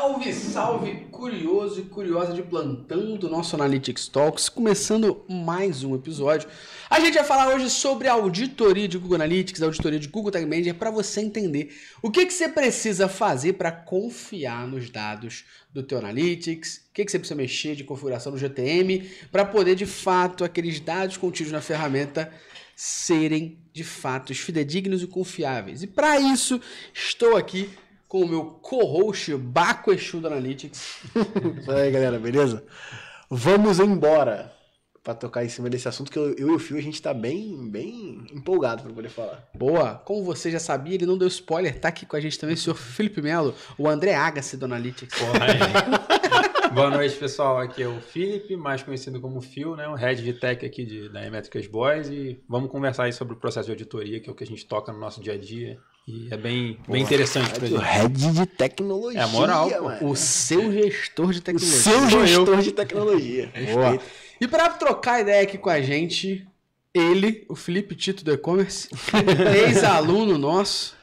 [0.00, 6.48] Salve, salve, curioso e curiosa de plantão do nosso Analytics Talks, começando mais um episódio.
[6.88, 10.30] A gente vai falar hoje sobre a auditoria de Google Analytics, a auditoria de Google
[10.30, 15.44] Tag Manager, para você entender o que, que você precisa fazer para confiar nos dados
[15.70, 19.74] do teu Analytics, o que, que você precisa mexer de configuração no GTM, para poder,
[19.74, 22.32] de fato, aqueles dados contidos na ferramenta
[22.74, 25.82] serem, de fato, fidedignos e confiáveis.
[25.82, 26.58] E para isso,
[26.94, 27.68] estou aqui
[28.10, 30.98] com o meu co-host Baco Exu do Analytics.
[31.64, 32.64] Fala aí, galera, beleza?
[33.30, 34.52] Vamos embora
[35.04, 37.14] para tocar em cima desse assunto que eu, eu e o Fio a gente tá
[37.14, 39.48] bem, bem empolgado para poder falar.
[39.54, 39.94] Boa!
[39.94, 42.58] Como você já sabia, ele não deu spoiler, tá aqui com a gente também o
[42.58, 45.16] senhor Felipe Melo, o André Agassi do Analytics.
[45.16, 47.58] Porra, Boa noite, pessoal.
[47.58, 49.86] Aqui é o Felipe, mais conhecido como Phil, né?
[49.88, 53.36] O head de tech aqui de, da Emétricas Boys e vamos conversar aí sobre o
[53.36, 55.78] processo de auditoria, que é o que a gente toca no nosso dia a dia.
[56.08, 57.80] E é bem, bem interessante pra O gente.
[57.82, 59.20] head de tecnologia.
[59.20, 60.08] É moral, mano.
[60.10, 61.78] O seu gestor de O tecnologia.
[61.80, 62.26] seu Sou eu.
[62.26, 63.50] gestor de tecnologia.
[63.54, 64.04] Respeito.
[64.40, 66.46] E para trocar ideia aqui com a gente,
[66.94, 68.88] ele, o Felipe Tito do e-commerce,
[69.66, 70.94] ex-aluno nosso,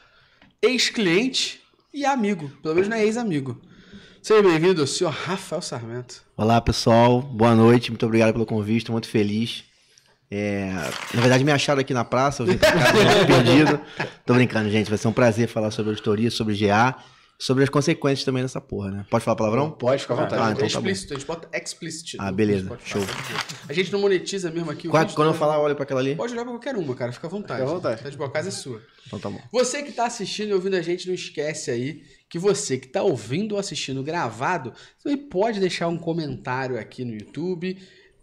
[0.60, 1.60] ex-cliente
[1.94, 2.50] e amigo.
[2.62, 3.58] Pelo menos não é ex-amigo.
[4.20, 6.22] Seja bem-vindo, senhor Rafael Sarmento.
[6.36, 9.64] Olá pessoal, boa noite, muito obrigado pelo convite, estou muito feliz.
[10.30, 10.70] É,
[11.14, 12.58] na verdade, me acharam aqui na praça, eu vim
[13.26, 13.80] perdido.
[14.26, 16.96] Tô brincando, gente, vai ser um prazer falar sobre auditoria, sobre GA,
[17.38, 19.06] sobre as consequências também dessa porra, né?
[19.08, 19.70] Pode falar palavrão?
[19.70, 20.42] Pode ficar à vontade.
[20.42, 20.88] Ah, é então tá bom.
[20.88, 22.16] explícito, a gente bota explicit.
[22.18, 23.00] Ah, beleza, show.
[23.68, 26.00] A gente não monetiza mesmo aqui o Quando, vídeo, quando eu falar, olha pra aquela
[26.00, 26.14] ali.
[26.14, 27.60] Pode olhar pra qualquer uma, cara, fica à vontade.
[27.60, 28.02] Fica à vontade.
[28.02, 28.82] Tá de boa, a casa é sua.
[29.06, 29.40] Então tá bom.
[29.52, 33.02] Você que está assistindo e ouvindo a gente, não esquece aí que você que está
[33.02, 37.78] ouvindo ou assistindo gravado, também pode deixar um comentário aqui no YouTube,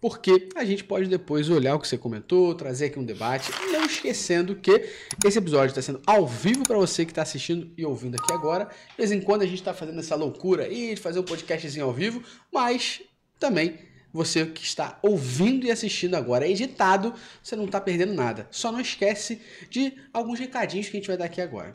[0.08, 3.52] porque a gente pode depois olhar o que você comentou, trazer aqui um debate.
[3.72, 4.88] Não esquecendo que
[5.26, 8.66] esse episódio está sendo ao vivo para você que está assistindo e ouvindo aqui agora.
[8.66, 11.86] De vez em quando a gente está fazendo essa loucura aí de fazer um podcastzinho
[11.86, 12.22] ao vivo,
[12.54, 13.02] mas
[13.40, 13.80] também
[14.14, 17.12] você que está ouvindo e assistindo agora é editado,
[17.42, 18.48] você não está perdendo nada.
[18.52, 21.74] Só não esquece de alguns recadinhos que a gente vai dar aqui agora.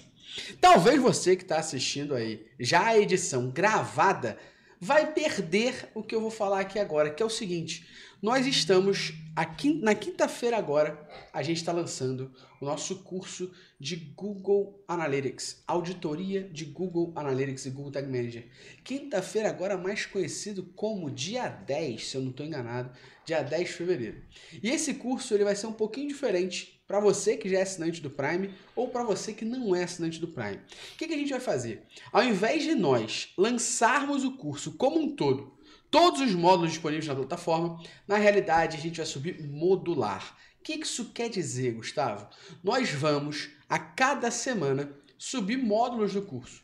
[0.61, 4.39] Talvez você que está assistindo aí já a edição gravada
[4.81, 7.87] vai perder o que eu vou falar aqui agora, que é o seguinte:
[8.23, 14.83] nós estamos aqui na quinta-feira agora, a gente está lançando o nosso curso de Google
[14.89, 18.49] Analytics, auditoria de Google Analytics e Google Tag Manager.
[18.83, 22.91] Quinta-feira agora mais conhecido como dia 10, se eu não estou enganado,
[23.25, 24.23] dia 10 de fevereiro.
[24.63, 28.01] E esse curso ele vai ser um pouquinho diferente para você que já é assinante
[28.01, 30.57] do Prime ou para você que não é assinante do Prime.
[30.57, 31.85] O que, que a gente vai fazer?
[32.11, 35.57] Ao invés de nós lançarmos o curso como um todo,
[35.89, 40.37] todos os módulos disponíveis na plataforma, na realidade a gente vai subir modular.
[40.59, 42.27] O que que isso quer dizer, Gustavo?
[42.61, 46.61] Nós vamos, a cada semana, subir módulos do curso.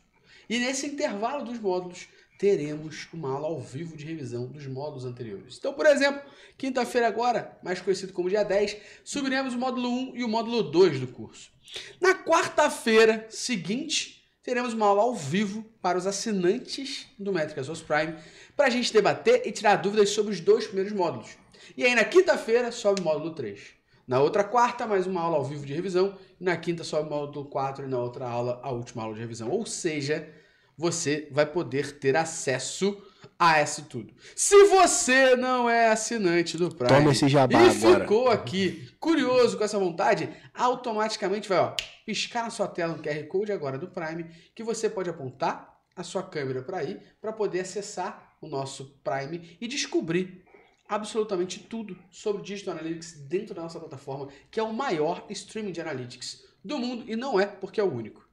[0.49, 5.57] E nesse intervalo dos módulos, teremos uma aula ao vivo de revisão dos módulos anteriores.
[5.57, 6.21] Então, por exemplo,
[6.57, 10.99] quinta-feira agora, mais conhecido como dia 10, subiremos o módulo 1 e o módulo 2
[10.99, 11.51] do curso.
[11.99, 18.15] Na quarta-feira seguinte, teremos uma aula ao vivo para os assinantes do Métricas Source Prime,
[18.55, 21.29] para a gente debater e tirar dúvidas sobre os dois primeiros módulos.
[21.75, 23.59] E aí, na quinta-feira, sobe o módulo 3.
[24.07, 26.17] Na outra quarta, mais uma aula ao vivo de revisão.
[26.39, 29.49] Na quinta, sobe o módulo 4 e na outra aula, a última aula de revisão.
[29.49, 30.31] Ou seja,
[30.77, 33.01] você vai poder ter acesso
[33.39, 34.13] a isso tudo.
[34.35, 37.99] Se você não é assinante do Prime Toma esse jabá e agora.
[38.01, 43.23] ficou aqui curioso com essa vontade, automaticamente vai ó, piscar na sua tela um QR
[43.27, 47.61] Code agora do Prime que você pode apontar a sua câmera para aí para poder
[47.61, 50.43] acessar o nosso Prime e descobrir
[50.87, 55.81] absolutamente tudo sobre Digital Analytics dentro da nossa plataforma, que é o maior streaming de
[55.81, 58.26] analytics do mundo e não é porque é o único.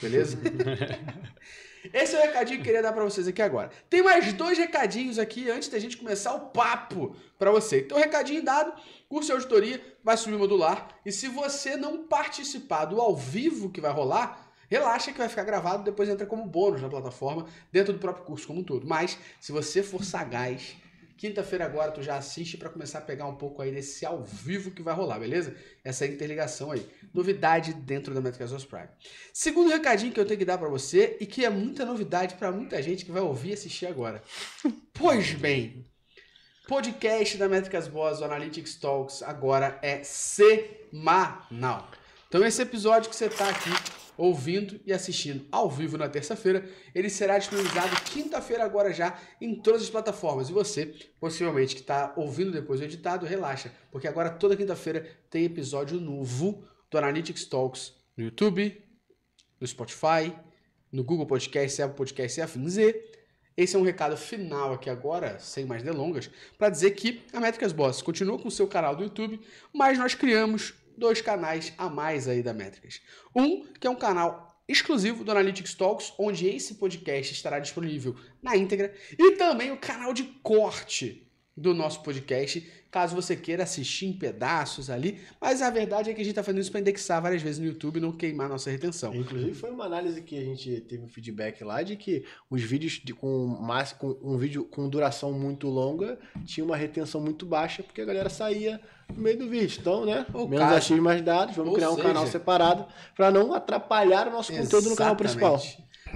[0.00, 0.38] Beleza?
[1.92, 3.70] Esse é o recadinho que eu queria dar para vocês aqui agora.
[3.90, 7.80] Tem mais dois recadinhos aqui antes da gente começar o papo para você.
[7.80, 8.72] Então, recadinho dado,
[9.06, 10.88] curso de auditoria vai subir modular.
[11.04, 15.44] E se você não participar do ao vivo que vai rolar, relaxa que vai ficar
[15.44, 18.86] gravado, depois entra como bônus na plataforma, dentro do próprio curso como um todo.
[18.86, 20.76] Mas, se você for sagaz,
[21.16, 24.70] quinta-feira agora tu já assiste para começar a pegar um pouco aí desse ao vivo
[24.70, 25.54] que vai rolar, beleza?
[25.82, 26.86] Essa interligação aí.
[27.12, 28.88] Novidade dentro da Source Prime.
[29.32, 32.52] Segundo recadinho que eu tenho que dar para você e que é muita novidade para
[32.52, 34.22] muita gente que vai ouvir e assistir agora.
[34.96, 35.84] Pois bem,
[36.68, 41.90] podcast da Métricas Boas, o Analytics Talks, agora é semanal.
[42.28, 43.70] Então esse episódio que você está aqui
[44.16, 49.82] ouvindo e assistindo ao vivo na terça-feira, ele será disponibilizado quinta-feira agora já em todas
[49.82, 50.48] as plataformas.
[50.48, 55.44] E você, possivelmente que está ouvindo depois do editado, relaxa, porque agora toda quinta-feira tem
[55.44, 58.82] episódio novo do Analytics Talks no YouTube,
[59.60, 60.32] no Spotify,
[60.92, 62.76] no Google Podcast, Apple Podcast e afins.
[62.76, 63.14] E
[63.56, 67.72] esse é um recado final aqui agora, sem mais delongas, para dizer que a Métricas
[67.72, 69.40] Boss continua com o seu canal do YouTube,
[69.72, 73.00] mas nós criamos dois canais a mais aí da Métricas.
[73.34, 78.56] Um, que é um canal exclusivo do Analytics Talks, onde esse podcast estará disponível na
[78.56, 81.24] íntegra, e também o canal de corte
[81.56, 85.20] do nosso podcast, caso você queira assistir em pedaços ali.
[85.40, 87.66] Mas a verdade é que a gente está fazendo isso para indexar várias vezes no
[87.66, 89.14] YouTube e não queimar nossa retenção.
[89.14, 93.00] Inclusive foi uma análise que a gente teve um feedback lá de que os vídeos
[93.04, 97.82] de, com, mais, com um vídeo com duração muito longa tinha uma retenção muito baixa
[97.84, 98.80] porque a galera saía
[99.14, 99.78] no meio do vídeo.
[99.80, 100.26] Então, né?
[100.34, 104.32] Menos caso- achismo mais dados, vamos criar um seja- canal separado para não atrapalhar o
[104.32, 105.60] nosso conteúdo no canal principal.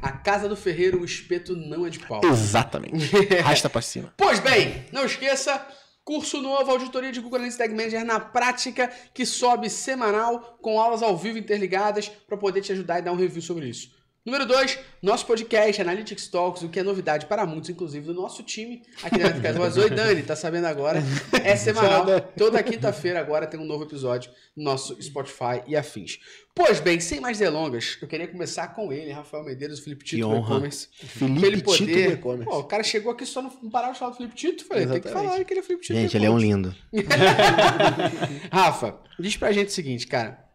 [0.02, 2.20] A casa do ferreiro, o espeto não é de pau.
[2.24, 3.10] Exatamente.
[3.42, 4.12] Rasta pra cima.
[4.16, 5.64] Pois bem, não esqueça,
[6.04, 11.02] curso novo, auditoria de Google Analytics Tag Manager na prática, que sobe semanal, com aulas
[11.02, 13.90] ao vivo interligadas, para poder te ajudar e dar um review sobre isso.
[14.28, 18.42] Número 2, nosso podcast Analytics Talks, o que é novidade para muitos, inclusive do nosso
[18.42, 19.76] time aqui na Analytics Voz.
[19.78, 21.02] Oi, Dani, tá sabendo agora?
[21.42, 22.04] É semanal.
[22.36, 26.18] Toda quinta-feira agora tem um novo episódio no nosso Spotify e afins.
[26.54, 30.36] Pois bem, sem mais delongas, eu queria começar com ele, Rafael Medeiros, Felipe Tito do
[30.36, 30.88] e-commerce.
[30.92, 32.12] Felipe ele Tito do poder.
[32.12, 32.50] e-commerce.
[32.50, 34.66] Pô, o cara chegou aqui só não parava de falar do Felipe Tito.
[34.66, 35.30] Falei, tem que Exatamente.
[35.32, 35.98] falar que ele é Felipe Tito.
[35.98, 36.76] Gente, ele é um lindo.
[38.52, 40.46] Rafa, diz pra gente o seguinte, cara.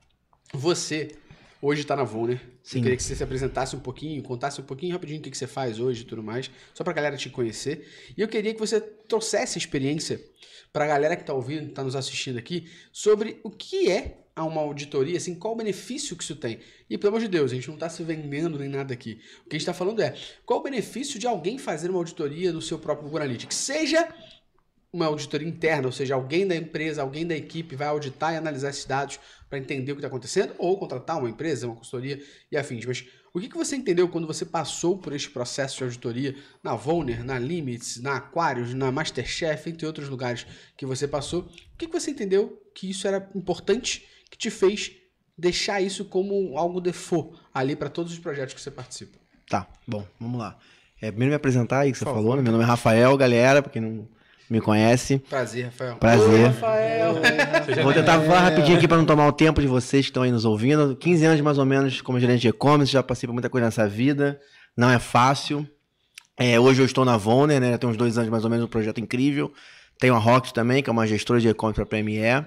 [0.53, 1.15] Você
[1.63, 2.41] hoje tá na Volner.
[2.61, 2.79] Sim.
[2.79, 5.37] Eu queria que você se apresentasse um pouquinho, contasse um pouquinho rapidinho o que, que
[5.37, 7.87] você faz hoje e tudo mais, só pra galera te conhecer.
[8.17, 10.21] E eu queria que você trouxesse a experiência
[10.73, 14.61] pra galera que tá ouvindo, tá nos assistindo aqui, sobre o que é a uma
[14.61, 16.59] auditoria, assim, qual o benefício que isso tem.
[16.89, 19.21] E pelo amor de Deus, a gente não tá se vendendo nem nada aqui.
[19.45, 20.15] O que a gente tá falando é,
[20.45, 23.55] qual o benefício de alguém fazer uma auditoria no seu próprio Google Analytics?
[23.55, 24.11] Seja
[24.91, 28.69] uma auditoria interna, ou seja, alguém da empresa, alguém da equipe vai auditar e analisar
[28.69, 29.19] esses dados
[29.53, 32.19] para entender o que está acontecendo, ou contratar uma empresa, uma consultoria
[32.51, 32.85] e afins.
[32.87, 36.75] Mas o que, que você entendeu quando você passou por este processo de auditoria na
[36.75, 41.41] Volner, na Limits, na Aquarius, na Masterchef, entre outros lugares que você passou?
[41.41, 44.91] O que, que você entendeu que isso era importante, que te fez
[45.37, 49.19] deixar isso como algo default ali para todos os projetos que você participa?
[49.47, 50.57] Tá, bom, vamos lá.
[50.99, 52.41] É, primeiro me apresentar aí que você Por falou, né?
[52.41, 54.07] Meu nome é Rafael, galera, pra quem não
[54.49, 55.19] me conhece.
[55.29, 55.95] Prazer, Rafael.
[55.95, 56.29] Prazer.
[56.29, 57.13] Oi, Rafael.
[57.83, 60.31] Vou tentar falar rapidinho aqui pra não tomar o tempo de vocês que estão aí
[60.31, 60.95] nos ouvindo.
[60.95, 63.87] 15 anos mais ou menos como gerente de e-commerce, já passei por muita coisa nessa
[63.87, 64.39] vida.
[64.75, 65.67] Não é fácil.
[66.37, 67.71] É, hoje eu estou na Vonner, né?
[67.71, 69.51] Já tem uns dois anos mais ou menos um projeto incrível.
[69.99, 72.45] Tenho a Rocket também, que é uma gestora de e-commerce para PME.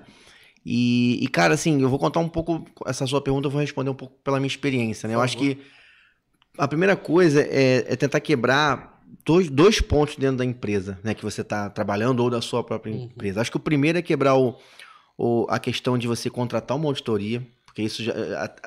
[0.64, 2.64] E, e, cara, assim, eu vou contar um pouco.
[2.86, 5.14] Essa sua pergunta eu vou responder um pouco pela minha experiência, né?
[5.14, 5.58] Eu acho que
[6.58, 11.14] a primeira coisa é, é tentar quebrar dois, dois pontos dentro da empresa, né?
[11.14, 13.04] Que você está trabalhando ou da sua própria Uhum.
[13.04, 13.40] empresa.
[13.40, 14.56] Acho que o primeiro é quebrar o,
[15.18, 18.12] o- a questão de você contratar uma auditoria, porque isso já,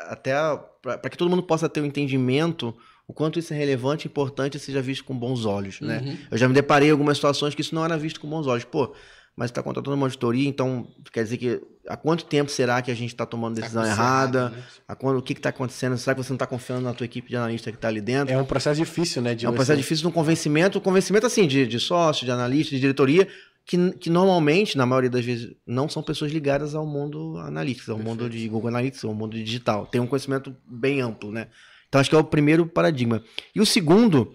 [0.08, 0.34] até
[0.82, 2.74] para que todo mundo possa ter o entendimento
[3.08, 6.04] o quanto isso é relevante, importante e seja visto com bons olhos, né?
[6.06, 6.18] Uhum.
[6.30, 8.64] Eu já me deparei em algumas situações que isso não era visto com bons olhos.
[8.66, 8.94] Pô,
[9.36, 12.94] mas está contratando uma auditoria, então quer dizer que há quanto tempo será que a
[12.94, 14.50] gente está tomando decisão Tá errada?
[14.50, 14.64] né?
[14.88, 15.98] A quando, o que está acontecendo?
[15.98, 18.34] Será que você não está confiando na tua equipe de analista que está ali dentro?
[18.34, 19.34] É um processo difícil, né?
[19.34, 22.32] De É um processo difícil de um convencimento, um convencimento assim, de, de sócio, de
[22.32, 23.28] analista, de diretoria,
[23.66, 28.00] que, que normalmente, na maioria das vezes, não são pessoas ligadas ao mundo analítico, ao
[28.00, 29.86] mundo de Google Analytics, ao mundo digital.
[29.86, 31.48] Tem um conhecimento bem amplo, né?
[31.88, 33.24] Então, acho que é o primeiro paradigma.
[33.56, 34.34] E o segundo,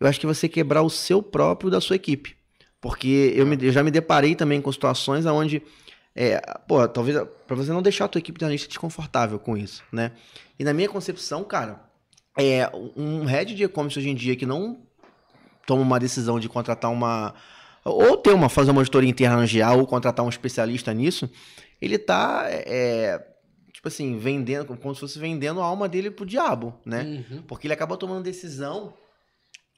[0.00, 2.37] eu acho que é você quebrar o seu próprio da sua equipe.
[2.80, 5.62] Porque eu, me- eu já me deparei também com situações onde,
[6.14, 9.82] é, pô, talvez para você não deixar a tua equipe de analista desconfortável com isso,
[9.92, 10.12] né?
[10.58, 11.80] E na minha concepção, cara,
[12.38, 14.80] é um head de e-commerce hoje em dia que não
[15.66, 17.34] toma uma decisão de contratar uma
[17.84, 21.28] ou ter uma fazer uma auditoria interna no GA ou contratar um especialista nisso,
[21.80, 23.24] ele tá é,
[23.72, 27.24] tipo assim, vendendo como se fosse vendendo a alma dele pro diabo, né?
[27.30, 27.42] Uhum.
[27.42, 28.94] Porque ele acaba tomando decisão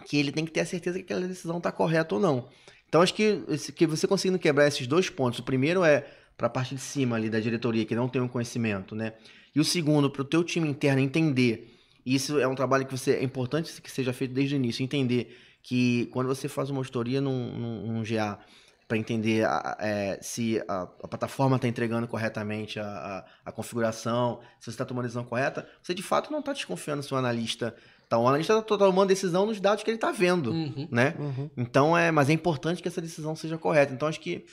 [0.06, 2.48] que ele tem que ter a certeza que aquela decisão está correta ou não.
[2.90, 3.40] Então, acho que,
[3.76, 6.04] que você conseguindo quebrar esses dois pontos, o primeiro é
[6.36, 9.12] para a parte de cima ali da diretoria, que não tem um conhecimento, né?
[9.54, 12.90] E o segundo, para o teu time interno entender, e isso é um trabalho que
[12.90, 16.80] você, é importante que seja feito desde o início, entender que quando você faz uma
[16.80, 18.40] auditoria num, num, num GA,
[18.88, 24.40] para entender a- é, se a, a plataforma está entregando corretamente a, a, a configuração,
[24.58, 27.16] se você está tomando a decisão correta, você de fato não está desconfiando se o
[27.16, 27.72] analista.
[28.10, 30.88] Tá, o analista está tomando decisão nos dados que ele está vendo, Uhum.
[30.90, 31.14] né?
[31.16, 31.48] Uhum.
[31.56, 33.94] Então é, mas é importante que essa decisão seja correta.
[33.94, 34.44] Então acho que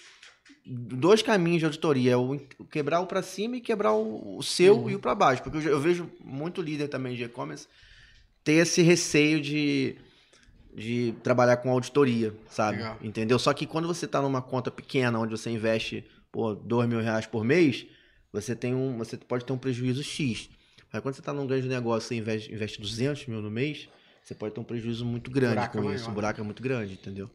[0.64, 2.38] dois caminhos de auditoria, o
[2.70, 4.90] quebrar o para cima e quebrar o, o seu Uhum.
[4.92, 7.68] e o para baixo, porque eu, eu vejo muito líder também de e-commerce
[8.44, 9.98] ter esse receio de
[10.76, 12.78] de trabalhar com auditoria, sabe?
[12.78, 12.98] Legal.
[13.02, 13.40] Entendeu?
[13.40, 17.26] Só que quando você está numa conta pequena, onde você investe por dois mil reais
[17.26, 17.88] por mês,
[18.32, 20.52] você tem um, você pode ter um prejuízo X.
[20.92, 23.90] Mas quando você está num grande negócio, você investe, investe 200 mil no mês,
[24.24, 26.10] você pode ter um prejuízo muito grande buraco é com maior, isso.
[26.10, 27.30] O buraco é muito grande, entendeu?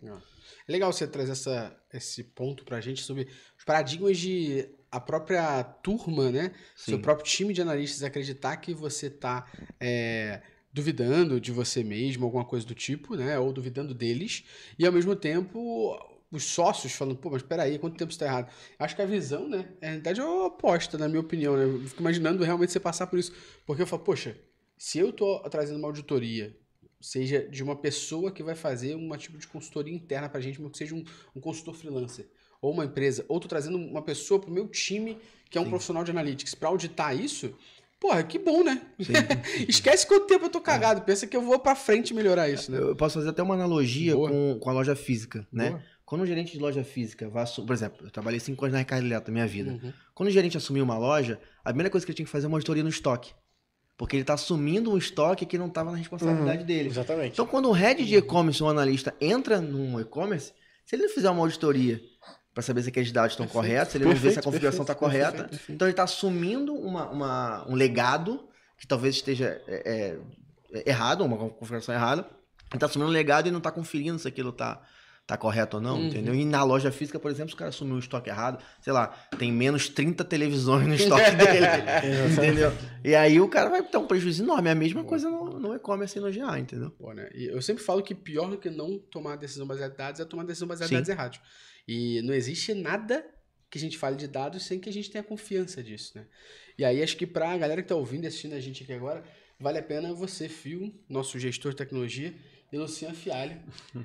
[0.69, 3.29] É legal você trazer essa, esse ponto pra gente sobre
[3.59, 6.53] os paradigmas de a própria turma, né?
[6.77, 7.03] Seu Sim.
[7.03, 9.47] próprio time de analistas acreditar que você tá
[9.81, 13.39] é, duvidando de você mesmo, alguma coisa do tipo, né?
[13.39, 14.45] Ou duvidando deles.
[14.79, 15.99] E ao mesmo tempo,
[16.33, 18.51] os sócios falando, pô, mas peraí, quanto tempo isso tá errado?
[18.79, 19.69] Acho que a visão, né?
[19.81, 21.65] Na realidade é uma aposta, na minha opinião, né?
[21.65, 23.33] Eu fico imaginando realmente você passar por isso.
[23.67, 24.37] Porque eu falo, poxa,
[24.77, 26.57] se eu tô trazendo uma auditoria
[27.03, 30.71] seja de uma pessoa que vai fazer um tipo de consultoria interna pra gente, mas
[30.73, 32.29] que seja um, um consultor freelancer,
[32.61, 35.19] ou uma empresa, ou tô trazendo uma pessoa pro meu time,
[35.51, 35.71] que é um Sim.
[35.71, 37.53] profissional de analytics, pra auditar isso,
[37.99, 38.81] porra, que bom, né?
[39.69, 42.79] Esquece quanto tempo eu tô cagado, pensa que eu vou pra frente melhorar isso, né?
[42.79, 44.31] Eu posso fazer até uma analogia Boa.
[44.31, 45.71] com, com a loja física, né?
[45.71, 45.83] Boa.
[46.13, 48.81] Quando um gerente de loja física vai assumir, por exemplo, eu trabalhei cinco anos na
[48.81, 49.71] Ricardo Eletro na minha vida.
[49.83, 49.93] Uhum.
[50.15, 52.49] Quando o gerente assumiu uma loja, a primeira coisa que ele tinha que fazer é
[52.49, 53.33] uma auditoria no estoque.
[53.97, 56.91] Porque ele está assumindo um estoque que não estava na responsabilidade dele.
[56.91, 57.33] Exatamente.
[57.33, 60.53] Então, quando um head de e-commerce, um analista, entra num e-commerce,
[60.85, 61.99] se ele não fizer uma auditoria
[62.53, 64.95] para saber se aqueles dados estão corretos, se ele não vê se a configuração está
[64.95, 70.19] correta, perfeito, então ele está assumindo uma, uma- um legado que talvez esteja é,
[70.75, 72.21] é, errado, uma configuração errada.
[72.21, 74.83] Ele está assumindo um legado e não está conferindo se aquilo está
[75.27, 76.07] tá correto ou não, Uhum.
[76.09, 76.35] entendeu?
[76.35, 79.07] E na loja física, por exemplo, se o cara assumiu um estoque errado, sei lá,
[79.39, 81.67] tem menos 30 televisões no estoque dele,
[82.33, 82.73] entendeu?
[83.05, 84.69] E aí o cara vai ter um prejuízo enorme.
[84.69, 86.91] É a mesma coisa no, no e-commerce e no GA, entendeu?
[86.91, 87.31] Pô, né?
[87.35, 90.25] E eu sempre falo que pior do que não tomar decisão baseada em dados é
[90.25, 91.41] tomar decisão baseada em dados errados.
[91.87, 93.25] E não existe nada
[93.71, 96.27] que a gente fale de dados sem que a gente tenha confiança disso, né?
[96.77, 99.23] E aí acho que pra galera que tá ouvindo e assistindo a gente aqui agora,
[99.59, 102.35] vale a pena você, Fio, nosso gestor de tecnologia,
[102.73, 103.61] e Luciano Fialho,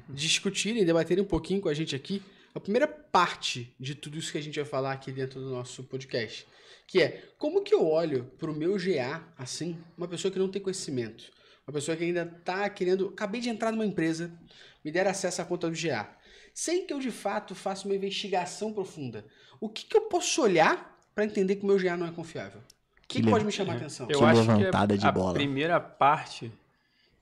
[0.10, 2.22] discutirem, debaterem um pouquinho com a gente aqui
[2.54, 5.84] a primeira parte de tudo isso que a gente vai falar aqui dentro do nosso
[5.84, 6.46] podcast.
[6.88, 10.62] Que é, como que eu olho pro meu GA, assim, uma pessoa que não tem
[10.62, 11.26] conhecimento,
[11.68, 13.10] uma pessoa que ainda tá querendo.
[13.10, 14.32] Acabei de entrar numa empresa,
[14.84, 16.10] me deram acesso à conta do GA.
[16.54, 19.24] Sem que eu de fato faça uma investigação profunda.
[19.60, 22.62] O que, que eu posso olhar para entender que o meu GA não é confiável?
[22.62, 24.08] O que, que Que pode me chamar a atenção?
[24.10, 25.34] Eu Que acho que levantada de a bola.
[25.34, 26.52] primeira parte,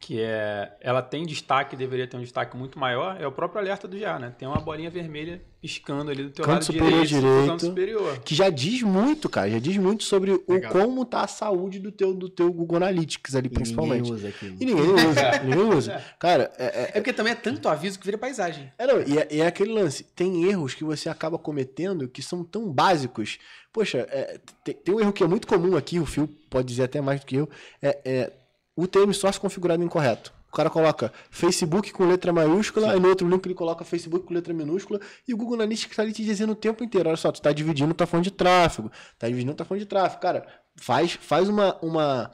[0.06, 3.88] que é ela tem destaque, deveria ter um destaque muito maior, é o próprio alerta
[3.88, 4.32] do GA, né?
[4.38, 7.48] Tem uma bolinha vermelha piscando ali do teu Canto lado superior direito, direito.
[7.48, 8.20] canto superior.
[8.20, 9.50] Que já diz muito, cara.
[9.50, 13.34] Já diz muito sobre o como tá a saúde do teu, do teu Google Analytics
[13.34, 14.02] ali, E principalmente.
[14.04, 14.58] ninguém usa aquilo.
[14.60, 15.40] E ninguém usa.
[15.44, 16.04] ninguém usa.
[16.20, 18.72] Cara, é, é- É porque também é tanto aviso que vira paisagem.
[18.78, 20.04] É, não, e é, e é aquele lance.
[20.16, 23.40] Tem erros que você acaba cometendo que são tão básicos.
[23.74, 26.84] Poxa, é, tem, tem um erro que é muito comum aqui, o Phil pode dizer
[26.84, 27.50] até mais do que eu.
[27.82, 28.32] É, é
[28.76, 30.34] o termo source configurado incorreto.
[30.52, 34.34] O cara coloca Facebook com letra maiúscula, aí no outro link ele coloca Facebook com
[34.34, 37.30] letra minúscula, e o Google Analytics está ali te dizendo o tempo inteiro: olha só,
[37.30, 38.90] tu tá dividindo tua fonte de tráfego,
[39.20, 40.22] tá dividindo tua fonte de tráfego.
[40.22, 42.32] Cara, faz, faz uma, uma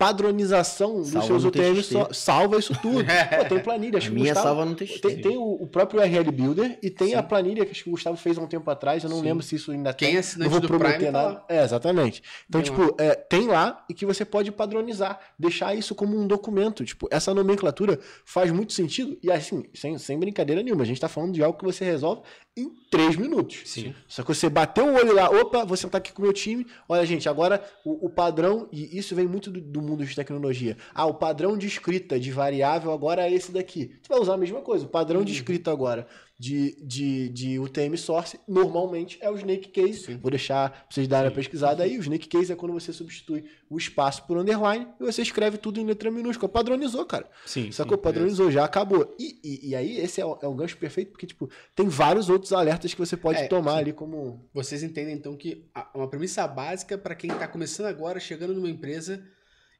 [0.00, 3.04] padronização dos seus UTMs, salva isso tudo.
[3.38, 5.00] Pô, tem planilha, acho A minha Gustavo- salva no TXT.
[5.00, 7.92] tem, tem o, o próprio URL Builder e tem a planilha que acho que o
[7.92, 9.04] Gustavo fez há um tempo atrás.
[9.04, 9.24] Eu não Sim.
[9.24, 10.16] lembro se isso ainda Quem tem.
[10.16, 11.34] é assinante não vou do prometer Prime tá nada.
[11.34, 11.44] lá.
[11.48, 12.22] É, exatamente.
[12.48, 16.26] Então, Tem tipo, é, tem lá e que você pode padronizar, deixar isso como um
[16.26, 16.84] documento.
[16.84, 19.18] Tipo, essa nomenclatura faz muito sentido.
[19.22, 22.22] E assim, sem, sem brincadeira nenhuma, a gente tá falando de algo que você resolve
[22.56, 23.62] em três minutos.
[23.64, 23.94] Sim.
[24.08, 26.66] Só que você bateu o olho lá, opa, vou sentar aqui com o meu time.
[26.88, 30.76] Olha, gente, agora o, o padrão, e isso vem muito do, do mundo de tecnologia.
[30.94, 33.98] Ah, o padrão de escrita de variável agora é esse daqui.
[34.02, 34.84] Você vai usar a mesma coisa.
[34.84, 36.06] O padrão de escrita agora
[36.40, 40.14] de, de, de UTM source normalmente é o Snake Case.
[40.14, 41.98] Vou deixar vocês darem a pesquisada aí.
[41.98, 45.78] O Snake Case é quando você substitui o espaço por underline e você escreve tudo
[45.78, 46.48] em letra minúscula.
[46.48, 47.28] Padronizou, cara.
[47.44, 47.98] Sim, Sacou?
[47.98, 49.14] sim, Padronizou, já acabou.
[49.18, 52.54] E, e, e aí, esse é o, é gancho perfeito, porque, tipo, tem vários outros
[52.54, 53.78] alertas que você pode É, tomar sim.
[53.80, 54.48] ali como.
[54.54, 59.22] Vocês entendem então que uma premissa básica para quem está começando agora, chegando numa empresa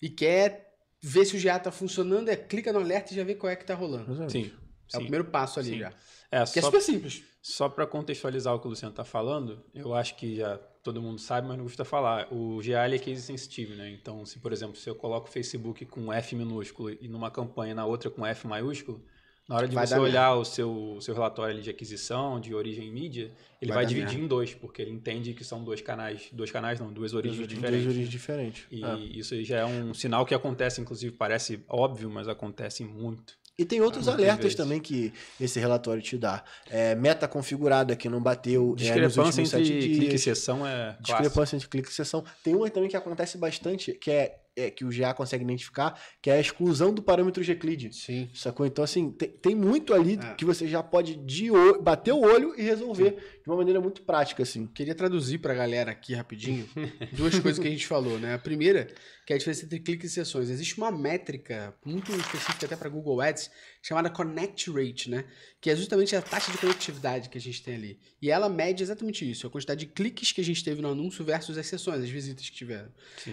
[0.02, 3.34] e quer ver se o GA tá funcionando é clica no alerta e já vê
[3.34, 4.28] qual é que tá rolando.
[4.30, 4.52] Sim.
[4.92, 5.78] É o primeiro passo ali Sim.
[5.78, 5.92] já.
[6.32, 7.22] É, Que é só, super simples.
[7.42, 11.20] só para contextualizar o que o Luciano está falando, eu acho que já todo mundo
[11.20, 12.28] sabe, mas não custa falar.
[12.32, 13.90] O GA ele é case sensitive, né?
[13.90, 17.74] Então, se por exemplo, se eu coloco o Facebook com F minúsculo e numa campanha
[17.74, 19.04] na outra com F maiúsculo,
[19.48, 22.90] na hora de Vai você olhar o seu, seu relatório de aquisição, de origem e
[22.92, 24.24] mídia, ele Vai vai, dividir merda.
[24.24, 27.48] em dois, porque ele entende que são dois canais, dois canais não, duas origens Duas
[27.48, 27.84] diferentes.
[27.84, 28.66] origens diferentes.
[28.70, 28.94] E É.
[29.18, 33.39] isso aí já é um sinal que acontece, inclusive parece óbvio, mas acontece muito.
[33.60, 36.42] E tem outros Ah, alertas também que esse relatório te dá.
[36.70, 40.76] É, meta configurada que não bateu é, nos Discrepância últimos entre clique e sessão é
[40.86, 41.02] clássico.
[41.02, 42.24] Discrepância entre clique e sessão.
[42.42, 46.28] Tem uma também que acontece bastante, que é é, que o GA consegue identificar, que
[46.28, 47.94] é a exclusão do parâmetro G-Euclid.
[47.94, 48.28] Sim.
[48.34, 48.66] Sacou?
[48.66, 50.34] Então, assim, tem, tem muito ali É.
[50.34, 51.48] que você já pode de
[51.80, 54.66] bater o olho e resolver de uma maneira muito prática, assim.
[54.66, 56.68] Queria traduzir pra galera aqui rapidinho
[57.12, 58.34] duas coisas que a gente falou, né?
[58.34, 58.88] A primeira,
[59.26, 60.48] que é a diferença entre cliques e sessões.
[60.48, 63.50] Existe uma métrica muito específica até para Google Ads,
[63.82, 65.24] chamada Connect Rate, né?
[65.60, 67.98] Que é justamente a taxa de conectividade que a gente tem ali.
[68.22, 71.24] E ela mede exatamente isso, a quantidade de cliques que a gente teve no anúncio
[71.24, 72.90] versus as sessões, as visitas que tiveram.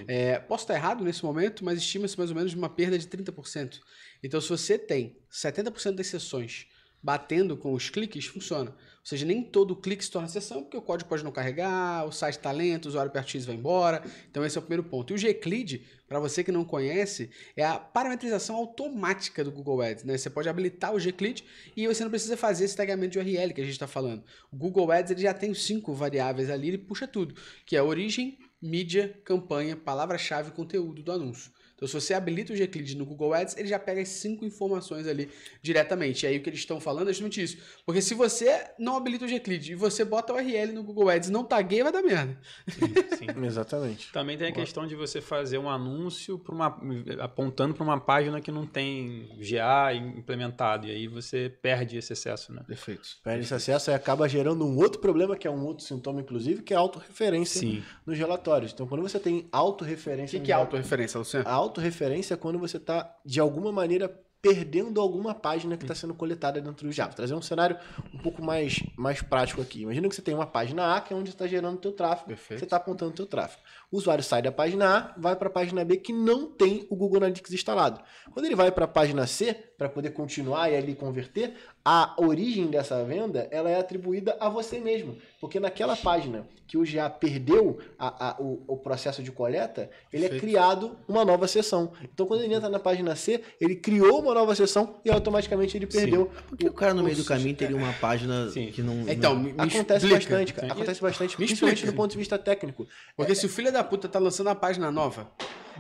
[0.08, 3.80] É, posso estar errado nesse momento, mas estima-se mais ou menos uma perda de 30%.
[4.24, 6.66] Então, se você tem 70% das sessões
[7.02, 8.72] batendo com os cliques, funciona.
[9.08, 12.12] Ou seja, nem todo clique se torna sessão, porque o código pode não carregar, o
[12.12, 14.04] site está lento, o usuário perto X vai embora.
[14.30, 15.14] Então, esse é o primeiro ponto.
[15.14, 20.04] E o Gclead, para você que não conhece, é a parametrização automática do Google Ads.
[20.04, 20.18] Né?
[20.18, 21.44] Você pode habilitar o Gclead
[21.76, 24.24] e você não precisa fazer esse tagamento de URL que a gente está falando.
[24.52, 27.34] O Google Ads ele já tem cinco variáveis ali, ele puxa tudo,
[27.66, 31.52] que é origem, mídia, campanha, palavra-chave e conteúdo do anúncio.
[31.78, 35.08] Então, se você habilita o Gclead no Google Ads, ele já pega as cinco informações
[35.08, 35.30] ali
[35.62, 36.26] diretamente.
[36.26, 37.58] E aí o que eles estão falando é justamente isso.
[37.86, 41.30] Porque se você não habilita o Gclead e você bota o URL no Google Ads
[41.30, 42.36] e não tagueia, vai dar merda.
[42.68, 43.28] Sim.
[43.46, 44.12] Exatamente.
[44.12, 46.82] Também tem a questão de você fazer um anúncio pra uma,
[47.20, 50.88] apontando para uma página que não tem GA implementado.
[50.88, 52.64] E aí você perde esse acesso, né?
[52.66, 53.08] Perfeito.
[53.24, 56.64] Perde esse acesso e acaba gerando um outro problema, que é um outro sintoma, inclusive,
[56.64, 57.84] que é a autorreferência Sim.
[58.04, 58.74] nos relatórios.
[58.74, 60.38] Então, quando você tem O autorreferência...
[60.38, 61.48] que, no que é autorreferência, Luciano?
[61.48, 64.10] A autorreferência é quando você está, de alguma maneira,
[64.42, 67.10] perdendo alguma página que está sendo coletada dentro do Java.
[67.10, 67.78] Vou trazer um cenário
[68.14, 69.82] um pouco mais, mais prático aqui.
[69.82, 72.28] Imagina que você tem uma página A, que é onde está gerando o teu tráfego.
[72.28, 72.60] Perfeito.
[72.60, 73.62] Você está apontando o teu tráfego.
[73.92, 76.96] O usuário sai da página A, vai para a página B, que não tem o
[76.96, 78.02] Google Analytics instalado.
[78.32, 81.56] Quando ele vai para a página C, para poder continuar e ali converter,
[81.90, 85.18] a origem dessa venda ela é atribuída a você mesmo.
[85.40, 90.26] Porque naquela página que o GA perdeu a- a- o, o processo de coleta, ele
[90.26, 91.94] é criado uma nova sessão.
[92.04, 95.88] Então, quando ele entra na página C, ele criou uma nova sessão e automaticamente ele
[95.88, 96.30] perdeu.
[96.50, 98.68] Por que o cara no meio do caminho teria uma página Sim.
[98.70, 99.08] que não.
[99.10, 100.16] Então, não- me, me Acontece explica.
[100.18, 100.74] bastante, cara.
[100.74, 101.94] Acontece bastante, Me principalmente explica.
[101.94, 102.86] do ponto de vista técnico.
[103.16, 105.32] Porque se o filho da puta tá lançando uma página nova,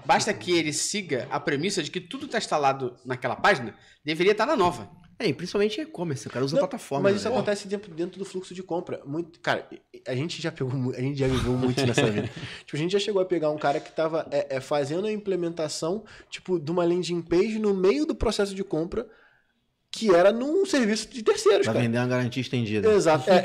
[0.05, 4.45] basta que ele siga a premissa de que tudo tá instalado naquela página, deveria estar
[4.45, 4.89] na nova.
[5.19, 7.09] É, e principalmente e-commerce, o cara usa Não, plataforma.
[7.09, 7.36] Mas isso né?
[7.36, 9.01] acontece dentro, dentro do fluxo de compra.
[9.03, 9.68] Muito, cara,
[10.07, 12.29] a gente já pegou, a gente já viveu muito nessa vida.
[12.65, 15.11] tipo, a gente já chegou a pegar um cara que tava é, é, fazendo a
[15.11, 19.07] implementação, tipo, de uma landing page no meio do processo de compra,
[19.98, 21.83] que era num serviço de terceiros, Pra cara.
[21.86, 22.88] vender uma garantia estendida.
[22.92, 23.27] Exato.
[23.29, 23.44] É,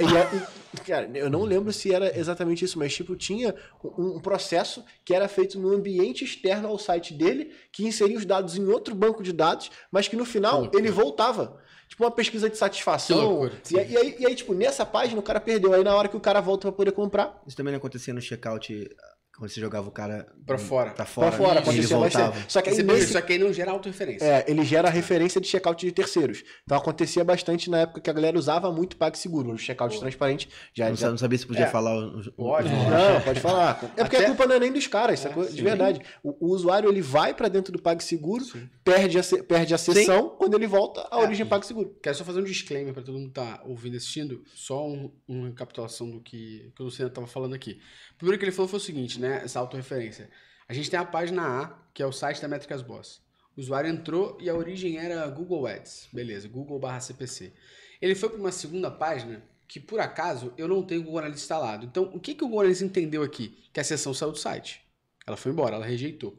[0.75, 4.85] e cara, eu não lembro se era exatamente isso, mas tipo, tinha um, um processo
[5.05, 8.95] que era feito no ambiente externo ao site dele, que inseria os dados em outro
[8.95, 11.59] banco de dados, mas que no final ele voltava.
[11.89, 13.19] Tipo, uma pesquisa de satisfação.
[13.21, 13.53] loucura.
[13.71, 15.75] E, aí- e aí, e aí, tipo, nessa página o cara perdeu.
[15.75, 18.21] Aí na hora que o cara volta pra poder comprar, Isso também não acontecia no
[18.21, 18.89] checkout
[19.37, 20.91] quando você jogava o cara Pra fora.
[20.91, 22.29] Pra fora, pra fora, e ele voltava.
[22.31, 22.53] bastante.
[22.53, 24.25] Só que aí nesse, Só que aí não gera autorreferência.
[24.25, 26.43] É, ele gera referência de checkout de terceiros.
[26.65, 30.49] Então acontecia bastante na época que a galera usava muito PagSeguro, o checkout transparente.
[30.75, 31.11] Já, Não, já...
[31.11, 31.69] não sabia se podia É.
[31.69, 31.97] falar.
[31.97, 33.73] o- Pode, Não, pode falar.
[33.97, 35.45] É porque Até- a culpa não é nem dos caras, sacou?
[35.45, 35.63] de sim.
[35.63, 36.01] verdade.
[36.23, 38.45] O, o usuário ele vai pra dentro do PagSeguro,
[38.85, 41.23] perde a, perde a sessão, quando ele volta, a É.
[41.23, 41.97] origem é PagSeguro.
[42.03, 45.11] Quero só fazer um disclaimer para todo mundo que tá ouvindo e assistindo, só um,
[45.27, 47.81] uma recapitulação do que, que o Luciano estava falando aqui.
[48.15, 49.41] O primeiro que ele falou foi o seguinte, né?
[49.45, 50.29] Essa autorreferência.
[50.69, 53.23] A gente tem a página A, que é o site da Métricas Boss.
[53.57, 56.09] O usuário entrou e a origem era Google Ads.
[56.13, 57.53] Beleza, Google barra CPC.
[58.01, 61.45] Ele foi para uma segunda página que, por acaso, eu não tenho o Google Analytics
[61.45, 61.87] instalado.
[61.87, 63.57] Então, o que, que o Google Analytics entendeu aqui?
[63.73, 64.83] Que a sessão saiu do site.
[65.27, 66.37] Ela foi embora, ela rejeitou.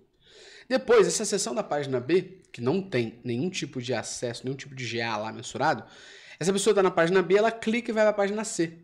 [0.67, 4.75] Depois, essa seção da página B, que não tem nenhum tipo de acesso, nenhum tipo
[4.75, 5.83] de GA lá mensurado,
[6.39, 8.79] essa pessoa está na página B, ela clica e vai para a página C.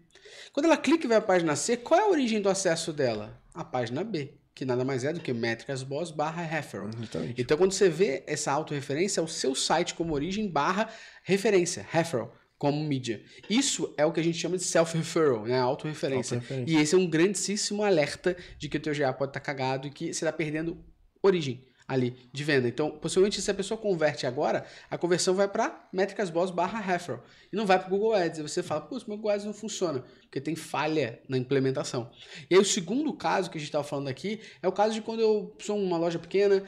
[0.53, 2.93] Quando ela clica e vai para a página C, qual é a origem do acesso
[2.93, 3.41] dela?
[3.59, 6.89] A página B, que nada mais é do que métricas boss barra referral.
[6.97, 7.41] Exatamente.
[7.41, 10.89] Então, quando você vê essa autorreferência, é o seu site como origem barra
[11.23, 13.21] referência, referral, como mídia.
[13.49, 15.59] Isso é o que a gente chama de self-referral, né?
[15.59, 16.37] Autorreferência.
[16.37, 16.73] Autorreferência.
[16.73, 19.91] E esse é um grandíssimo alerta de que o teu GA pode estar cagado e
[19.91, 20.81] que você está perdendo
[21.21, 22.67] origem ali de venda.
[22.67, 27.25] Então, possivelmente, se a pessoa converte agora, a conversão vai para métricas boss barra referral
[27.51, 28.37] e não vai para o Google Ads.
[28.37, 32.11] E você fala, putz, meu Google Ads não funciona, porque tem falha na implementação.
[32.47, 35.01] E aí, o segundo caso que a gente estava falando aqui é o caso de
[35.01, 36.63] quando eu sou uma loja pequena,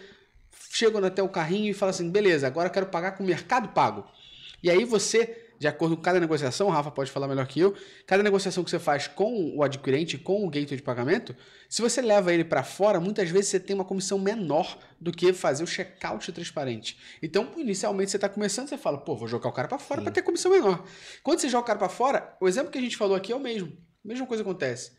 [0.71, 3.69] chego até o carrinho e falo assim, beleza, agora eu quero pagar com o Mercado
[3.69, 4.03] Pago.
[4.63, 7.78] E aí você, de acordo com cada negociação, o Rafa pode falar melhor que eu,
[8.08, 11.36] cada negociação que você faz com o adquirente, com o gateway de pagamento,
[11.69, 15.32] se você leva ele para fora, muitas vezes você tem uma comissão menor do que
[15.34, 16.97] fazer o checkout transparente.
[17.21, 20.12] Então, inicialmente você está começando, você fala, pô, vou jogar o cara para fora para
[20.12, 20.84] ter comissão menor.
[21.21, 23.36] Quando você joga o cara para fora, o exemplo que a gente falou aqui é
[23.36, 23.71] o mesmo.
[24.04, 24.93] A mesma coisa acontece.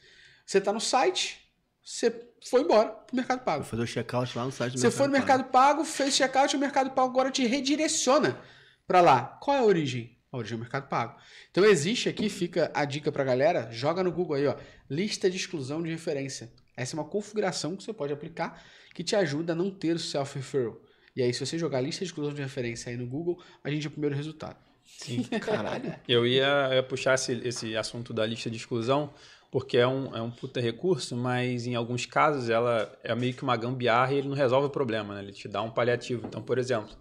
[0.46, 1.40] Você está no site,
[1.82, 3.64] você foi embora pro Mercado Pago.
[3.64, 6.54] Vou fazer o checkout lá no site do Você foi no Mercado Pago, fez checkout,
[6.54, 8.40] o Mercado Pago agora te redireciona
[8.86, 9.38] para lá.
[9.42, 10.11] Qual é a origem?
[10.32, 11.20] A origem é o Mercado Pago.
[11.50, 14.56] Então existe aqui, fica a dica pra galera, joga no Google aí, ó,
[14.88, 16.50] lista de exclusão de referência.
[16.74, 18.64] Essa é uma configuração que você pode aplicar
[18.94, 20.80] que te ajuda a não ter o self-referral.
[21.14, 23.86] E aí, se você jogar lista de exclusão de referência aí no Google, a gente
[23.86, 24.56] é o primeiro resultado.
[24.84, 25.22] Sim.
[25.40, 25.94] Caralho.
[26.08, 29.12] Eu ia, eu ia puxar esse, esse assunto da lista de exclusão,
[29.50, 33.42] porque é um, é um puta recurso, mas em alguns casos ela é meio que
[33.42, 35.22] uma gambiarra e ele não resolve o problema, né?
[35.22, 36.26] Ele te dá um paliativo.
[36.26, 36.96] Então, por exemplo,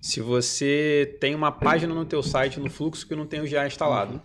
[0.00, 3.66] se você tem uma página no teu site no fluxo que não tem o GA
[3.66, 4.20] instalado,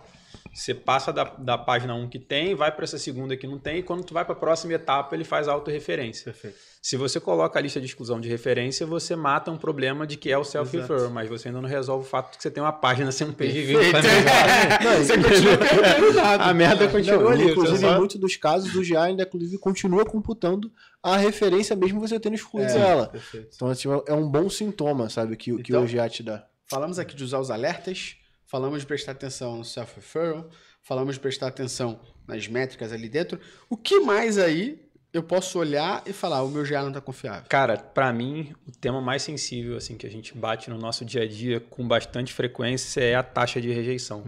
[0.54, 3.80] você passa da, da página 1 que tem, vai para essa segunda que não tem,
[3.80, 6.32] e quando tu vai para a próxima etapa, ele faz a autorreferência.
[6.32, 6.58] Perfeito.
[6.88, 10.32] Se você coloca a lista de exclusão de referência, você mata um problema de que
[10.32, 12.72] é o self-refer, mas você ainda não resolve o fato de que você tem uma
[12.72, 13.80] página sem um page view.
[13.82, 16.44] Não, Você continua nada.
[16.44, 17.50] A merda continua Não, ali.
[17.50, 20.72] inclusive, só- em muitos dos casos, o GA ainda inclusive, continua computando
[21.02, 23.08] a referência mesmo você tendo excluído É, ela.
[23.08, 23.50] Perfeito.
[23.56, 26.46] Então, assim, é um bom sintoma, sabe, que, que Então- o GA te dá.
[26.68, 30.52] Falamos aqui de usar os alertas, falamos de prestar atenção no self-referral,
[30.84, 33.40] falamos de prestar atenção nas métricas ali dentro.
[33.68, 34.85] O que mais aí
[35.16, 37.46] eu posso olhar e falar, o meu GA não está confiável?
[37.48, 41.24] Cara, pra mim, o tema mais sensível assim que a gente bate no nosso dia
[41.24, 44.24] a dia com bastante frequência é a taxa de rejeição.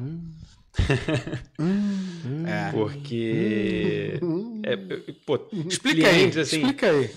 [2.45, 2.71] É.
[2.71, 4.19] Porque
[4.63, 4.77] é,
[5.25, 7.09] pô, Explica aí, clientes, assim, explica aí.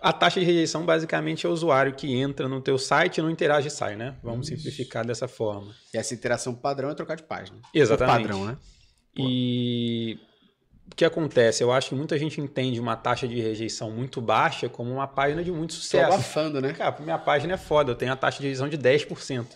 [0.00, 3.30] A taxa de rejeição basicamente é o usuário que entra no teu site e não
[3.30, 4.14] interage e sai, né?
[4.22, 5.74] Vamos simplificar dessa forma.
[5.92, 7.58] E essa interação padrão é trocar de página.
[7.74, 8.28] Exatamente.
[8.28, 8.56] Padrão, né?
[9.16, 10.31] E o
[10.94, 11.62] que acontece?
[11.62, 15.42] Eu acho que muita gente entende uma taxa de rejeição muito baixa como uma página
[15.42, 16.12] de muito Tô sucesso.
[16.12, 16.72] abafando, né?
[16.72, 19.46] Cara, minha página é foda, eu tenho a taxa de rejeição de 10%.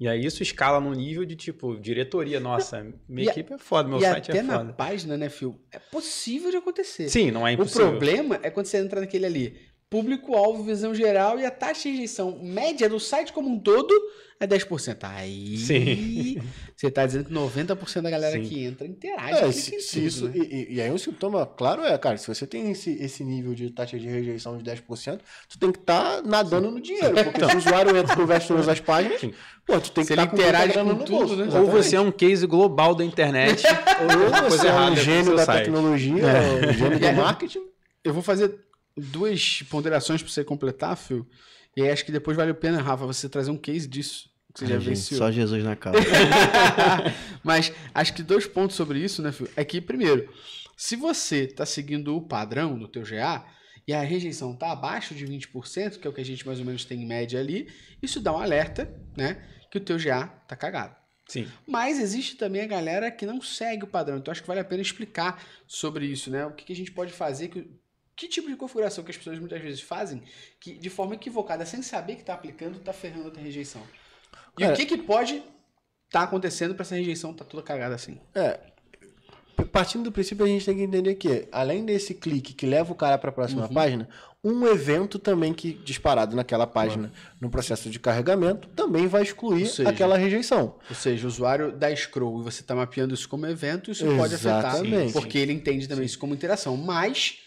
[0.00, 3.58] E aí isso escala no nível de tipo, diretoria, nossa, minha E a- equipe é
[3.58, 4.72] foda, meu site até é na foda.
[4.72, 5.56] página, né, Phil?
[5.70, 7.08] É possível de acontecer.
[7.08, 7.90] Sim, não é o impossível.
[7.90, 9.56] problema é quando você entra naquele ali.
[9.94, 13.94] Público-alvo, visão geral e a taxa de rejeição média do site como um todo
[14.40, 14.96] é 10%.
[15.02, 16.38] Aí Sim.
[16.76, 18.42] você tá dizendo que 90% da galera Sim.
[18.48, 19.38] que entra interage.
[19.44, 20.32] É, se, se tudo, isso, né?
[20.36, 23.70] e, e- aí um sintoma, claro, é, cara, se você tem esse, esse nível de
[23.70, 27.58] taxa de rejeição de 10%, tu tem que estar nadando no dinheiro, porque se o
[27.58, 29.32] usuário entra e conversa todas as páginas, Sim.
[29.64, 31.36] pô, tu tem que estar muita interage com no tudo, bolso.
[31.36, 31.60] né?
[31.60, 33.62] Ou você é um case global da internet,
[34.00, 35.66] ou Ou você é um gênio da site.
[35.66, 36.24] tecnologia,
[36.68, 37.62] um gênio do marketing.
[38.02, 38.63] Eu vou fazer
[38.96, 41.26] duas ponderações para você completar, Phil.
[41.76, 44.30] E aí acho que depois vale a pena, Rafa, você trazer um case disso.
[44.52, 45.18] Que você já Ai, gente, venceu.
[45.18, 45.98] só Jesus na causa.
[47.42, 49.48] Mas acho que dois pontos sobre isso, né, Phil?
[49.56, 50.32] É que, primeiro,
[50.76, 53.44] se você tá seguindo o padrão do teu GA
[53.86, 56.64] e a rejeição tá abaixo de 20%, que é o que a gente mais ou
[56.64, 57.68] menos tem em média ali,
[58.00, 60.94] isso dá um alerta, né, que o teu GA tá cagado.
[61.28, 61.48] Sim.
[61.66, 64.18] Mas existe também a galera que não segue o padrão.
[64.18, 66.44] Então acho que vale a pena explicar sobre isso, né?
[66.46, 67.66] O que, que a gente pode fazer, que,
[68.16, 70.22] que tipo de configuração que as pessoas muitas vezes fazem,
[70.60, 73.82] que de forma equivocada, sem saber que está aplicando, está ferrando a rejeição.
[74.56, 75.42] E Cara- o que, que pode
[76.06, 78.20] estar acontecendo para essa rejeição estar toda cagada assim?
[78.34, 78.58] É.
[79.70, 82.94] Partindo do princípio, a gente tem que entender que, além desse clique que leva o
[82.94, 84.08] cara para a próxima página,
[84.42, 89.88] um evento também que disparado naquela página no processo de carregamento também vai excluir seja,
[89.88, 90.76] aquela rejeição.
[90.88, 94.34] Ou seja, o usuário dá scroll e você está mapeando isso como evento, isso pode
[94.34, 94.74] afetar.
[94.74, 95.12] Exatamente.
[95.12, 96.76] Porque ele entende também isso como interação.
[96.76, 97.38] Mas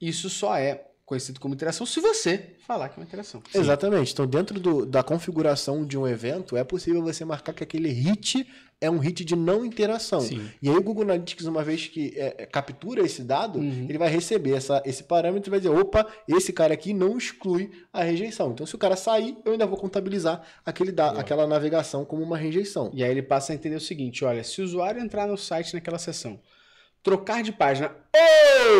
[0.00, 3.42] isso só é conhecido como interação se você falar que é uma interação.
[3.54, 4.12] Exatamente.
[4.14, 8.46] Então, dentro do- da configuração de um evento, é possível você marcar que aquele hit
[8.80, 10.20] é um hit de não interação.
[10.22, 10.48] Sim.
[10.62, 13.86] E aí o Google Analytics, uma vez que é, é, captura esse dado, Uhum.
[13.86, 17.70] ele vai receber essa, esse parâmetro e vai dizer, opa, esse cara aqui não exclui
[17.92, 18.52] a rejeição.
[18.52, 22.36] Então, se o cara sair, eu ainda vou contabilizar aquele da, aquela navegação como uma
[22.38, 22.90] rejeição.
[22.94, 25.74] E aí ele passa a entender o seguinte: olha, se o usuário entrar no site
[25.74, 26.40] naquela seção,
[27.04, 27.94] trocar de página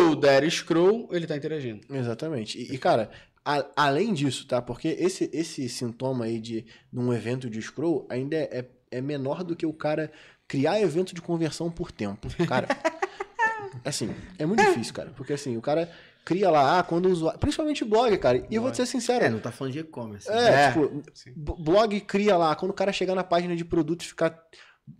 [0.09, 1.81] ou der scroll, ele está interagindo.
[1.89, 2.57] Exatamente.
[2.59, 3.09] E, e, cara,
[3.45, 4.61] a- além disso, tá?
[4.61, 9.55] Porque esse, esse sintoma aí de num evento de scroll ainda é, é menor do
[9.55, 10.11] que o cara
[10.47, 12.27] criar evento de conversão por tempo.
[12.47, 12.67] Cara,
[13.85, 15.11] assim, é muito difícil, cara.
[15.15, 15.89] Porque assim, o cara
[16.23, 17.39] cria lá, ah, quando o usuário.
[17.39, 18.43] Principalmente blog, cara.
[18.49, 19.23] E eu vou te ser sincero.
[19.25, 20.27] É, não tá falando de e-commerce.
[20.29, 21.31] É, É, tipo, sim.
[21.35, 24.35] blog cria lá, quando o cara chegar na página de produto e ficar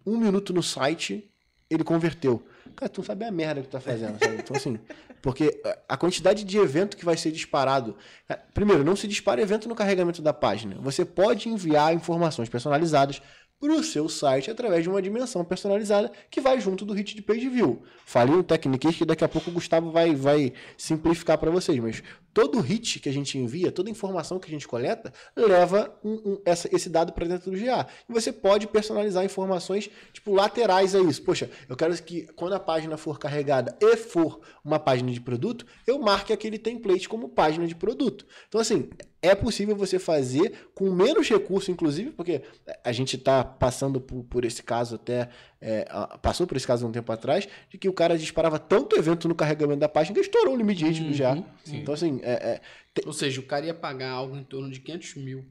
[0.05, 1.31] um minuto no site,
[1.69, 2.45] ele converteu.
[2.75, 4.35] Cara, tu não sabe a merda que tu tá fazendo, sabe?
[4.37, 4.79] Então, assim,
[5.21, 7.95] porque a quantidade de evento que vai ser disparado.
[8.53, 10.75] Primeiro, não se dispara evento no carregamento da página.
[10.81, 13.21] Você pode enviar informações personalizadas
[13.59, 17.21] para o seu site através de uma dimensão personalizada que vai junto do hit de
[17.21, 17.83] page view.
[18.05, 22.03] Falei no Techniques que daqui a pouco o Gustavo vai, vai simplificar para vocês, mas
[22.33, 26.41] todo hit que a gente envia, toda informação que a gente coleta, leva um, um,
[26.45, 27.87] essa, esse dado para dentro do GA.
[28.09, 31.23] E você pode personalizar informações tipo laterais a isso.
[31.23, 35.65] Poxa, eu quero que quando a página for carregada e for uma página de produto,
[35.87, 38.25] eu marque aquele template como página de produto.
[38.49, 38.89] Então, assim,
[39.25, 42.41] é possível você fazer com menos recurso, inclusive, porque
[42.83, 45.29] a gente está passando por, por, esse caso até.
[45.61, 45.85] É,
[46.21, 49.35] passou por esse caso um tempo atrás, de que o cara disparava tanto evento no
[49.35, 51.35] carregamento da página que estourou o limite de ritmo uhum, já.
[51.63, 51.77] Sim.
[51.77, 52.19] Então, assim.
[52.23, 52.61] É, é,
[52.93, 53.05] te...
[53.05, 55.45] Ou seja, o cara ia pagar algo em torno de 500 mil,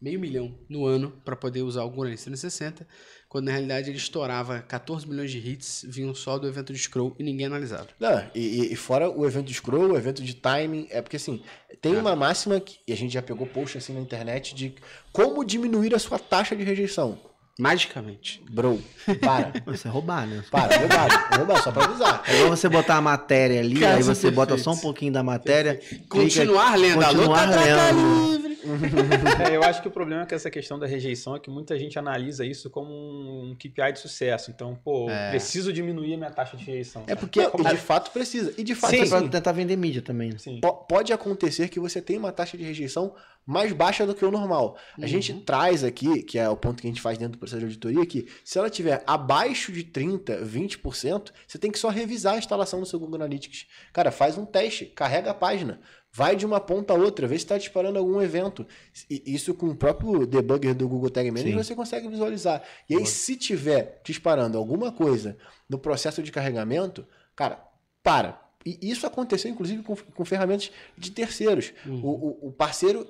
[0.00, 2.86] meio milhão no ano, para poder usar o Guarani 360
[3.30, 7.14] quando na realidade ele estourava 14 milhões de hits, vinham só do evento de scroll
[7.16, 7.86] e ninguém analisava.
[7.98, 11.40] Não, e, e, fora o evento de scroll, o evento de timing, é porque assim,
[11.80, 12.00] tem ah.
[12.00, 14.74] uma máxima que e a gente já pegou post assim na internet de
[15.12, 17.20] como diminuir a sua taxa de rejeição.
[17.56, 18.42] Magicamente.
[18.50, 18.82] Bro,
[19.20, 19.52] para.
[19.66, 20.42] Você é roubar, né?
[20.50, 22.22] Para, roubar, roubar, só pra avisar.
[22.26, 24.34] É igual você botar a matéria ali, Caso aí você perfeito.
[24.34, 25.78] bota só um pouquinho da matéria.
[26.08, 28.49] Continuar lendo continuar a luta tá lendo.
[29.50, 31.78] é, eu acho que o problema é que essa questão da rejeição é que muita
[31.78, 34.50] gente analisa isso como um KPI de sucesso.
[34.50, 35.30] Então, pô, é.
[35.30, 37.04] preciso diminuir a minha taxa de rejeição.
[37.06, 38.52] É porque é, de fato precisa.
[38.56, 40.36] E de fato, Sim, assim, tentar vender mídia também.
[40.38, 40.60] Sim.
[40.88, 43.14] Pode acontecer que você tenha uma taxa de rejeição
[43.46, 44.76] mais baixa do que o normal.
[44.96, 45.08] A uhum.
[45.08, 47.64] gente traz aqui, que é o ponto que a gente faz dentro do processo de
[47.64, 52.38] auditoria, que se ela tiver abaixo de 30%, 20%, você tem que só revisar a
[52.38, 53.66] instalação do seu Google Analytics.
[53.92, 55.80] Cara, faz um teste, carrega a página.
[56.12, 58.66] Vai de uma ponta a outra, vê se está disparando algum evento.
[59.08, 61.58] E isso com o próprio debugger do Google Tag Manager Sim.
[61.58, 62.62] você consegue visualizar.
[62.88, 65.36] E aí, se tiver disparando alguma coisa
[65.68, 67.64] no processo de carregamento, cara,
[68.02, 68.40] para.
[68.66, 71.72] E isso aconteceu, inclusive, com, com ferramentas de terceiros.
[71.86, 72.00] Uhum.
[72.02, 73.06] O, o, o parceiro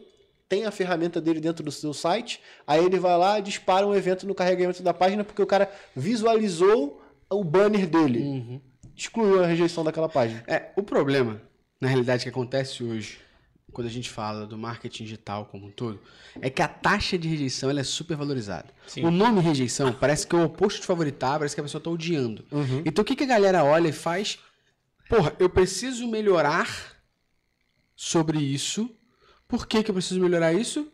[0.47, 4.27] tem a ferramenta dele dentro do seu site, aí ele vai lá, dispara um evento
[4.27, 8.19] no carregamento da página porque o cara visualizou o banner dele.
[8.21, 8.61] Uhum.
[8.95, 10.43] Excluiu a rejeição daquela página.
[10.47, 11.41] É, o problema
[11.81, 13.19] na realidade, que acontece hoje,
[13.73, 16.01] quando a gente fala do marketing digital como um todo,
[16.40, 18.69] é que a taxa de rejeição ela é super valorizada.
[18.87, 19.05] Sim.
[19.05, 21.90] O nome rejeição parece que é o oposto de favoritar, parece que a pessoa está
[21.90, 22.45] odiando.
[22.51, 22.83] Uhum.
[22.85, 24.38] Então o que, que a galera olha e faz?
[25.09, 26.97] Porra, eu preciso melhorar
[27.97, 28.95] sobre isso.
[29.49, 30.90] Por que, que eu preciso melhorar isso?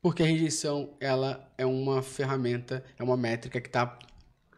[0.00, 3.98] Porque a rejeição ela é uma ferramenta, é uma métrica que está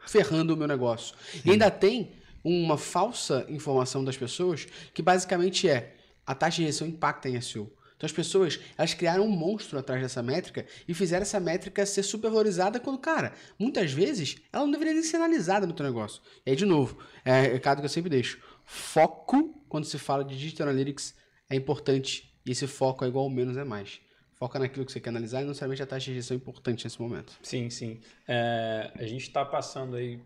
[0.07, 1.15] ferrando o meu negócio.
[1.45, 2.13] E ainda tem
[2.45, 7.73] uma falsa informação das pessoas que basicamente é a taxa de rejeição impacta em SEO.
[7.97, 12.03] Então as pessoas, elas criaram um monstro atrás dessa métrica e fizeram essa métrica ser
[12.03, 16.21] supervalorizada quando, cara, muitas vezes ela não deveria nem ser analisada no teu negócio.
[16.45, 18.39] E aí, de novo, é o recado que eu sempre deixo.
[18.65, 21.15] Foco, quando se fala de Digital Analytics,
[21.49, 22.35] é importante.
[22.45, 24.01] E esse foco é igual ao menos é mais.
[24.35, 26.85] Foca naquilo que você quer analisar e não necessariamente a taxa de rejeição é importante
[26.85, 27.33] nesse momento.
[27.43, 28.01] Sim, sim.
[28.27, 30.21] É, a gente está passando aí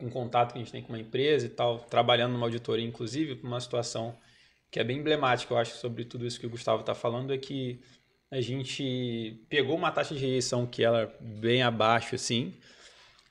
[0.00, 3.40] um contato que a gente tem com uma empresa e tal, trabalhando numa auditoria, inclusive,
[3.42, 4.16] uma situação
[4.70, 7.38] que é bem emblemática, eu acho, sobre tudo isso que o Gustavo está falando, é
[7.38, 7.80] que
[8.30, 12.54] a gente pegou uma taxa de rejeição que era bem abaixo, assim,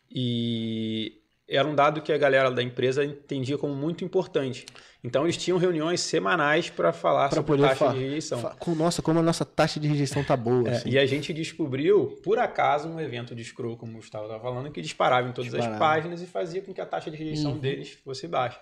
[0.09, 4.65] e era um dado que a galera da empresa entendia como muito importante.
[5.03, 8.55] Então eles tinham reuniões semanais para falar pra sobre taxa de rejeição.
[8.75, 10.67] Nossa, como a nossa taxa de rejeição tá boa.
[10.67, 10.89] É, assim.
[10.89, 14.71] E a gente descobriu, por acaso, um evento de scroll, como o Gustavo estava falando,
[14.71, 15.75] que disparava em todas disparava.
[15.75, 17.59] as páginas e fazia com que a taxa de rejeição uhum.
[17.59, 18.59] deles fosse baixa.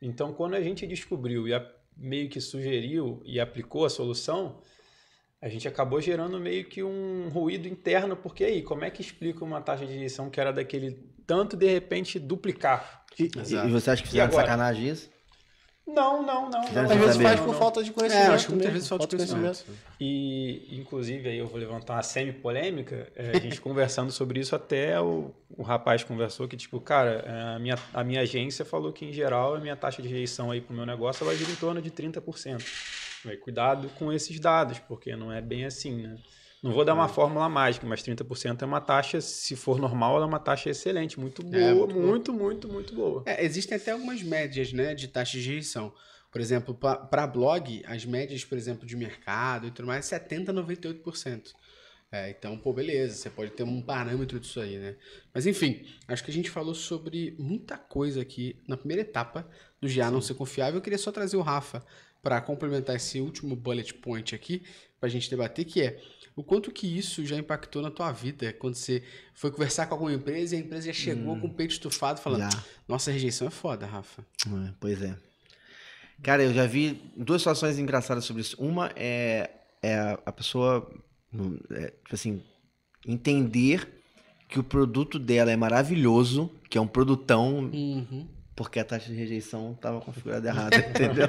[0.00, 1.62] Então, quando a gente descobriu e a,
[1.94, 4.60] meio que sugeriu e aplicou a solução,
[5.42, 9.44] a gente acabou gerando meio que um ruído interno, porque aí, como é que explica
[9.44, 10.92] uma taxa de rejeição que era daquele
[11.26, 13.04] tanto, de repente, duplicar?
[13.18, 15.10] E, e você acha que fizeram sacanagem isso?
[15.84, 16.62] Não, não, não.
[16.62, 16.82] não.
[16.84, 18.30] Às vezes faz por falta de conhecimento.
[18.30, 19.64] É, acho que muitas vezes falta de conhecimento.
[20.00, 25.00] E, inclusive, aí eu vou levantar uma semi-polêmica, é, a gente conversando sobre isso, até
[25.00, 29.06] o, o rapaz conversou que, tipo, cara, é, a minha, a minha agência falou que,
[29.06, 31.82] em geral, a minha taxa de rejeição aí pro meu negócio vai gira em torno
[31.82, 32.62] de 30%.
[33.40, 36.16] Cuidado com esses dados, porque não é bem assim, né?
[36.62, 37.08] Não vou dar uma é.
[37.08, 41.18] fórmula mágica, mas 30% é uma taxa, se for normal, ela é uma taxa excelente,
[41.18, 43.24] muito boa, é, muito, muito, muito, muito, boa.
[43.26, 45.92] É, existem até algumas médias né, de taxas de rejeição.
[46.30, 50.52] Por exemplo, para blog, as médias, por exemplo, de mercado e tudo mais, 70% a
[50.52, 51.52] 98%.
[52.12, 54.96] É, então, pô, beleza, você pode ter um parâmetro disso aí, né?
[55.34, 59.48] Mas enfim, acho que a gente falou sobre muita coisa aqui na primeira etapa
[59.80, 60.76] do GA não ser confiável.
[60.76, 61.82] Eu queria só trazer o Rafa
[62.22, 64.62] para complementar esse último bullet point aqui,
[65.00, 66.00] para a gente debater, que é
[66.34, 69.02] o quanto que isso já impactou na tua vida quando você
[69.34, 72.20] foi conversar com alguma empresa e a empresa já chegou hum, com o peito estufado
[72.20, 72.64] falando: já.
[72.88, 74.24] Nossa, rejeição é foda, Rafa.
[74.46, 75.16] É, pois é.
[76.22, 78.56] Cara, eu já vi duas situações engraçadas sobre isso.
[78.62, 79.50] Uma é,
[79.82, 80.88] é a pessoa,
[81.70, 82.42] é, tipo assim,
[83.06, 84.00] entender
[84.48, 88.28] que o produto dela é maravilhoso, que é um produtão, Uhum.
[88.54, 91.26] Porque a taxa de rejeição estava configurada errada, entendeu?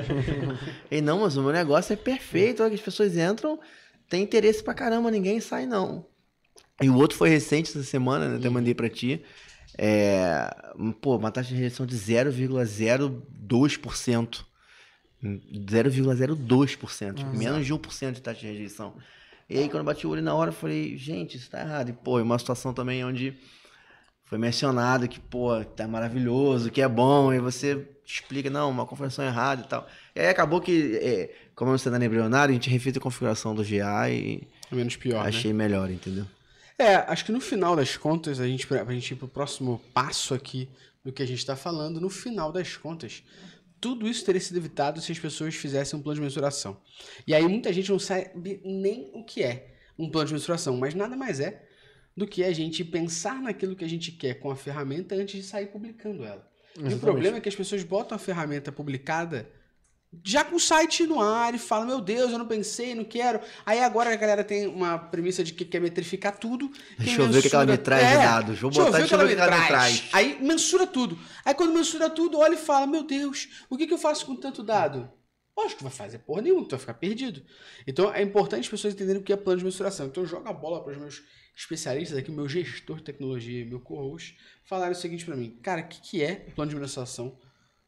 [0.92, 3.60] e não, mas o meu negócio é perfeito, olha que as pessoas entram,
[4.10, 6.06] tem interesse pra caramba, ninguém sai não.
[6.82, 8.38] E o outro foi recente essa semana, né?
[8.38, 9.24] Até mandei pra ti.
[9.78, 10.50] É,
[11.02, 14.46] pô, uma taxa de rejeição de 0,02%.
[15.24, 17.14] 0,02%.
[17.14, 18.98] tipo, menos de 1% de taxa de rejeição.
[19.50, 21.90] E aí, quando eu bati o olho na hora, eu falei, gente, isso tá errado.
[21.90, 23.38] E, pô, é uma situação também onde
[24.26, 29.26] foi mencionado que, pô, tá maravilhoso, que é bom, e você explica, não, uma configuração
[29.26, 29.88] errada e tal.
[30.16, 33.64] E aí acabou que, é, como você tá embrionário, a gente refez a configuração do
[33.64, 35.30] GA e É menos pior, né?
[35.30, 36.26] achei melhor, entendeu?
[36.78, 40.34] É, acho que no final das contas, a gente, pra gente ir pro próximo passo
[40.34, 40.68] aqui
[41.04, 43.24] do que a gente está falando, no final das contas,
[43.80, 46.78] tudo isso teria sido evitado se as pessoas fizessem um plano de mensuração.
[47.28, 50.96] E aí muita gente não sabe nem o que é um plano de mensuração, mas
[50.96, 51.68] nada mais é
[52.16, 55.44] do que a gente pensar naquilo que a gente quer com a ferramenta antes de
[55.44, 56.48] sair publicando ela.
[56.76, 57.00] E o Exatamente.
[57.00, 59.50] problema é que as pessoas botam a ferramenta publicada
[60.24, 63.40] já com o site no ar e falam, meu Deus, eu não pensei, não quero.
[63.66, 66.70] Aí agora a galera tem uma premissa de que quer metrificar tudo.
[67.00, 68.60] Deixa eu ver o que ela me traz de dados.
[68.60, 70.10] Vou botar, deixa eu ver o que ela me traz.
[70.14, 71.18] Aí mensura tudo.
[71.44, 74.36] Aí quando mensura tudo, olha e fala, meu Deus, o que, que eu faço com
[74.36, 75.10] tanto dado?
[75.56, 77.44] Lógico que vai fazer porra nenhuma, tu vai ficar perdido.
[77.86, 80.08] Então é importante as pessoas entenderem o que é plano de mensuração.
[80.08, 81.24] Então eu jogo a bola para os meus
[81.56, 85.60] especialistas aqui, meu gestor de tecnologia meu co-host, falarem o seguinte para mim.
[85.62, 87.38] Cara, o que, que é plano de mensuração?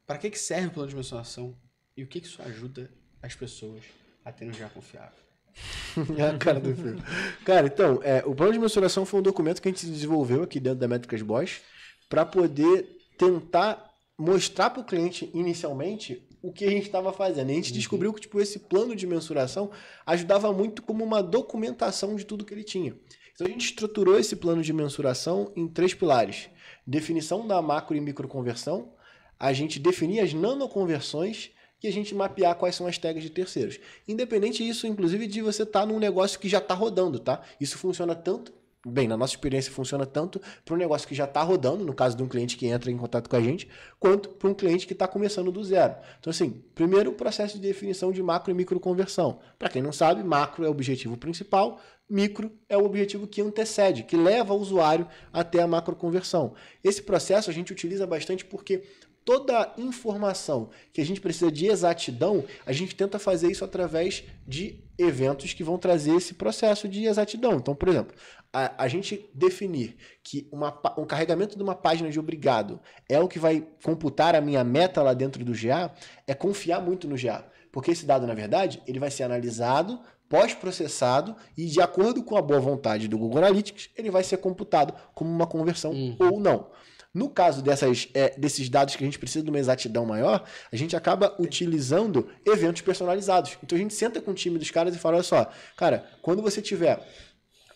[0.05, 1.57] Para que, que serve o plano de mensuração?
[1.97, 3.83] E o que, que isso ajuda as pessoas
[4.23, 5.25] a terem um já confiável?
[6.29, 7.01] a cara do filho.
[7.45, 10.59] Cara, então, é, o plano de mensuração foi um documento que a gente desenvolveu aqui
[10.59, 11.61] dentro da Métricas Boss
[12.09, 12.85] para poder
[13.17, 17.49] tentar mostrar para o cliente inicialmente o que a gente estava fazendo.
[17.49, 19.71] E a gente descobriu que tipo, esse plano de mensuração
[20.05, 22.95] ajudava muito como uma documentação de tudo que ele tinha.
[23.33, 26.49] Então a gente estruturou esse plano de mensuração em três pilares:
[26.85, 28.93] definição da macro e microconversão,
[29.39, 31.49] a gente definir as nanoconversões
[31.83, 33.79] e a gente mapear quais são as tags de terceiros.
[34.07, 37.41] Independente disso, inclusive, de você estar num negócio que já está rodando, tá?
[37.59, 38.53] Isso funciona tanto,
[38.85, 42.15] bem, na nossa experiência funciona tanto para um negócio que já está rodando, no caso
[42.15, 43.67] de um cliente que entra em contato com a gente,
[43.99, 45.95] quanto para um cliente que está começando do zero.
[46.19, 49.39] Então, assim, primeiro o processo de definição de macro e micro conversão.
[49.57, 54.03] Para quem não sabe, macro é o objetivo principal, micro é o objetivo que antecede,
[54.03, 56.53] que leva o usuário até a macro conversão.
[56.83, 58.83] Esse processo a gente utiliza bastante porque
[59.25, 64.84] toda informação que a gente precisa de exatidão, a gente tenta fazer isso através de
[64.97, 67.53] eventos que vão trazer esse processo de exatidão.
[67.55, 68.15] Então, por exemplo,
[68.53, 72.79] a, a gente definir que uma, um carregamento de uma página de obrigado
[73.09, 75.91] é o que vai computar a minha meta lá dentro do GA,
[76.25, 77.45] é confiar muito no GA.
[77.71, 82.41] Porque esse dado, na verdade, ele vai ser analisado, pós-processado e, de acordo com a
[82.41, 86.15] boa vontade do Google Analytics, ele vai ser computado como uma conversão Uhum.
[86.19, 86.67] ou não.
[87.15, 90.75] No caso dessas, é, desses dados que a gente precisa de uma exatidão maior, a
[90.75, 93.57] gente acaba utilizando eventos personalizados.
[93.63, 96.41] Então a gente senta com o time dos caras e fala: olha só, cara, quando
[96.41, 96.99] você tiver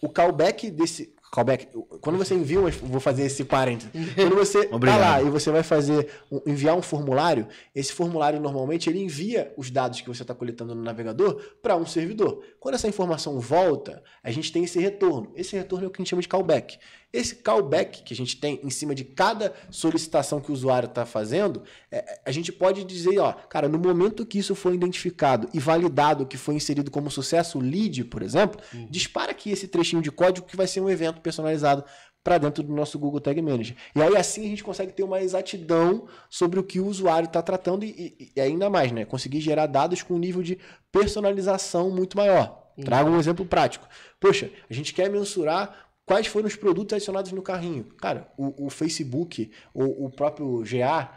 [0.01, 1.17] o callback desse.
[1.31, 1.67] Callback,
[2.01, 3.91] quando você envia, vou fazer esse parênteses.
[4.15, 4.99] Quando você tá Obrigado.
[4.99, 9.69] lá e você vai fazer um- enviar um formulário, esse formulário normalmente ele envia os
[9.69, 12.43] dados que você está coletando no navegador para um servidor.
[12.59, 15.31] Quando essa informação volta, a gente tem esse retorno.
[15.35, 16.79] Esse retorno é o que a gente chama de callback.
[17.11, 21.05] Esse callback que a gente tem em cima de cada solicitação que o usuário está
[21.05, 25.59] fazendo, é, a gente pode dizer, ó, cara, no momento que isso foi identificado e
[25.59, 30.11] validado que foi inserido como sucesso o lead, por exemplo, dispara aqui esse trechinho de
[30.11, 31.83] código que vai ser um evento personalizado
[32.23, 33.75] para dentro do nosso Google Tag Manager.
[33.95, 37.41] E aí assim a gente consegue ter uma exatidão sobre o que o usuário está
[37.41, 39.05] tratando e, e- e ainda mais, né?
[39.05, 40.59] Conseguir gerar dados com um nível de
[40.91, 42.67] personalização muito maior.
[42.85, 43.87] Trago um exemplo prático.
[44.19, 47.83] Poxa, a gente quer mensurar quais foram os produtos adicionados no carrinho.
[48.01, 51.07] Cara, o, o Facebook, o, o próprio GA,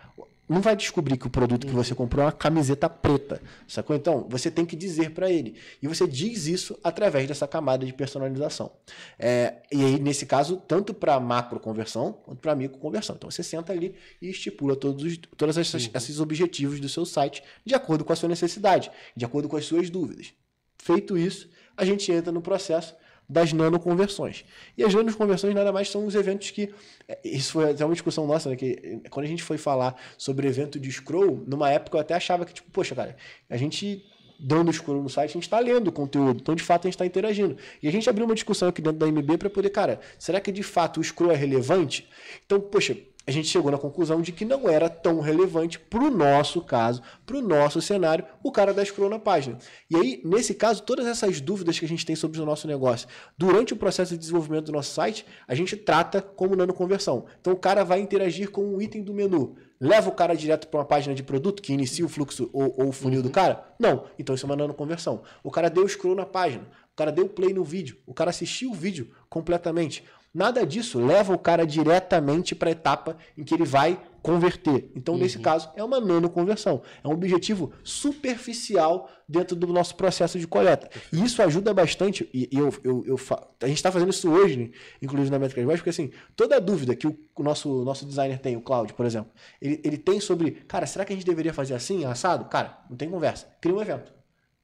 [0.47, 3.97] não vai descobrir que o produto que você comprou é uma camiseta preta, sacou?
[3.97, 5.55] Então, você tem que dizer para ele.
[5.81, 8.71] E você diz isso através dessa camada de personalização.
[9.19, 13.17] É, e aí, nesse caso, tanto para macro conversão quanto para micro conversão.
[13.17, 17.43] Então, você senta ali e estipula todos os, todos essas, esses objetivos do seu site
[17.65, 20.35] de acordo com a sua necessidade, de acordo com as suas dúvidas.
[20.77, 22.95] Feito isso, a gente entra no processo
[23.33, 24.45] das nanoconversões.
[24.77, 26.73] E as nanoconversões nada mais são os eventos que.
[27.09, 28.57] é, Isso foi até uma discussão nossa, né?
[28.57, 32.15] Que é, quando a gente foi falar sobre evento de scroll, numa época eu até
[32.15, 33.17] achava que, tipo, poxa, cara,
[33.49, 34.05] a gente
[34.39, 36.95] dando scroll no site, a gente está lendo o conteúdo, então de fato a gente
[36.95, 37.57] está interagindo.
[37.81, 40.51] E a gente abriu uma discussão aqui dentro da MB para poder, cara, será que
[40.51, 42.09] de fato o scroll é relevante?
[42.45, 46.11] Então, poxa, a gente chegou na conclusão de que não era tão relevante para o
[46.11, 49.59] nosso caso, para o nosso cenário, o cara dar scroll na página.
[49.91, 53.09] E aí, nesse caso, todas essas dúvidas que a gente tem sobre o nosso negócio,
[53.39, 57.27] durante o processo de desenvolvimento do nosso site, a gente trata como nano conversão.
[57.41, 59.57] Então, o cara vai interagir com um item do menu.
[59.81, 62.89] Leva o cara direto para uma página de produto que inicia o fluxo ou, ou
[62.89, 63.27] o funil uhum.
[63.27, 63.65] do cara?
[63.79, 64.05] Não.
[64.19, 65.23] Então, isso é uma nano conversão.
[65.43, 66.65] O cara deu scroll na página.
[66.93, 67.97] O cara deu play no vídeo.
[68.07, 70.05] O cara assistiu o vídeo completamente.
[70.35, 74.91] Nada disso leva o cara diretamente para a etapa em que ele vai converter.
[74.95, 75.21] Então, uhum.
[75.21, 76.81] nesse caso, é uma nano conversão.
[77.05, 80.89] É um objetivo superficial dentro do nosso processo de coleta.
[81.13, 82.31] E isso ajuda bastante.
[82.33, 83.17] E eu, eu, eu
[83.61, 84.71] a gente está fazendo isso hoje, né?
[85.03, 88.57] inclusive na Métricas Baixas, porque assim, toda dúvida que o, o, nosso, nosso designer tem,
[88.57, 89.31] o Cláudio, por exemplo,
[89.61, 92.47] ele, ele tem sobre, cara, será que a gente deveria fazer assim, assado?
[92.47, 93.49] Cara, não tem conversa.
[93.61, 94.13] Cria um evento.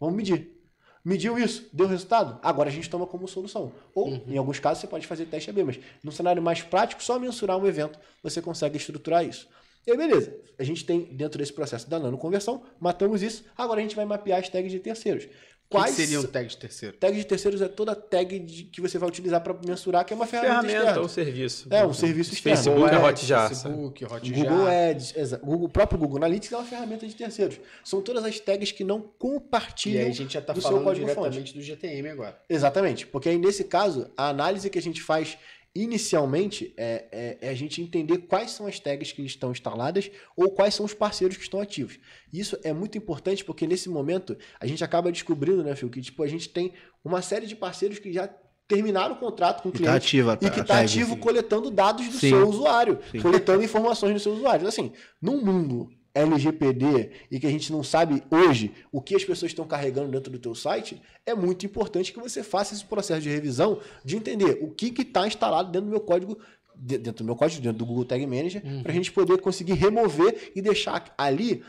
[0.01, 0.58] Vamos medir.
[1.05, 3.73] Mediu isso, deu resultado, agora a gente toma como solução.
[3.95, 4.23] Ou, uhum.
[4.27, 7.57] em alguns casos, você pode fazer teste AB, mas num cenário mais prático, só mensurar
[7.57, 9.49] um evento, você consegue estruturar isso.
[9.87, 10.37] E aí, beleza.
[10.59, 14.05] A gente tem, dentro desse processo da nano conversão, matamos isso, agora a gente vai
[14.05, 15.27] mapear as tags de terceiros.
[15.71, 16.97] Quais que seriam tags de terceiro?
[16.97, 20.17] Tag de terceiros é toda tag de, que você vai utilizar para mensurar, que é
[20.17, 21.67] uma ferramenta, ferramenta ou serviço.
[21.71, 22.57] É, um serviço externo.
[22.57, 23.49] Facebook é Hotjar.
[23.49, 24.35] Facebook, Hotjar.
[24.35, 25.13] Google Ads,
[25.43, 27.61] Google, o próprio Google Analytics é uma ferramenta de terceiros.
[27.85, 31.53] São todas as tags que não compartilham E aí a gente já está falando diretamente
[31.53, 31.55] fonte.
[31.55, 32.41] do GTM agora.
[32.49, 35.37] Exatamente, porque aí nesse caso, a análise que a gente faz
[35.83, 40.51] inicialmente é, é, é, a gente entender quais são as tags que estão instaladas ou
[40.51, 41.99] quais são os parceiros que estão ativos.
[42.33, 46.23] Isso é muito importante porque nesse momento a gente acaba descobrindo, né, Phil, que tipo,
[46.23, 46.73] a gente tem
[47.05, 48.29] uma série de parceiros que já
[48.67, 52.07] terminaram o contrato com o cliente e, tá ativa, e que está ativo coletando dados
[52.07, 52.31] do Sim.
[52.31, 53.21] seu usuário, Sim.
[53.21, 54.59] coletando informações do seu usuário.
[54.59, 59.25] Então, assim, num mundo LGPD e que a gente não sabe hoje o que as
[59.25, 63.21] pessoas estão carregando dentro do teu site, é muito importante que você faça esse processo
[63.21, 66.39] de revisão de entender o que está instalado dentro do meu código
[66.81, 68.85] dentro do meu código, dentro do Google Tag Manager, uhum.
[68.85, 71.65] para a gente poder conseguir remover e deixar ali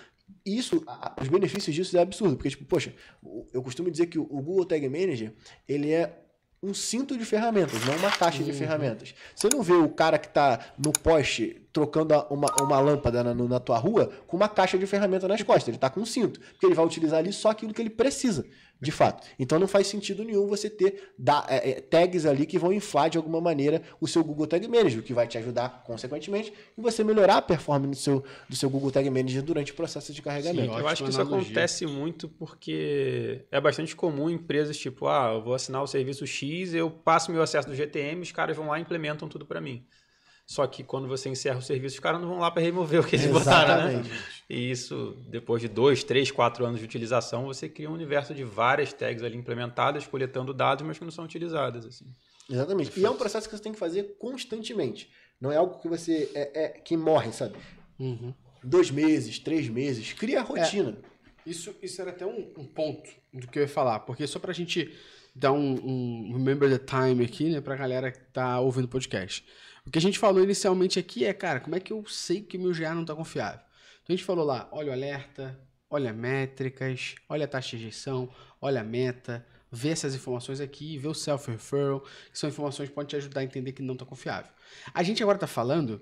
[0.46, 0.84] isso,
[1.20, 2.94] os benefícios disso é absurdo, porque tipo, poxa,
[3.52, 5.34] eu costumo dizer que o Google Tag Manager,
[5.68, 6.16] ele é
[6.62, 8.58] um cinto de ferramentas, não uma caixa de uhum.
[8.58, 9.16] ferramentas.
[9.36, 13.60] Você não vê o cara que está no poste trocando uma, uma lâmpada na, na
[13.60, 15.68] tua rua com uma caixa de ferramenta nas costas.
[15.68, 18.46] Ele está com um cinto, porque ele vai utilizar ali só aquilo que ele precisa,
[18.82, 19.28] de fato.
[19.38, 23.10] Então não faz sentido nenhum você ter da, é, é, tags ali que vão inflar
[23.10, 26.82] de alguma maneira o seu Google Tag Manager, o que vai te ajudar, consequentemente, em
[26.82, 30.22] você melhorar a performance do seu, do seu Google Tag Manager durante o processo de
[30.22, 30.74] carregamento.
[30.74, 35.44] Sim, eu acho que isso acontece muito porque é bastante comum empresas tipo, ah, eu
[35.44, 38.80] vou assinar o serviço X, eu passo meu acesso do GTM, os caras vão lá
[38.80, 39.86] e implementam tudo para mim.
[40.50, 43.04] Só que quando você encerra o serviço, os caras não vão lá para remover o
[43.04, 43.97] que eles Exatamente.
[43.97, 44.24] botaram, né?
[44.50, 48.43] E isso, depois de dois, três, quatro anos de utilização, você cria um universo de
[48.43, 51.86] várias tags ali implementadas, coletando dados, mas que não são utilizadas.
[51.86, 52.06] Assim.
[52.50, 53.00] Exatamente.
[53.00, 55.12] E é um processo que você tem que fazer constantemente.
[55.39, 56.32] Não é algo que você.
[56.34, 57.56] É, é que morre, sabe?
[58.00, 58.34] Uhum.
[58.64, 60.14] Dois meses, três meses.
[60.14, 60.97] Cria a rotina.
[61.45, 64.39] É, isso, isso era até um, um, ponto do que eu ia falar, porque só
[64.39, 64.91] pra gente
[65.36, 69.45] dar um, um remember the time aqui, né, pra galera que tá ouvindo o podcast.
[69.90, 72.58] O que a gente falou inicialmente aqui é, cara, como é que eu sei que
[72.58, 73.60] o meu GA não está confiável?
[74.04, 75.60] Então a gente falou lá, olha o alerta,
[75.90, 78.30] olha métricas, olha a taxa de injeção,
[78.62, 83.08] olha a meta, vê essas informações aqui, vê o self-referral, que são informações que podem
[83.08, 84.52] te ajudar a entender que não está confiável.
[84.94, 86.00] A gente agora está falando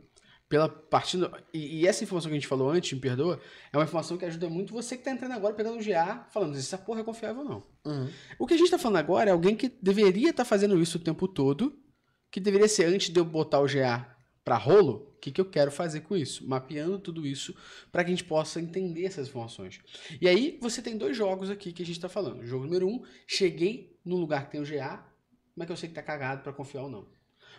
[0.49, 3.39] pela partindo e, e, essa informação que a gente falou antes, me perdoa,
[3.71, 6.55] é uma informação que ajuda muito você que está entrando agora pegando o GA, falando
[6.55, 7.63] se essa porra é confiável ou não.
[7.85, 8.09] Uhum.
[8.37, 10.97] O que a gente está falando agora é alguém que deveria estar tá fazendo isso
[10.97, 11.86] o tempo todo
[12.31, 15.45] que deveria ser antes de eu botar o GA para rolo, o que, que eu
[15.49, 16.47] quero fazer com isso?
[16.47, 17.53] Mapeando tudo isso
[17.91, 19.81] para que a gente possa entender essas informações.
[20.21, 22.45] E aí você tem dois jogos aqui que a gente está falando.
[22.45, 25.05] Jogo número um, cheguei num lugar que tem o GA,
[25.53, 27.07] como é que eu sei que está cagado para confiar ou não?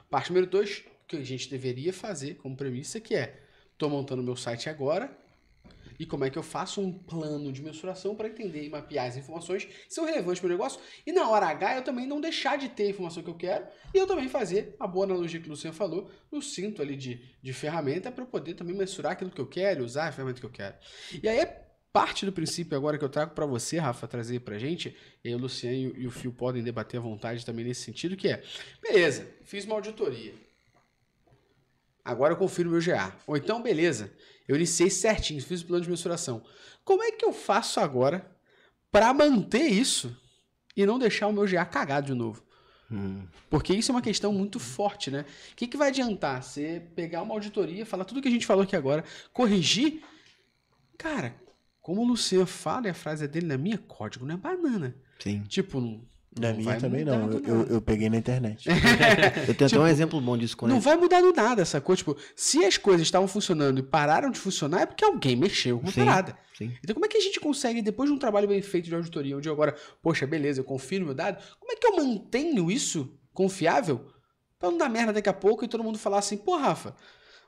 [0.09, 3.43] Parte número dois, que a gente deveria fazer como premissa, que é,
[3.73, 5.15] estou montando meu site agora,
[5.99, 9.17] e como é que eu faço um plano de mensuração para entender e mapear as
[9.17, 10.81] informações que são relevantes para o negócio.
[11.07, 13.67] E na hora H eu também não deixar de ter a informação que eu quero
[13.95, 17.21] e eu também fazer a boa analogia que o Luciano falou, no cinto ali de,
[17.43, 20.47] de ferramenta para eu poder também mensurar aquilo que eu quero, usar a ferramenta que
[20.47, 20.77] eu quero.
[21.23, 24.59] E aí é parte do princípio agora que eu trago para você, Rafa, trazer para
[24.59, 28.29] gente, e o Luciano e o Fio podem debater à vontade também nesse sentido, que
[28.29, 28.43] é,
[28.81, 30.33] beleza, fiz uma auditoria.
[32.05, 33.15] Agora eu confiro meu GA.
[33.27, 34.11] Ou então, beleza,
[34.49, 36.43] eu iniciei certinho, fiz o plano de mensuração.
[36.85, 38.27] Como é que eu faço agora
[38.91, 40.17] para manter isso
[40.75, 42.43] e não deixar o meu GA cagado de novo?
[42.91, 43.27] Hum.
[43.51, 45.27] Porque isso é uma questão muito forte, né?
[45.53, 46.43] O que, que vai adiantar?
[46.43, 50.03] Você pegar uma auditoria, falar tudo que a gente falou aqui agora, corrigir.
[50.97, 51.35] Cara,
[51.83, 54.97] como o Luciano fala, e a frase é dele na minha, código não é banana.
[55.19, 55.43] Sim.
[55.43, 56.01] Tipo,
[56.41, 57.31] Na minha também não.
[57.33, 58.69] Eu, eu, eu peguei na internet.
[59.47, 61.99] Eu tenho até um exemplo bom disso quando Não vai mudar do nada essa coisa.
[61.99, 65.89] Tipo, se as coisas estavam funcionando e pararam de funcionar, é porque alguém mexeu com
[65.89, 66.37] a parada.
[66.57, 66.73] Sim.
[66.83, 69.37] Então, como é que a gente consegue, depois de um trabalho bem feito de auditoria,
[69.37, 72.71] onde eu agora, poxa, beleza, eu confio no meu dado, como é que eu mantenho
[72.71, 74.07] isso confiável
[74.59, 76.95] pra não dar merda daqui a pouco e todo mundo falar assim, pô, Rafa,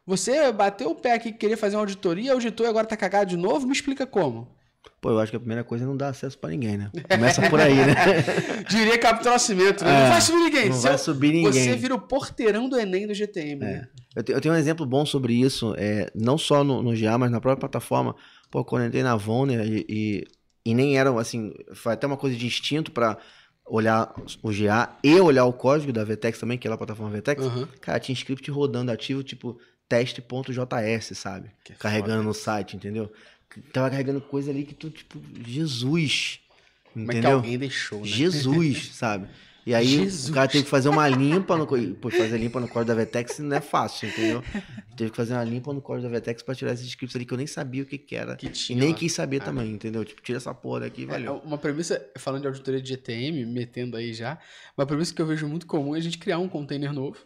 [0.07, 3.31] você bateu o pé aqui que queria fazer uma auditoria, auditou e agora tá cagado
[3.31, 3.67] de novo?
[3.67, 4.57] Me explica como.
[5.01, 6.91] Pô, eu acho que a primeira coisa é não dar acesso pra ninguém, né?
[7.11, 7.95] Começa por aí, né?
[8.69, 9.91] Diria Capitão Nascimento, né?
[9.91, 10.69] É, não vai subir ninguém.
[10.71, 11.53] Não vai eu- subir ninguém.
[11.53, 13.89] Você vira o porteirão do Enem do GTM, né?
[14.15, 17.17] Eu, te- eu tenho um exemplo bom sobre isso, é, não só no, no GA,
[17.17, 18.15] mas na própria plataforma.
[18.51, 20.25] Pô, quando eu entrei na Vonner e, e,
[20.67, 23.17] e nem era, assim, foi até uma coisa de instinto pra
[23.67, 24.13] olhar
[24.43, 27.43] o GA e olhar o código da Vetex também, que é lá a plataforma Vetex.
[27.43, 27.69] Aham.
[27.81, 29.59] Cara, tinha script rodando ativo, tipo,
[29.89, 31.51] teste.js, sabe?
[31.65, 32.23] Que é Carregando foda.
[32.25, 33.11] no site, entendeu?
[33.73, 36.41] Tava carregando coisa ali que tu, tipo, Jesus.
[36.93, 37.37] Como é que Entendeu?
[37.37, 38.07] alguém deixou, né?
[38.07, 39.29] Jesus, sabe?
[39.67, 40.31] E aí Jesus.
[40.31, 41.67] o cara teve que fazer uma limpa no.
[41.67, 44.43] Pô, fazer limpa no código da Vetex não é fácil, entendeu?
[44.97, 47.33] Teve que fazer uma limpa no código da Vetex pra tirar esses scripts ali que
[47.35, 48.37] eu nem sabia o que, que era.
[48.37, 49.45] Que E tinha nem quis saber Ah.
[49.45, 50.03] também, entendeu?
[50.05, 51.37] Tipo, tira essa porra daqui e É, valeu.
[51.45, 54.39] uma premissa, falando de auditoria de GTM, metendo aí já,
[54.77, 57.19] uma premissa que eu vejo muito comum é a gente criar um container novo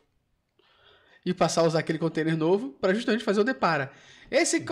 [1.24, 3.90] e passar a usar aquele container novo para justamente fazer o depara.
[4.30, 4.64] Esse,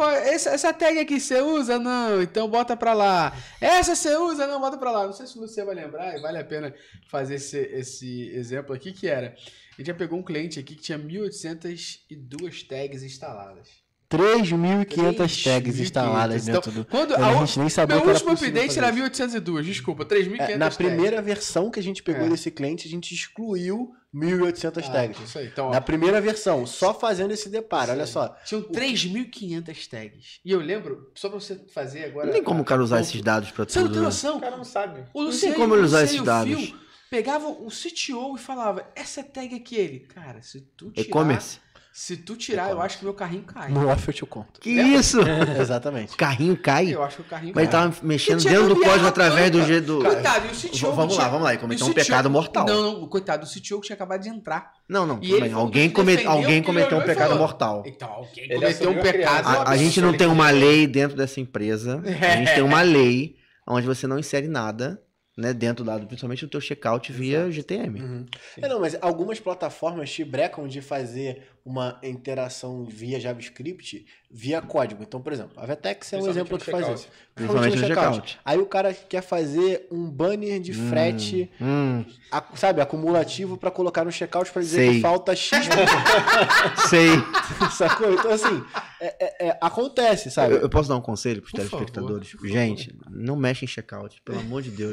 [0.48, 1.78] essa tag aqui você usa?
[1.78, 3.36] Não, então bota pra lá.
[3.60, 4.46] Essa você usa?
[4.46, 5.06] Não, bota pra lá.
[5.06, 6.74] Não sei se você vai lembrar, e vale a pena
[7.08, 10.82] fazer esse, esse exemplo aqui, que era, a gente já pegou um cliente aqui que
[10.82, 13.81] tinha 1.802 tags instaladas.
[14.18, 15.80] 3.500 tags 3.500.
[15.80, 16.84] instaladas Então, dentro do.
[16.84, 18.94] Quando a a, gente nem sabia meu que era último update era isso.
[18.96, 20.76] 1802, desculpa, 3.500 É, na tags.
[20.76, 22.28] primeira versão que a gente pegou É.
[22.30, 25.20] desse cliente, a gente excluiu 1.800 Ah, tags.
[25.22, 25.46] Isso aí.
[25.46, 28.36] Então, ó, Na primeira versão, só fazendo esse deparo, olha só.
[28.44, 30.40] tinham 3.500 tags.
[30.44, 32.26] E eu lembro, só pra você fazer agora.
[32.26, 33.92] Não tem como o cara usar esses dados pra Você não tudo.
[33.94, 34.06] tem né?
[34.06, 34.36] noção?
[34.36, 35.00] O cara não sabe.
[35.14, 36.54] O tem Luciano, como ele usar esses dados.
[36.54, 36.76] Phil
[37.10, 40.00] pegavam o CTO e falava, essa tag aqui ele.
[40.00, 41.06] Cara, se tu tirar...
[41.06, 41.58] E-commerce.
[41.94, 43.70] Se tu tirar, eu acho que meu carrinho cai.
[43.70, 44.58] No off eu te conto.
[44.60, 45.18] Que isso?
[45.60, 46.14] Exatamente.
[46.14, 46.94] O carrinho cai?
[46.94, 47.82] Eu acho que o carrinho Mas ele cai.
[47.82, 50.02] tava mexendo dentro do código através do jeito do.
[50.02, 50.92] Coitado, e o CTO...
[50.92, 52.64] Vamos que lá, vamos lá, e o cometeu um pecado mortal.
[52.64, 54.72] Não, não, coitado, o CTO que tinha acabado de entrar.
[54.88, 55.50] Não, não, tudo ele bem.
[55.50, 56.24] foi Alguém, come...
[56.24, 57.38] alguém cometeu um pecado falou.
[57.38, 57.82] mortal.
[57.84, 59.68] Então, alguém Ele cometeu um pecado.
[59.68, 62.02] A, gente não tem uma lei dentro dessa empresa.
[62.06, 63.36] A gente tem uma lei
[63.66, 65.00] onde você não insere nada,
[65.36, 68.00] né, dentro do dado, principalmente no teu checkout via GTM.
[68.00, 68.26] Uhum.
[68.60, 74.04] É, não, mas algumas plataformas te brecam de fazer uma interação via JavaScript
[74.34, 75.02] via código.
[75.02, 77.08] Então, por exemplo, a Vetex é um exemplo que faz isso.
[77.34, 78.40] Principalmente no checkout.
[78.44, 84.04] Aí o cara quer fazer um banner de frete, Hum, a- sabe, acumulativo pra colocar
[84.04, 84.94] no checkout pra dizer Sei.
[84.94, 85.50] que falta X.
[86.88, 87.10] sei.
[87.72, 88.12] sacou?
[88.12, 88.62] Então, assim,
[89.00, 90.54] é- é- é- acontece, sabe?
[90.54, 92.30] Eu, eu posso dar um conselho pros Por telespectadores?
[92.30, 94.92] favor, Gente, não mexe em checkout, pelo amor de Deus.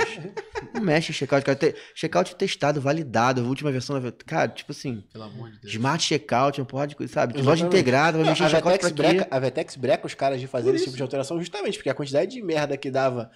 [0.74, 1.58] não mexe em checkout, cara.
[1.96, 4.12] Checkout testado, validado, a última versão da.
[4.12, 5.74] Cara, tipo assim, Pelo amor de Deus.
[5.74, 7.34] smart checkout, uma porra de coisa, sabe?
[7.34, 7.74] Loja Exatamente.
[7.76, 10.47] integrada, vai Não, mexer a, em checkout Vetex breca, a Vetex breca os caras de
[10.47, 13.32] fazer esse tipo de alteração justamente porque a quantidade de merda que dava.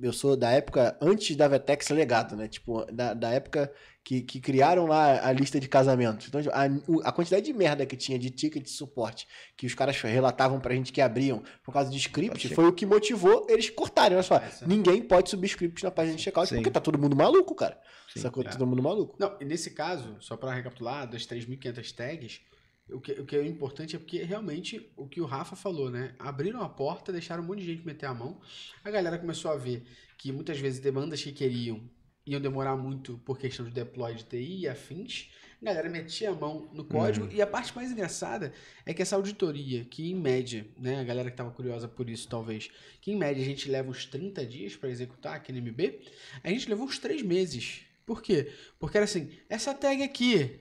[0.00, 2.48] Eu sou da época antes da Vetex legado, né?
[2.48, 3.70] Tipo, da, da época
[4.04, 6.28] que, que criaram lá a lista de casamentos.
[6.28, 9.98] Então, a, a quantidade de merda que tinha de ticket de suporte que os caras
[10.00, 14.16] relatavam pra gente que abriam por causa de script foi o que motivou eles cortarem.
[14.16, 16.56] Olha só, ninguém pode subir script na página de checkout Sim.
[16.56, 17.80] porque tá todo mundo maluco, cara.
[18.12, 18.20] Sim.
[18.20, 18.44] Sacou?
[18.44, 18.48] É.
[18.50, 19.16] Todo mundo maluco.
[19.18, 22.40] Não, e nesse caso, só para recapitular, das 3.500 tags,
[22.90, 26.14] o que, o que é importante é porque realmente o que o Rafa falou, né?
[26.18, 28.40] Abriram a porta, deixaram um monte de gente meter a mão.
[28.82, 29.86] A galera começou a ver
[30.18, 31.80] que muitas vezes demandas que queriam
[32.26, 35.30] iam demorar muito por questão de deploy de TI e afins.
[35.60, 37.28] A galera metia a mão no código.
[37.32, 38.52] E a parte mais engraçada
[38.84, 41.00] é que essa auditoria, que em média, né?
[41.00, 42.70] A galera que estava curiosa por isso, talvez,
[43.00, 46.00] que em média a gente leva uns 30 dias para executar aqui no MB,
[46.42, 47.82] a gente levou uns 3 meses.
[48.04, 48.52] Por quê?
[48.78, 50.60] Porque era assim, essa tag aqui,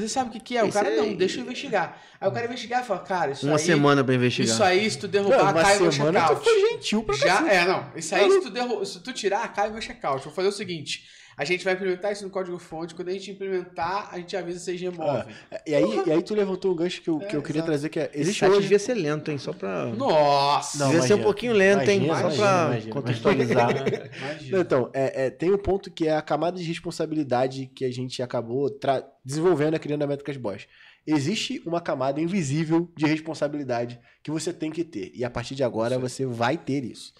[0.00, 0.64] você sabe o que, que é?
[0.64, 2.00] O cara, aí- não, deixa eu investigar.
[2.20, 3.62] Aí o cara investigar e fala, cara, isso Uma aí...
[3.64, 4.52] semana pra investigar.
[4.54, 6.44] Isso aí, se tu Não, derrubar, uma cai o meu tu checkout.
[6.44, 7.54] foi gentil pra Já, cacete.
[7.54, 7.92] é, não.
[7.96, 10.24] Isso aí, se tu, derru- se tu tirar, cai o meu checkout.
[10.24, 11.04] Vou fazer o seguinte:
[11.36, 12.94] a gente vai implementar isso no código fonte.
[12.94, 15.34] Quando a gente implementar, a gente avisa se eles removem.
[15.66, 17.66] E aí, e aí tu levantou um gancho que eu, que eu É, queria exato.
[17.66, 18.04] trazer, que é...
[18.12, 18.60] Esse Existe site hoje...
[18.62, 19.38] devia ser lento, hein?
[19.38, 19.86] Só pra.
[19.86, 20.78] Nossa!
[20.78, 21.24] Não, devia ser um imagina.
[21.24, 22.04] pouquinho lento, hein?
[22.04, 22.92] Imagina, Só pra imagina, imagina.
[22.92, 23.70] contextualizar.
[24.16, 24.50] Imagina.
[24.56, 27.92] Não, então, é, é, tem um ponto que é a camada de responsabilidade que a
[27.92, 30.66] gente acabou tra- desenvolvendo e criando a Métricas Boss.
[31.06, 35.12] Existe uma camada invisível de responsabilidade que você tem que ter.
[35.14, 37.12] E a partir de agora você vai ter isso.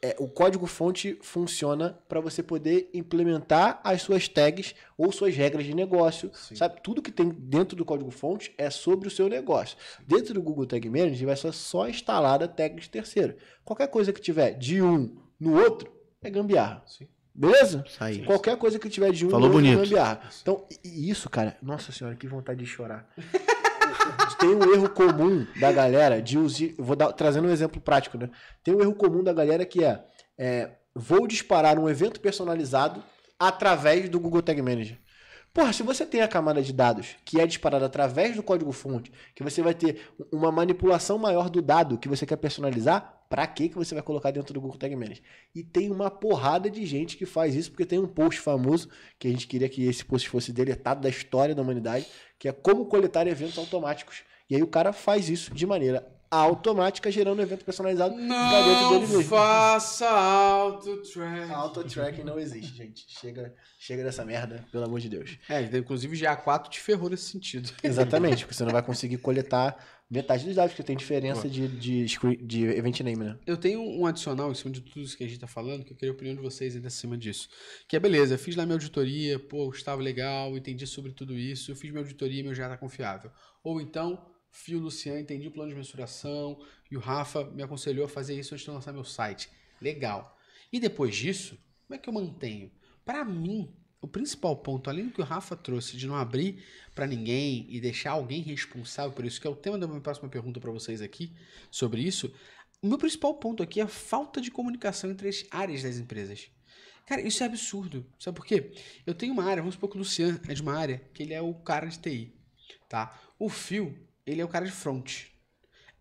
[0.00, 5.74] É, o código-fonte funciona para você poder implementar as suas tags ou suas regras de
[5.74, 6.30] negócio.
[6.32, 6.56] Sim.
[6.56, 6.80] Sabe?
[6.82, 9.76] Tudo que tem dentro do código-fonte é sobre o seu negócio.
[10.06, 13.36] Dentro do Google Tag Manager vai ser só instalada tag de terceiro.
[13.62, 16.82] Qualquer coisa que tiver de um no outro é gambiarra.
[16.86, 17.06] Sim.
[17.34, 17.84] Beleza?
[17.86, 18.24] Isso aí.
[18.24, 19.82] Qualquer coisa que tiver de um Falou do outro, bonito.
[19.82, 20.30] gambiarra.
[20.40, 23.12] Então, isso, cara, nossa senhora, que vontade de chorar.
[24.44, 26.66] Tem um erro comum da galera de usar.
[26.78, 28.28] Vou dar, trazendo um exemplo prático, né?
[28.62, 30.04] Tem um erro comum da galera que é,
[30.36, 33.02] é vou disparar um evento personalizado
[33.38, 34.98] através do Google Tag Manager.
[35.54, 39.42] Porra, se você tem a camada de dados que é disparada através do código-fonte, que
[39.42, 43.76] você vai ter uma manipulação maior do dado que você quer personalizar, pra que que
[43.76, 45.22] você vai colocar dentro do Google Tag Manager?
[45.54, 49.26] E tem uma porrada de gente que faz isso, porque tem um post famoso, que
[49.26, 52.06] a gente queria que esse post fosse deletado da história da humanidade,
[52.38, 54.22] que é como coletar eventos automáticos.
[54.50, 58.82] E aí o cara faz isso de maneira automática, gerando um evento personalizado pra dentro
[58.82, 59.22] Não dele mesmo.
[59.22, 61.52] faça auto-track.
[61.52, 63.04] Auto-tracking não existe, gente.
[63.08, 65.38] Chega, chega dessa merda, pelo amor de Deus.
[65.48, 67.70] É, inclusive GA4 te ferrou nesse sentido.
[67.82, 69.76] Exatamente, porque você não vai conseguir coletar
[70.10, 73.38] metade dos dados, porque tem diferença de, de, screen- de event name, né?
[73.46, 75.92] Eu tenho um adicional em cima de tudo isso que a gente tá falando, que
[75.92, 77.48] eu queria a opinião de vocês ainda acima disso.
[77.88, 81.90] Que é beleza, fiz lá minha auditoria, pô, estava legal, entendi sobre tudo isso, fiz
[81.90, 83.30] minha auditoria, meu já tá confiável.
[83.62, 88.06] Ou então, fui o Luciano, entendi o plano de mensuração, e o Rafa me aconselhou
[88.06, 89.50] a fazer isso antes de lançar meu site.
[89.80, 90.38] Legal.
[90.72, 92.70] E depois disso, como é que eu mantenho?
[93.04, 96.62] Para mim, o principal ponto, além do que o Rafa trouxe, de não abrir
[96.94, 100.28] para ninguém e deixar alguém responsável por isso, que é o tema da minha próxima
[100.28, 101.32] pergunta para vocês aqui
[101.70, 102.32] sobre isso,
[102.80, 106.48] o meu principal ponto aqui é a falta de comunicação entre as áreas das empresas.
[107.06, 108.06] Cara, isso é absurdo.
[108.18, 108.72] Sabe por quê?
[109.04, 111.34] Eu tenho uma área, vamos supor que o Luciano é de uma área que ele
[111.34, 112.34] é o cara de TI,
[112.88, 113.20] tá?
[113.38, 115.26] O Phil, ele é o cara de front.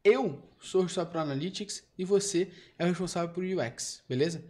[0.04, 4.44] Eu sou responsável por Analytics e você é o responsável por UX, beleza?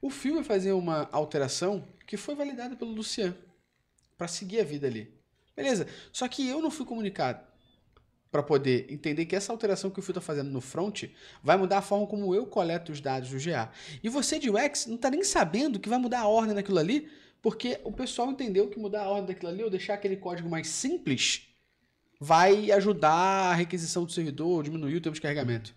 [0.00, 3.36] O Phil vai fazer uma alteração que foi validada pelo Luciano
[4.16, 5.12] para seguir a vida ali.
[5.56, 5.86] Beleza?
[6.12, 7.40] Só que eu não fui comunicado
[8.30, 11.04] para poder entender que essa alteração que o Phil está fazendo no front
[11.42, 13.70] vai mudar a forma como eu coleto os dados do GA.
[14.02, 17.08] E você de UX não está nem sabendo que vai mudar a ordem daquilo ali,
[17.40, 20.68] porque o pessoal entendeu que mudar a ordem daquilo ali ou deixar aquele código mais
[20.68, 21.47] simples
[22.20, 23.12] vai ajudar
[23.52, 25.74] a requisição do servidor, diminuir o tempo de carregamento.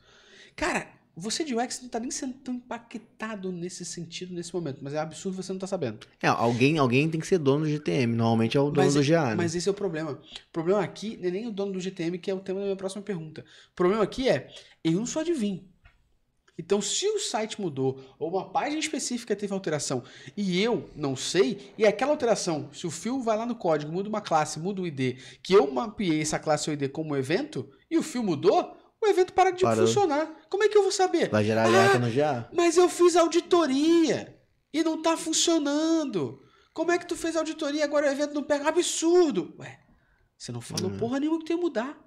[0.55, 4.93] Cara, você de UX não está nem sendo tão impactado nesse sentido nesse momento, mas
[4.93, 5.99] é absurdo você não estar sabendo.
[6.21, 8.15] É, alguém, alguém tem que ser dono do GTM.
[8.15, 9.35] Normalmente é o dono Mas- do GA, né?
[9.35, 10.11] Mas esse é o problema.
[10.13, 12.65] O problema aqui não é nem o dono do GTM, que é o tema da
[12.65, 13.41] minha próxima pergunta.
[13.71, 14.49] O problema aqui é,
[14.83, 15.63] eu não sou adivinho.
[16.57, 20.03] Então, se o site mudou, ou uma página específica teve alteração,
[20.37, 24.09] e eu não sei, e aquela alteração, se o fio vai lá no código, muda
[24.09, 27.97] uma classe, muda o ID, que eu mapeei essa classe ou ID como evento, e
[27.97, 29.87] o fio mudou, o evento para de Parou.
[29.87, 30.27] funcionar.
[30.49, 31.29] Como é que eu vou saber?
[31.29, 32.47] Vai gerar Ah, alerta no GA.
[32.53, 34.37] Mas eu fiz auditoria
[34.71, 36.39] e não tá funcionando.
[36.73, 38.69] Como é que tu fez auditoria e agora o evento não pega?
[38.69, 39.55] Absurdo!
[39.59, 39.79] Ué,
[40.37, 40.97] você não falou Hum.
[40.97, 41.97] porra nenhuma que tem que mudar.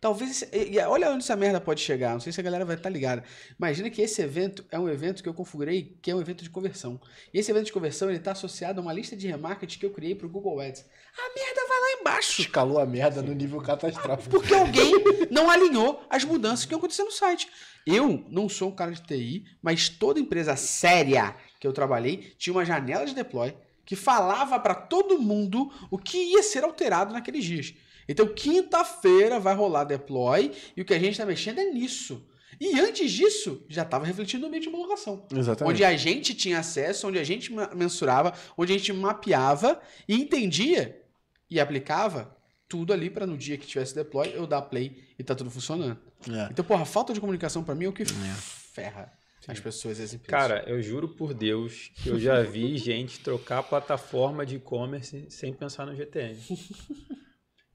[0.00, 0.42] Talvez.
[0.52, 2.12] e- e olha onde essa merda pode chegar.
[2.12, 3.24] Não sei se a galera vai estar ligada.
[3.58, 6.50] Imagina que esse evento é um evento que eu configurei que é um evento de
[6.50, 7.00] conversão.
[7.34, 9.90] E esse evento de conversão ele está associado a uma lista de remarketing que eu
[9.90, 10.84] criei para o Google Ads.
[11.18, 12.40] A merda vai lá embaixo.
[12.40, 14.30] Escalou a merda no nível catastrófico.
[14.30, 14.92] Porque alguém
[15.30, 17.48] não alinhou as mudanças que iam acontecer no site.
[17.84, 22.52] Eu não sou um cara de TI, mas toda empresa séria que eu trabalhei tinha
[22.54, 23.52] uma janela de deploy
[23.84, 27.74] que falava para todo mundo o que ia ser alterado naqueles dias.
[28.08, 32.26] Então, quinta-feira vai rolar deploy e o que a gente está mexendo é nisso.
[32.60, 35.26] E antes disso, já estava refletindo no meio de homologação.
[35.32, 35.72] Exatamente.
[35.72, 41.00] Onde a gente tinha acesso, onde a gente mensurava, onde a gente mapeava e entendia
[41.48, 42.36] e aplicava
[42.68, 45.98] tudo ali para no dia que tivesse deploy eu dar play e tá tudo funcionando.
[46.28, 46.48] É.
[46.50, 49.12] Então, porra, a falta de comunicação para mim é o que ferra
[49.46, 50.48] as pessoas e as empresas.
[50.48, 55.54] Cara, eu juro por Deus que eu já vi gente trocar plataforma de e-commerce sem
[55.54, 56.36] pensar no GTM.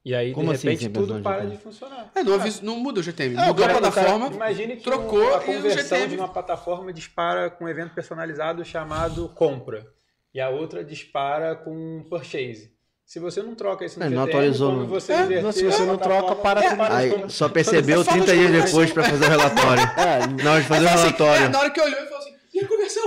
[0.04, 2.10] E aí, Como de assim, repente, sem pensar tudo para de funcionar.
[2.14, 3.36] é, não, aviso- não muda o GTM.
[3.36, 4.26] É, o Mudou cara- a o cara- plataforma.
[4.34, 7.68] Imagine que trocou um- e a o conversão GTM de uma plataforma dispara com um
[7.68, 9.86] evento personalizado chamado compra.
[10.34, 12.72] E a outra dispara com purchase.
[13.06, 15.52] Se você não troca isso no É, GTM, não atualizou quando você É, inverter não,
[15.52, 16.76] se você a não plataforma, troca, para tudo.
[16.76, 17.30] para Aí tudo.
[17.32, 18.66] só percebeu Falta de 30 dias comunicação.
[18.80, 19.82] depois pra fazer o relatório.
[19.96, 21.44] É, Na hora de fazer o assim, relatório.
[21.44, 23.02] é, na hora que olhou, ele falou assim: e a conversão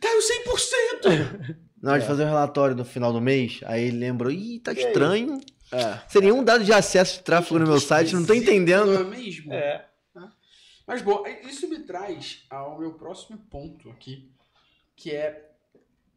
[0.00, 1.56] caiu 100%.
[1.82, 4.72] Na hora de fazer o relatório no final do mês, aí ele lembrou, ih, tá
[4.72, 5.38] estranho.
[5.72, 6.00] É.
[6.08, 8.86] Seria um dado de acesso de tráfego no meu site, não tô entendendo.
[8.86, 9.52] Não é mesmo?
[9.52, 9.88] É.
[10.86, 14.32] Mas, bom, isso me traz ao meu próximo ponto aqui,
[14.96, 15.50] que é.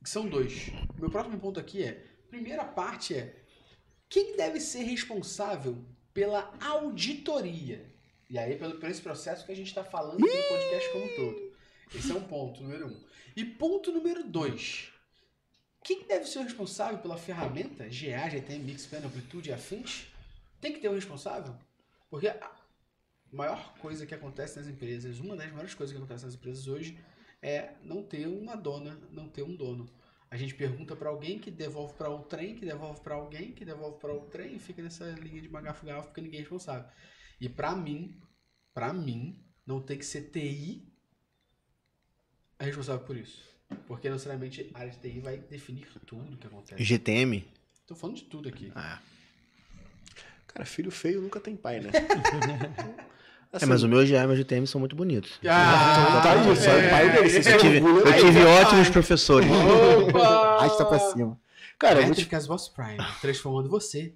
[0.01, 0.69] que são dois.
[0.97, 2.05] O meu próximo ponto aqui é.
[2.29, 3.35] Primeira parte é.
[4.07, 5.77] Quem deve ser responsável
[6.13, 7.85] pela auditoria?
[8.29, 11.15] E aí, pelo, por esse processo que a gente está falando no podcast como um
[11.15, 11.51] todo.
[11.93, 13.03] Esse é um ponto, número um.
[13.35, 14.90] E ponto número dois.
[15.83, 20.07] Quem deve ser o responsável pela ferramenta GA, GTM, Mixpan, Amplitude e afins?
[20.59, 21.55] Tem que ter um responsável?
[22.09, 22.51] Porque a
[23.31, 26.99] maior coisa que acontece nas empresas, uma das maiores coisas que acontece nas empresas hoje
[27.41, 29.89] é não ter uma dona, não ter um dono.
[30.29, 33.99] A gente pergunta pra alguém que devolve pra outrem, que devolve pra alguém, que devolve
[33.99, 36.89] pra outrem e fica nessa linha de magafo porque ninguém é responsável.
[37.39, 38.21] E pra mim,
[38.71, 40.87] pra mim, não tem que ser TI
[42.59, 43.50] é responsável por isso.
[43.87, 46.83] Porque não necessariamente a área de TI vai definir tudo que acontece.
[46.83, 47.45] GTM.
[47.87, 48.71] Tô falando de tudo aqui.
[48.75, 48.99] Ah.
[50.47, 51.91] Cara, filho feio nunca tem pai, né?
[53.53, 55.33] É, mas o meu GA e o meu GTM são muito bonitos.
[55.45, 59.49] Ah, tá aí, só o pai dele, Eu tive, eu aí, tive ótimos professores.
[59.51, 60.25] Opa!
[60.57, 61.37] Arrasta pra cima.
[61.77, 64.13] Cara, eu vou te- Boss Prime, transformando você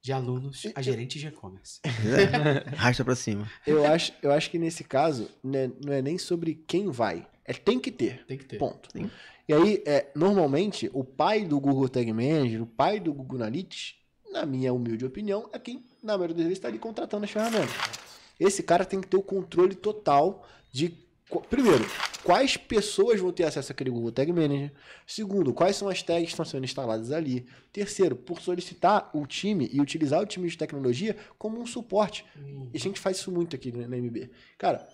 [0.00, 1.78] de alunos a gerente de e-commerce.
[2.76, 3.48] Arrasta pra cima.
[3.64, 7.24] eu, acho, eu acho que nesse caso, né, não é nem sobre quem vai.
[7.44, 8.24] É tem que ter.
[8.26, 8.58] Tem que ter.
[8.58, 8.88] Ponto.
[8.92, 9.10] Sim.
[9.48, 13.94] E aí, é, normalmente, o pai do Google Tag Manager, o pai do Google Analytics,
[14.30, 17.74] na minha humilde opinião, é quem, na maioria das vezes, está ali contratando as ferramentas.
[18.38, 20.96] Esse cara tem que ter o controle total de,
[21.28, 21.84] qu- primeiro,
[22.24, 24.72] quais pessoas vão ter acesso àquele Google Tag Manager.
[25.06, 27.44] Segundo, quais são as tags que estão sendo instaladas ali.
[27.72, 32.24] Terceiro, por solicitar o time e utilizar o time de tecnologia como um suporte.
[32.72, 34.30] E a gente faz isso muito aqui na na MB.
[34.56, 34.88] Cara,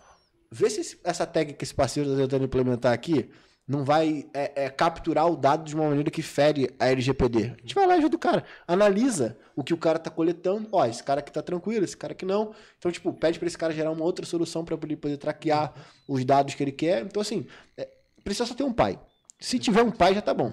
[0.51, 3.28] vê se esse- essa tag que esse parceiro está tentando implementar aqui
[3.66, 7.38] não vai é, é, capturar o dado de uma maneira que fere a LGPD.
[7.38, 8.42] A gente vai lá e ajuda o cara.
[8.66, 10.66] Analisa o que o cara tá coletando.
[10.72, 12.55] Ó, esse cara aqui tá tranquilo, esse cara aqui não.
[12.78, 15.74] Então, tipo, pede para esse cara gerar uma outra solução para ele poder traquear
[16.09, 17.03] os dados que ele quer.
[17.03, 17.46] Então, assim,
[17.76, 17.86] é,
[18.24, 18.99] precisa só ter um pai.
[19.38, 20.51] Se tiver um pai, já tá bom.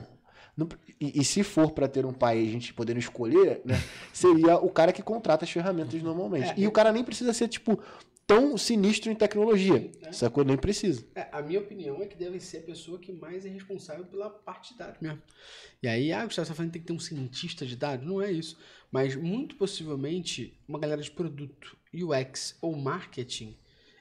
[0.58, 0.68] Não-
[1.00, 3.76] e, e se for para ter um pai e a gente podendo escolher, né,
[4.14, 6.50] seria o cara que contrata as ferramentas normalmente.
[6.50, 7.80] É, e o cara nem precisa ser, tipo,
[8.28, 9.92] tão sinistro em tecnologia.
[10.12, 10.44] Sacou?
[10.44, 11.06] Nem precisa.
[11.16, 14.30] É, a minha opinião é que deve ser a pessoa que mais é responsável pela
[14.30, 15.22] parte de dados mesmo.
[15.82, 18.06] E aí, ah, Gustavo, você tá falando que tem que ter um cientista de dados?
[18.06, 18.58] Não é isso.
[18.92, 23.58] Mas, muito possivelmente, uma galera de produto, UX ou marketing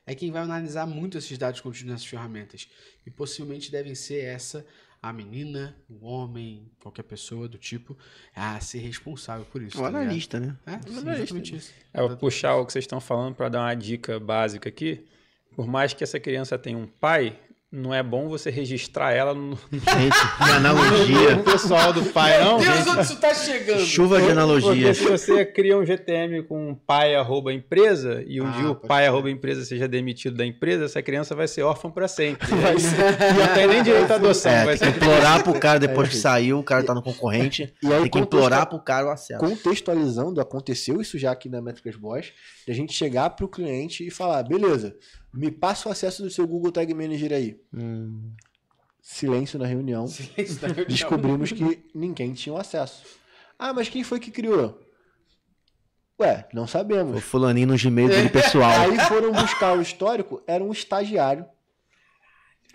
[0.06, 2.68] é quem vai analisar muito esses dados contidos nessas ferramentas.
[3.06, 4.66] E possivelmente devem ser essa
[5.04, 7.94] a menina, o homem, qualquer pessoa do tipo,
[8.34, 9.78] a ser responsável por isso.
[9.78, 10.56] O tá analista, né?
[10.64, 11.12] É, sim, analista.
[11.12, 11.74] exatamente isso.
[11.92, 15.06] É, eu vou puxar o que vocês estão falando para dar uma dica básica aqui.
[15.54, 17.38] Por mais que essa criança tenha um pai,
[17.74, 21.36] não é bom você registrar ela no Gente, que analogia.
[21.38, 22.58] pessoal do pai, não.
[22.58, 22.88] Deus, gente.
[22.88, 23.80] onde isso tá chegando?
[23.80, 24.96] Chuva de Porque analogias.
[24.96, 28.74] se você cria um GTM com um pai arroba empresa e um Ah, dia o
[28.76, 29.08] pai ser.
[29.08, 32.46] arroba empresa seja demitido da empresa, essa criança vai ser órfã para sempre.
[32.54, 32.94] Vai ser.
[33.00, 34.52] E não tem nem direito à adoção.
[34.52, 36.94] É, vai tem ser que implorar pro cara depois É, que saiu, o cara tá
[36.94, 37.72] no concorrente.
[37.82, 39.40] E aí, Tem que implorar pro cara o acesso.
[39.40, 42.32] contextualizando, aconteceu isso já aqui na Métricas Boss,
[42.66, 44.94] de a gente chegar pro cliente e falar, beleza,
[45.34, 47.60] me passa o acesso do seu Google Tag Manager aí.
[47.72, 48.32] Hum,
[49.02, 50.06] Silêncio na reunião.
[50.08, 50.86] Silêncio da reunião.
[50.88, 53.02] Descobrimos que ninguém tinha o acesso.
[53.58, 54.80] Ah, mas quem foi que criou?
[56.20, 57.22] Ué, não o sabemos.
[57.24, 58.70] fulaninho no Gmail dele pessoal.
[58.70, 61.44] Aí foram buscar o histórico, era um estagiário.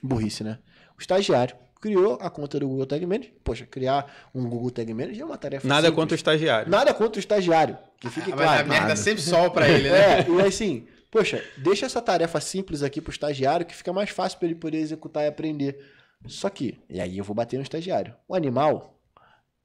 [0.03, 0.59] Burrice, né?
[0.97, 3.33] O estagiário criou a conta do Google Tag Manager.
[3.43, 5.95] Poxa, criar um Google Tag Manager é uma tarefa Nada simples.
[5.95, 6.69] contra o estagiário.
[6.69, 8.61] Nada contra o estagiário, que fique Ah, mas claro.
[8.61, 8.95] a merda nada.
[8.97, 10.19] sempre sol pra ele, né?
[10.19, 14.39] É, e assim, poxa, deixa essa tarefa simples aqui pro estagiário que fica mais fácil
[14.39, 15.79] para ele poder executar e aprender.
[16.27, 18.13] Só que, e aí eu vou bater no estagiário.
[18.27, 18.99] O animal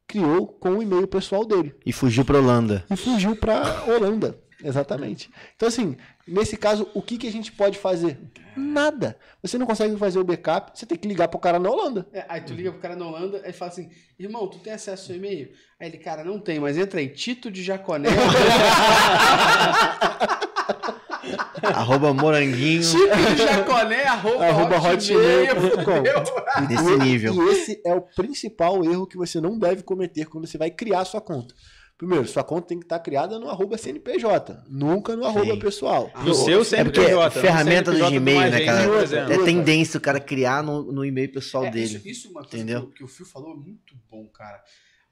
[0.07, 2.85] criou com o e-mail pessoal dele E fugiu pra Holanda.
[2.91, 4.39] e fugiu para Holanda.
[4.63, 5.31] Exatamente.
[5.57, 8.19] Então, assim, nesse caso, o que, que a gente pode fazer?
[8.57, 9.19] Nada.
[9.43, 12.07] Você não consegue fazer o backup, você tem que ligar pro cara na Holanda.
[12.13, 15.03] É, aí tu liga pro cara na Holanda, aí fala assim, irmão, tu tem acesso
[15.03, 15.51] ao seu e-mail?
[15.79, 18.09] Aí ele, cara, não tem, mas entra aí, Tito de Jaconé.
[21.63, 22.83] Arroba moranguinho.
[22.83, 22.99] Tito
[23.35, 26.67] de Jaconé, arroba, Arroba hotmail.com.
[26.67, 27.35] Desse E- nível.
[27.35, 31.01] E esse é o principal erro que você não deve cometer quando você vai criar
[31.01, 31.55] a sua conta.
[31.97, 35.59] Primeiro, sua conta tem que estar criada no arroba CNPJ, nunca no arroba Sim.
[35.61, 36.11] pessoal.
[36.25, 37.41] No seu É porque CNPJ.
[37.41, 39.33] ferramenta do Gmail, né, cara?
[39.33, 41.85] É tendência o cara criar no, no e-mail pessoal É, dele.
[41.97, 42.81] Isso, isso é uma coisa Entendeu?
[42.83, 44.61] que, o- que o Phil falou é muito bom, cara.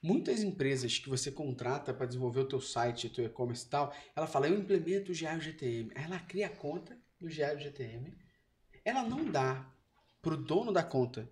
[0.02, 3.94] Muitas empresas que você contrata para desenvolver o teu site, o teu e-commerce e tal,
[4.16, 5.92] ela fala, eu implemento o GA e o GTM.
[5.94, 8.12] Aí ela cria a conta no GA e o GTM.
[8.84, 9.64] Ela não dá
[10.20, 11.28] pro dono da conta,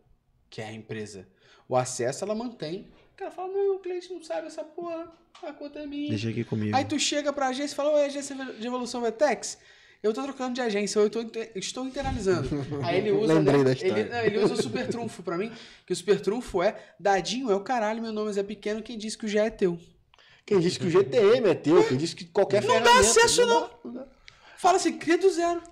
[0.48, 1.28] que é a empresa,
[1.68, 2.92] o acesso, ela mantém.
[3.12, 5.12] O cara fala, não, o cliente não sabe essa porra,
[5.42, 6.10] a conta é minha.
[6.10, 6.76] Deixa aqui comigo.
[6.76, 9.58] Aí tu chega pra agência e fala, oi, agência de evolução Vetex,
[10.02, 11.20] eu tô trocando de agência, eu tô,
[11.54, 12.48] estou internalizando.
[12.82, 14.00] Aí ele usa, Lembrei né, da história.
[14.00, 15.52] Ele, não, ele usa o super trunfo pra mim,
[15.86, 18.96] que o super trunfo é, dadinho é o caralho, meu nome é Zé Pequeno, quem
[18.96, 19.78] disse que o já é teu.
[20.46, 23.00] Quem disse que o GTM é teu, quem disse que qualquer Não dá ferramenta...
[23.00, 24.06] acesso, dá, não dá.
[24.56, 25.62] Fala assim, cria do zero.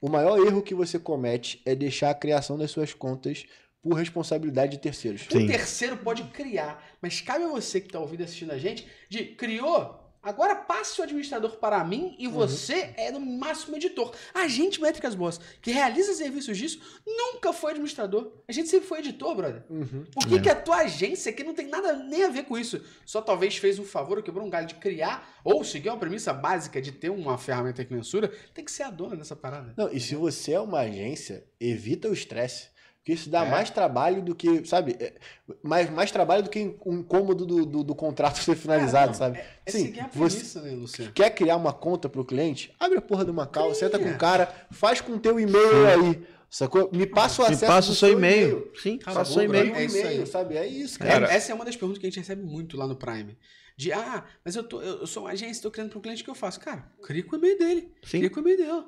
[0.00, 3.44] O maior erro que você comete é deixar a criação das suas contas
[3.82, 5.26] por responsabilidade de terceiros.
[5.30, 5.44] Sim.
[5.44, 8.86] O terceiro pode criar, mas cabe a você que tá ouvindo e assistindo a gente,
[9.08, 14.14] de criou, Agora passe o administrador para mim e você é no máximo editor.
[14.34, 18.30] A gente, Métricas Boas, que realiza serviços disso, nunca foi administrador.
[18.46, 19.64] A gente sempre foi editor, brother.
[19.70, 20.04] Uhum.
[20.12, 20.40] Por que, É.
[20.40, 23.56] que a tua agência, que não tem nada nem a ver com isso, só talvez
[23.56, 26.92] fez um favor ou quebrou um galho de criar ou seguir uma premissa básica de
[26.92, 29.72] ter uma ferramenta que mensura, tem que ser a dona dessa parada.
[29.78, 32.68] Não, e se você é uma agência, evita o estresse.
[33.08, 33.50] Porque isso dá É.
[33.50, 34.94] mais trabalho do que, sabe?
[35.00, 35.14] é,
[35.62, 39.38] mais, mais trabalho do que um incômodo do, do, do contrato ser finalizado, não, sabe?
[39.64, 41.12] É Sim, seguir a você né, Luciano?
[41.12, 42.70] quer criar uma conta pro cliente?
[42.78, 45.86] Abre a porra de uma cal, senta com o cara, faz com o teu e-mail
[45.86, 46.22] aí.
[46.50, 46.90] Sacou?
[46.92, 48.70] Me passa o Me acesso passa do o seu e-mail.
[48.76, 49.74] Sim, Acabou, passa o e-mail.
[49.74, 50.26] É isso e-mail, aí.
[50.26, 50.56] sabe?
[50.58, 51.32] É isso, É, cara.
[51.32, 53.38] essa é uma das perguntas que a gente recebe muito lá no Prime.
[53.74, 56.24] De, ah, mas eu, tô, eu sou uma agência, estou criando para um cliente, o
[56.26, 56.60] que eu faço?
[56.60, 57.92] Cara, cria com o e-mail dele.
[58.02, 58.18] Sim.
[58.18, 58.84] Cria com o e-mail dele.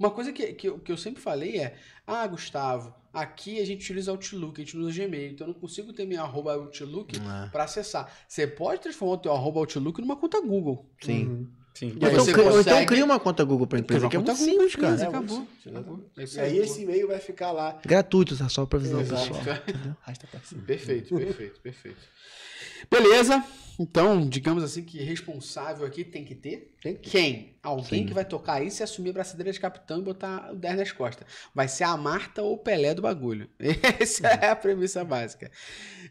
[0.00, 1.76] Uma coisa que, que, eu, que eu sempre falei é,
[2.06, 5.92] ah, Gustavo, aqui a gente utiliza Outlook, a gente usa Gmail, então eu não consigo
[5.92, 7.48] ter minha arroba Outlook Ah.
[7.52, 8.10] para acessar.
[8.26, 10.86] Você pode transformar o teu arroba Outlook numa conta Google.
[11.02, 11.26] Sim.
[11.26, 11.46] Uhum.
[11.72, 11.92] Sim.
[11.96, 14.34] Então, você cri- ou então consegue- cria uma conta Google pra empresa, que é muito
[14.36, 15.00] simples, cara.
[15.00, 15.36] É, acabou.
[15.38, 16.04] muito acabou.
[16.18, 17.78] É E aí esse e-mail vai ficar lá.
[17.86, 18.48] Gratuito, tá?
[18.48, 19.40] Só pra avisar o pessoal.
[20.66, 21.98] Perfeito, perfeito, perfeito.
[22.90, 23.44] Beleza.
[23.82, 26.76] Então, digamos assim que responsável aqui tem que ter.
[26.82, 27.58] Tem que- Quem?
[27.62, 28.06] Alguém Sim.
[28.06, 30.92] que vai tocar isso e assumir a braçadeira de capitão e botar o 10 nas
[30.92, 31.26] costas.
[31.54, 33.48] Vai ser a Marta ou o Pelé do bagulho.
[33.98, 35.50] Essa é a premissa básica.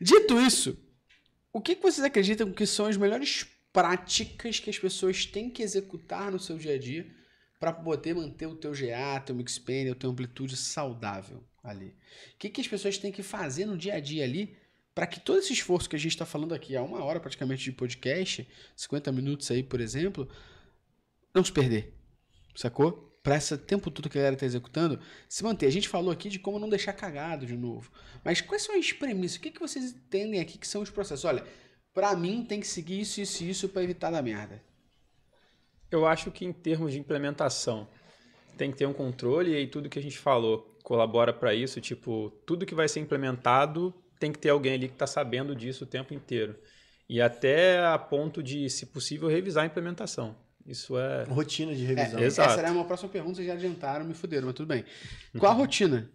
[0.01, 0.83] Dito isso,
[1.53, 6.31] o que vocês acreditam que são as melhores práticas que as pessoas têm que executar
[6.31, 7.05] no seu dia a dia
[7.59, 11.89] para poder manter o teu GA, teu Mixpen, o teu amplitude saudável ali?
[11.89, 14.57] O que, que as pessoas têm que fazer no dia a dia ali
[14.99, 17.63] para que todo esse esforço que a gente está falando aqui, há uma hora praticamente
[17.63, 18.45] de podcast,
[18.75, 20.27] 50 minutos aí, por exemplo,
[21.33, 21.93] não se perder.
[22.53, 23.17] Sacou?
[23.23, 25.67] Para esse tempo todo que a galera está executando, se manter.
[25.67, 27.89] A gente falou aqui de como não deixar cagado de novo.
[28.25, 29.37] Mas quais são as premissas?
[29.37, 31.23] O que, que vocês entendem aqui que são os processos?
[31.23, 31.45] Olha,
[31.93, 34.61] para mim tem que seguir isso, isso e isso para evitar da merda.
[35.89, 37.87] Eu acho que em termos de implementação,
[38.57, 41.79] tem que ter um controle e aí tudo que a gente falou colabora para isso.
[41.79, 45.83] Tipo, tudo que vai ser implementado tem que ter alguém ali que está sabendo disso
[45.83, 46.55] o tempo inteiro.
[47.07, 50.35] E até a ponto de, se possível, revisar a implementação.
[50.65, 51.23] Isso é.
[51.23, 52.19] Rotina de É, revisão.
[52.19, 52.51] exato.
[52.51, 54.85] essa era uma próxima pergunta, vocês já adiantaram, me fuderam, mas tudo bem.
[55.39, 56.07] Qual a rotina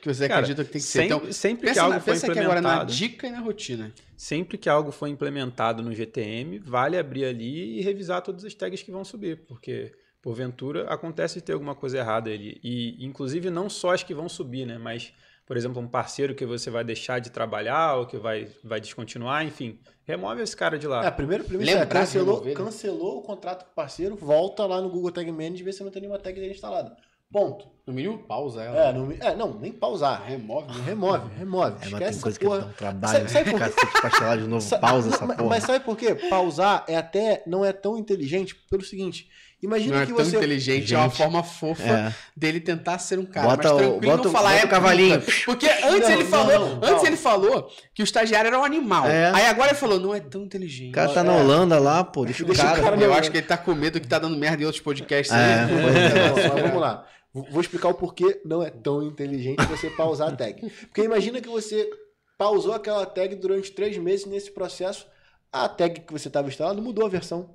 [0.00, 1.00] que você Cara, acredita que tem que ser?
[1.00, 3.30] sempre, Então, sempre que pensa, algo na, for pensa aqui agora na implementado, dica e
[3.30, 3.92] na rotina.
[4.16, 8.82] sempre que algo for implementado no GTM, vale abrir ali e revisar todas as tags
[8.82, 12.58] que vão subir, porque porventura acontece de ter alguma coisa errada ali.
[12.64, 15.12] E inclusive não só as que vão subir, né, mas
[15.46, 19.44] por exemplo, um parceiro que você vai deixar de trabalhar ou que vai, vai descontinuar,
[19.46, 21.04] enfim, remove esse cara de lá.
[21.04, 22.64] É, a primeira premissa Lembra cancelou, remover, né?
[22.64, 25.82] cancelou o contrato com o parceiro, volta lá no Google Tag Manager e vê se
[25.84, 26.96] não tem nenhuma tag dele instalada.
[27.32, 27.66] Ponto.
[27.84, 28.78] No mínimo, pausa ela.
[28.88, 30.22] É, não, é, não nem pausar.
[30.24, 30.68] Remove.
[30.68, 30.84] né?
[30.86, 31.72] Remove, remove.
[31.72, 32.60] É, mas Esquece tem essa coisa que porra.
[32.60, 33.12] dá um trabalho.
[33.28, 34.08] Sabe- sabe por quê?
[34.08, 34.60] Instalar de novo.
[34.62, 35.48] Sa- Pausa mas, essa mas- porra.
[35.50, 36.14] Mas sabe por quê?
[36.14, 39.28] Pausar é até não é tão inteligente pelo seguinte.
[39.66, 42.14] Imagina Não é que tão você inteligente, é uma forma fofa É.
[42.36, 44.62] dele tentar ser um cara Bota mais o- tranquilo e bota não o- falar bota
[44.62, 45.20] é o cavalinho.
[45.20, 45.32] puta.
[45.44, 48.64] Porque antes Não, ele não, falou, não, antes ele falou que o estagiário era um
[48.64, 49.06] animal.
[49.06, 49.32] É.
[49.34, 50.90] Aí agora ele falou, não é tão inteligente.
[50.90, 51.24] O cara tá É.
[51.24, 52.24] na Holanda lá, pô.
[52.24, 52.80] Deixa o Deixa o cara.
[52.82, 55.34] cara Eu acho que ele tá com medo que tá dando merda em outros podcasts.
[55.34, 55.64] É.
[55.64, 55.66] aí.
[56.54, 57.04] Mas vamos lá.
[57.34, 60.70] Vou vou explicar o porquê não é tão inteligente você pausar a tag.
[60.86, 61.90] Porque imagina que você
[62.38, 65.06] pausou aquela tag durante três meses nesse processo,
[65.52, 67.50] a tag que você estava instalando mudou a versão.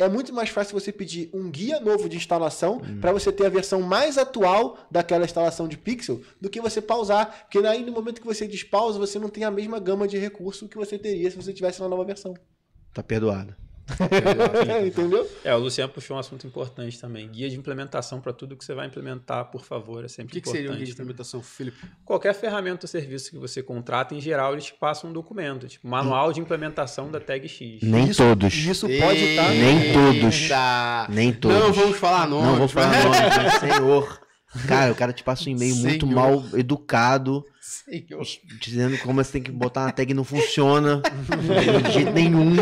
[0.00, 3.50] É muito mais fácil você pedir um guia novo de instalação para você ter a
[3.50, 7.42] versão mais atual daquela instalação de pixel do que você pausar.
[7.42, 10.66] Porque aí no momento que você despausa, você não tem a mesma gama de recurso
[10.66, 12.34] que você teria se você tivesse na nova versão.
[12.94, 13.54] Tá perdoado.
[14.86, 15.28] Entendeu?
[15.44, 17.28] É, o Luciano puxou um assunto importante também.
[17.28, 20.40] Guia de implementação para tudo que você vai implementar, por favor, é O sempre que,
[20.40, 20.56] que importante.
[20.62, 21.78] seria um guia de implementação, Felipe?
[22.04, 25.86] Qualquer ferramenta ou serviço que você contrata, em geral, eles te passam um documento, tipo
[25.88, 27.82] manual de implementação da tag X.
[27.82, 28.54] Nem Isso- todos.
[28.54, 29.48] Isso pode estar.
[29.50, 30.40] Nem todos.
[30.42, 31.06] Eita.
[31.08, 31.58] Nem todos.
[31.58, 32.46] Não vamos falar nomes.
[32.48, 34.20] Não vou falar nome, mas senhor.
[34.66, 36.12] Cara, o cara te passa um e-mail muito Senhor.
[36.20, 38.20] mal educado, Senhor.
[38.60, 41.00] dizendo como você tem que botar uma tag e não funciona
[41.84, 42.56] de jeito nenhum.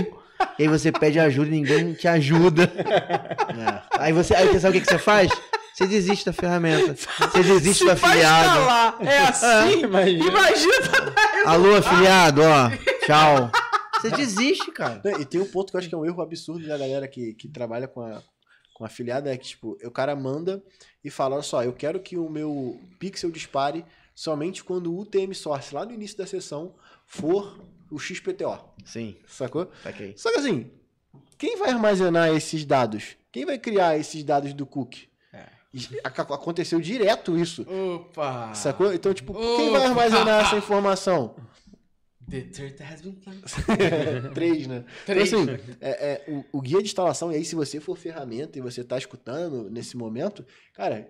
[0.58, 2.70] E aí você pede ajuda e ninguém te ajuda.
[3.48, 3.82] É.
[3.98, 5.28] Aí você, aí você sabe o que, que você faz?
[5.74, 6.94] Você desiste da ferramenta.
[6.94, 8.60] Você desiste do Vai afiliado.
[8.60, 8.96] instalar.
[9.00, 9.80] É assim?
[9.80, 10.28] Imagina.
[10.28, 11.14] Imagina.
[11.46, 12.70] Alô, afiliado, ó.
[13.04, 13.50] Tchau.
[14.00, 15.00] Você desiste, cara.
[15.18, 17.34] E tem um ponto que eu acho que é um erro absurdo da galera que,
[17.34, 18.22] que trabalha com a,
[18.74, 20.62] com afiliada, é que, tipo, o cara manda
[21.02, 23.84] e fala, olha só, eu quero que o meu pixel dispare
[24.14, 26.74] somente quando o UTM source, lá no início da sessão,
[27.06, 27.58] for
[27.90, 29.70] o XPTO, Sim, sacou?
[29.82, 30.14] saquei.
[30.16, 30.70] Só que assim,
[31.36, 33.16] quem vai armazenar esses dados?
[33.32, 35.08] Quem vai criar esses dados do cookie?
[35.32, 35.46] É.
[36.04, 38.52] Ac- Aconteceu direto isso, Opa.
[38.54, 38.92] sacou?
[38.92, 39.56] Então, tipo, Opa!
[39.56, 41.34] quem vai armazenar essa informação?
[42.30, 43.16] The third has been.
[44.34, 44.84] Três, né?
[45.06, 45.32] Três.
[45.32, 48.58] Então, assim, é, é, o, o guia de instalação, e aí se você for ferramenta
[48.58, 51.08] e você tá escutando nesse momento, cara,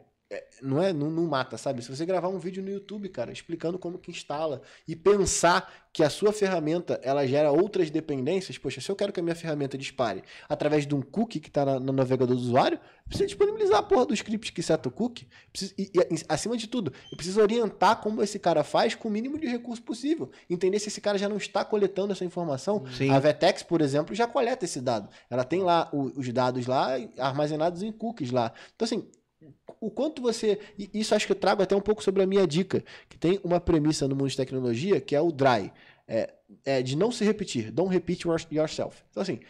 [0.63, 1.83] não é não, não mata, sabe?
[1.83, 6.03] Se você gravar um vídeo no YouTube, cara, explicando como que instala e pensar que
[6.03, 9.79] a sua ferramenta ela gera outras dependências, poxa, se eu quero que a minha ferramenta
[9.79, 14.05] dispare através de um cookie que está no navegador do usuário, precisa disponibilizar a porra
[14.05, 15.27] do script que seta o cookie.
[15.51, 19.11] Preciso, e, e, acima de tudo, eu preciso orientar como esse cara faz com o
[19.11, 20.31] mínimo de recurso possível.
[20.49, 22.85] Entender se esse cara já não está coletando essa informação.
[22.97, 23.11] Sim.
[23.11, 25.09] A Vetex, por exemplo, já coleta esse dado.
[25.31, 28.53] Ela tem lá o- os dados lá armazenados em cookies lá.
[28.77, 29.09] Então, assim,
[29.81, 30.59] o quanto você.
[30.79, 33.41] e Isso acho que eu trago até um pouco sobre a minha dica, que tem
[33.45, 35.73] uma premissa no mundo de tecnologia que é o DRY.
[36.07, 36.35] É,
[36.65, 37.71] é de não se repetir.
[37.71, 39.03] Don't repeat your- yourself.
[39.11, 39.41] Então, assim,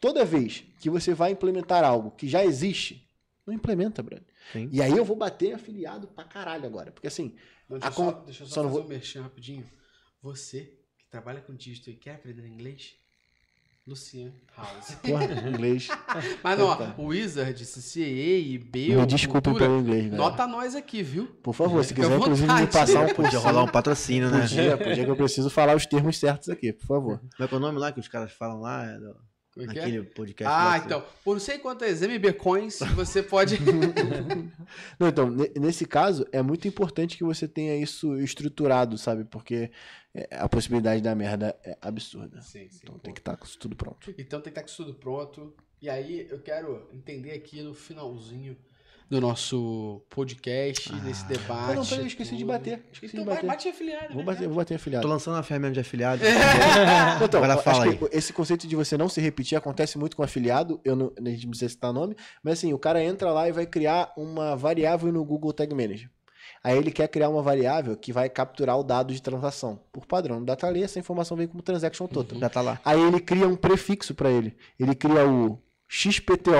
[0.00, 3.08] toda vez que você vai implementar algo que já existe,
[3.46, 4.22] não implementa, Brad.
[4.52, 4.68] Sim.
[4.72, 6.90] E aí eu vou bater afiliado pra caralho agora.
[6.90, 7.34] Porque assim,
[7.68, 9.64] Não, A deixa, eu só, deixa eu só, só não fazer vou- um merchan rapidinho.
[10.20, 12.96] Você que trabalha com dígito e quer aprender inglês,
[13.86, 14.94] Lucian House.
[15.02, 15.88] porra, inglês.
[16.44, 20.16] Mas não, ó, o Wizard, CCA e B, Me desculpem pelo inglês, galera.
[20.16, 21.26] Nota nós aqui, viu?
[21.42, 24.42] Por favor, se quiser, inclusive, me passar um Podia rolar um patrocínio, né?
[24.42, 27.18] Podia, podia que eu preciso falar os termos certos aqui, por favor.
[27.18, 28.84] Como é que é o nome lá que os caras falam lá?
[28.84, 29.16] É do-
[29.66, 30.02] Como é é?
[30.02, 30.54] podcast.
[30.54, 33.58] Ah, então, por não sei quantas MB Coins, você pode.
[34.98, 39.24] Não, então, ne- nesse caso, é muito importante que você tenha isso estruturado, sabe?
[39.24, 39.70] Porque
[40.14, 42.40] é, a possibilidade da merda é absurda.
[42.40, 42.80] sim, sim.
[42.82, 43.00] Então pô.
[43.00, 44.14] tem que estar com isso tudo pronto.
[44.18, 45.54] Então tem que estar com isso tudo pronto.
[45.80, 48.56] E aí eu quero entender aqui no finalzinho
[49.10, 51.72] do nosso podcast, desse debate.
[51.72, 52.46] Ah, não, peraí, eu esqueci de tudo.
[52.46, 52.80] bater.
[52.92, 53.46] Esqueci Então de bater.
[53.48, 54.06] bate afiliado.
[54.10, 55.02] Vou né, bater, vou bater afiliado.
[55.02, 56.22] Tô lançando uma ferramenta de afiliado.
[57.22, 60.16] Então, Agora eu fala acho que esse conceito de você não se repetir acontece muito
[60.16, 63.32] com afiliado, eu não, a gente não precisa citar nome, mas assim, o cara entra
[63.32, 66.08] lá e vai criar uma variável no Google Tag Manager.
[66.62, 69.80] Aí ele quer criar uma variável que vai capturar o dado de transação.
[69.90, 72.38] Por padrão, no data lay, essa informação vem como transaction total.
[72.38, 72.80] Já tá lá.
[72.84, 74.54] Aí ele cria um prefixo para ele.
[74.78, 75.58] Ele cria o
[75.92, 76.52] XPTO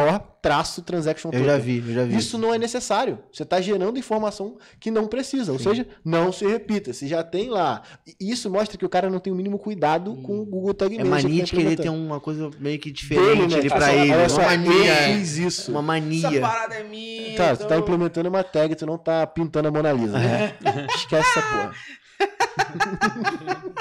[0.43, 2.17] traço transaction Eu já vi, eu já vi.
[2.17, 3.21] Isso não é necessário.
[3.33, 5.53] Você está gerando informação que não precisa.
[5.53, 6.93] Ou seja, não se repita.
[6.93, 7.81] Se já tem lá.
[8.19, 11.05] Isso mostra que o cara não tem o mínimo cuidado com o Google Tag É
[11.05, 11.29] Manager.
[11.31, 13.61] mania que de tá querer ter uma coisa meio que Dele, diferente né?
[13.61, 14.13] ali só, ele.
[14.13, 15.09] olha Uma mania.
[15.11, 15.71] Eu fiz isso.
[15.71, 16.41] Uma Essa mania.
[16.41, 17.37] parada é minha.
[17.37, 17.57] Tá, então...
[17.57, 20.19] tu tá implementando uma tag, tu não tá pintando a Mona Lisa.
[20.19, 20.57] Né?
[20.97, 21.75] Esquece essa porra.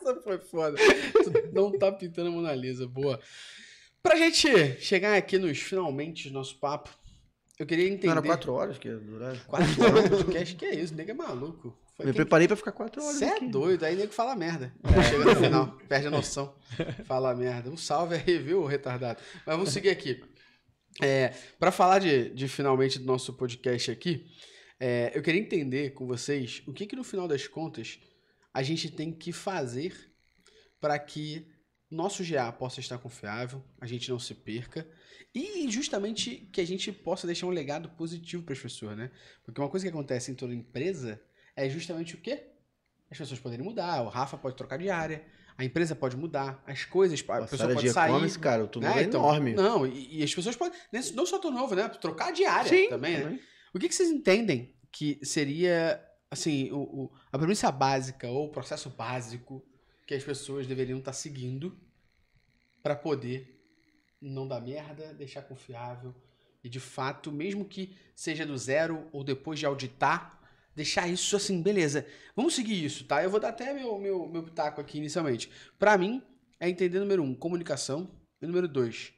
[0.00, 0.76] Essa foi foda.
[1.24, 3.18] Tu não tá pintando a Mona Lisa, boa.
[4.02, 6.88] Pra gente chegar aqui nos finalmente do nosso papo,
[7.58, 8.06] eu queria entender.
[8.08, 9.44] Não, era quatro horas que ia durar.
[9.46, 10.94] Quatro horas de podcast, que é isso?
[10.94, 11.76] Nego é maluco.
[11.96, 13.16] Foi Me quem- preparei pra ficar quatro horas.
[13.16, 14.72] Você é doido, aí nego fala merda.
[15.10, 16.54] Chega no final, perde a noção.
[17.04, 17.68] Fala merda.
[17.70, 19.20] Um salve aí, viu, retardado.
[19.44, 20.22] Mas vamos seguir aqui.
[21.02, 24.24] É, para falar de, de finalmente do nosso podcast aqui,
[24.80, 27.98] é, eu queria entender com vocês o que, que no final das contas
[28.54, 29.92] a gente tem que fazer
[30.80, 31.46] para que
[31.90, 34.86] nosso GA possa estar confiável, a gente não se perca
[35.34, 39.10] e justamente que a gente possa deixar um legado positivo para as pessoas, né?
[39.44, 41.20] Porque uma coisa que acontece em toda empresa
[41.56, 42.48] é justamente o quê?
[43.10, 45.24] As pessoas poderem mudar, o Rafa pode trocar de área,
[45.56, 48.38] a empresa pode mudar, as coisas, a Nossa, pessoa pode de sair.
[48.38, 49.00] cara, o tumulto né?
[49.02, 49.54] é enorme.
[49.54, 51.88] Não, e, e as pessoas podem, nem- não só turnover, né?
[51.88, 53.22] Trocar de área Sim, também, né?
[53.24, 53.40] também.
[53.74, 58.50] O que, que vocês entendem que seria, assim, o, o- a premissa básica ou o
[58.52, 59.64] processo básico
[60.08, 61.78] que as pessoas deveriam estar seguindo
[62.82, 63.62] para poder
[64.18, 66.14] não dar merda, deixar confiável
[66.64, 70.40] e, de fato, mesmo que seja do zero ou depois de auditar,
[70.74, 73.22] deixar isso assim, beleza, vamos seguir isso, tá?
[73.22, 75.50] Eu vou dar até meu, meu, meu pitaco aqui inicialmente.
[75.78, 76.22] Para mim,
[76.58, 79.12] é entender, número um, comunicação, e número dois,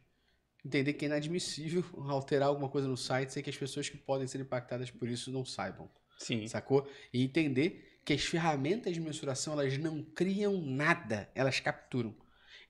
[0.65, 4.27] entender que é inadmissível alterar alguma coisa no site sem que as pessoas que podem
[4.27, 5.89] ser impactadas por isso não saibam,
[6.19, 6.49] Sim.
[6.49, 6.91] sacou?
[7.15, 12.15] E entender que as ferramentas de mensuração elas não criam nada, elas capturam.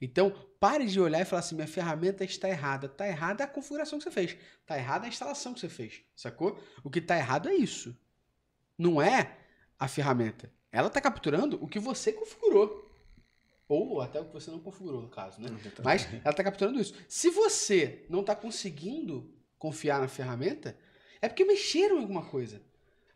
[0.00, 2.86] Então, pare de olhar e falar assim: minha ferramenta está errada.
[2.86, 4.36] Está errada a configuração que você fez.
[4.62, 6.02] Está errada a instalação que você fez.
[6.16, 6.58] Sacou?
[6.82, 7.96] O que está errado é isso.
[8.78, 9.36] Não é
[9.78, 10.50] a ferramenta.
[10.72, 12.88] Ela está capturando o que você configurou.
[13.68, 15.48] Ou até o que você não configurou, no caso, né?
[15.84, 16.94] Mas ela está capturando isso.
[17.08, 20.76] Se você não está conseguindo confiar na ferramenta,
[21.20, 22.62] é porque mexeram em alguma coisa.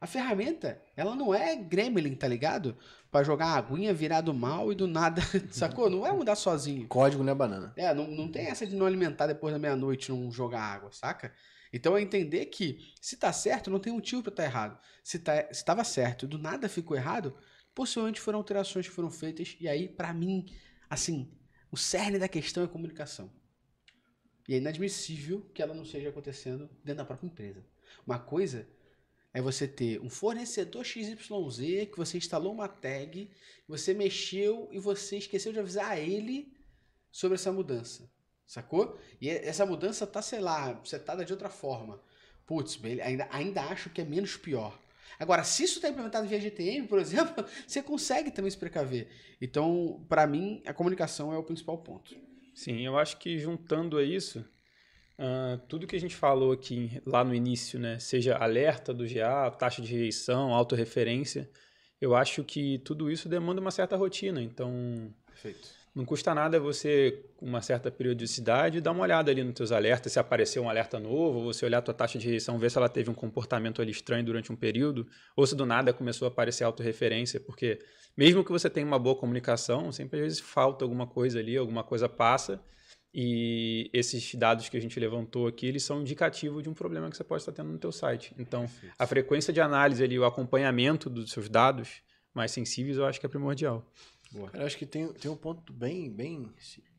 [0.04, 2.76] A ferramenta, ela não é gremlin, tá ligado?
[3.10, 5.88] Pra jogar a aguinha virar do mal e do nada, sacou?
[5.88, 6.86] Não vai mudar sozinho.
[6.88, 7.72] Código não é banana.
[7.74, 11.32] É, não, não tem essa de não alimentar depois da meia-noite não jogar água, saca?
[11.72, 14.78] Então é entender que se tá certo, não tem motivo pra estar errado.
[15.02, 17.34] Se, tá, se tava certo e do nada ficou errado,
[17.74, 19.56] possivelmente foram alterações que foram feitas.
[19.58, 20.44] E aí, pra mim,
[20.90, 21.32] assim,
[21.72, 23.32] o cerne da questão é comunicação.
[24.46, 27.64] E é inadmissível que ela não esteja acontecendo dentro da própria empresa.
[28.06, 28.68] Uma coisa
[29.34, 31.18] é você ter um fornecedor XYZ
[31.90, 33.28] que você instalou uma tag,
[33.66, 36.54] você mexeu e você esqueceu de avisar ele
[37.10, 38.08] sobre essa mudança.
[38.46, 38.98] Sacou?
[39.20, 42.00] E é- essa mudança tá, sei lá, setada de outra forma.
[42.46, 44.78] Putz, ainda, ainda acho que é menos pior.
[45.18, 49.08] Agora, se isso está implementado via GTM, por exemplo, você consegue também se precaver.
[49.40, 52.14] Então, para mim, a comunicação é o principal ponto.
[52.54, 54.44] Sim, eu acho que juntando a isso,
[55.18, 59.50] ah, tudo que a gente falou aqui lá no início, né, seja alerta do GA,
[59.50, 61.48] taxa de rejeição, autorreferência,
[62.00, 64.42] eu acho que tudo isso demanda uma certa rotina.
[64.42, 65.68] Então, Perfeito.
[65.94, 70.12] não custa nada você, com uma certa periodicidade, dar uma olhada ali nos teus alertas,
[70.12, 72.88] se apareceu um alerta novo, você olhar a tua taxa de rejeição, ver se ela
[72.88, 75.06] teve um comportamento ali estranho durante um período,
[75.36, 77.78] ou se do nada começou a aparecer autorreferência, porque
[78.16, 81.84] mesmo que você tenha uma boa comunicação, sempre às vezes falta alguma coisa ali, alguma
[81.84, 82.60] coisa passa,
[83.14, 87.16] e esses dados que a gente levantou aqui, eles são indicativos de um problema que
[87.16, 88.34] você pode estar tendo no teu site.
[88.36, 92.02] Então, a frequência de análise ali, o acompanhamento dos seus dados
[92.34, 93.86] mais sensíveis, eu acho que é primordial.
[94.50, 96.52] Cara, eu acho que tem, tem um ponto bem, bem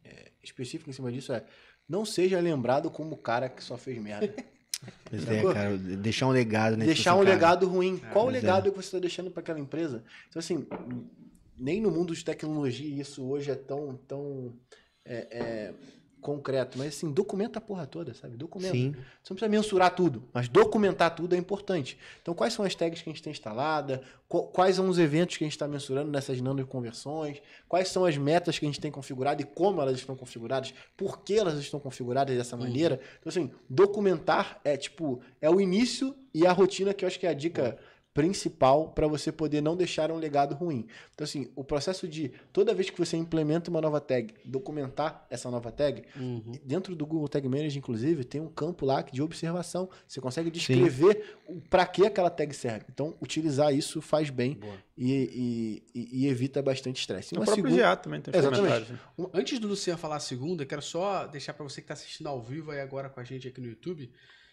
[0.06, 1.44] é, específico em cima disso, é
[1.88, 4.34] não seja lembrado como o cara que só fez merda.
[5.10, 6.86] Pois é, cara, deixar um legado, né?
[6.86, 7.98] deixar um cara, legado ruim.
[8.12, 8.34] Qual o é.
[8.34, 10.04] legado que você está deixando para aquela empresa?
[10.28, 10.68] Então, assim,
[11.58, 14.54] nem no mundo de tecnologia isso hoje é tão, tão
[15.04, 15.74] é, é,
[16.26, 18.36] concreto, mas assim, documenta a porra toda, sabe?
[18.36, 18.74] Documenta.
[18.74, 18.92] Sim.
[18.92, 21.98] Você não precisa mensurar tudo, mas documentar tudo é importante.
[22.22, 24.02] Então, quais são as tags que a gente tem instalada?
[24.28, 27.42] Qu- Quais são os eventos que a gente está mensurando nessas nanoconversões?
[27.70, 30.74] Quais são as metas que a gente tem configurado e como elas estão configuradas?
[30.98, 33.00] Por que elas estão configuradas dessa maneira?
[33.20, 37.28] Então, assim, documentar é tipo, é o início e a rotina que eu acho que
[37.28, 37.78] é a dica
[38.16, 40.88] principal para você poder não deixar um legado ruim.
[41.14, 45.52] Então, assim, o processo de toda vez que você implementa uma nova tag, documentar essa
[45.52, 46.54] nova tag, Uhum.
[46.64, 49.90] Dentro do Google Tag Manager, inclusive, tem um campo lá de observação.
[50.08, 51.36] Você consegue descrever
[51.70, 52.86] para que aquela tag serve.
[52.90, 54.58] Então, utilizar isso faz bem
[54.98, 57.36] e, e- e- evita bastante estresse.
[57.36, 58.94] E O próprio segunda- GA também tem Exatamente.
[58.94, 59.00] né?
[59.34, 62.42] Antes do Luciano falar a segunda, quero só deixar para você que está assistindo ao
[62.42, 64.10] vivo aí agora com a gente aqui no YouTube.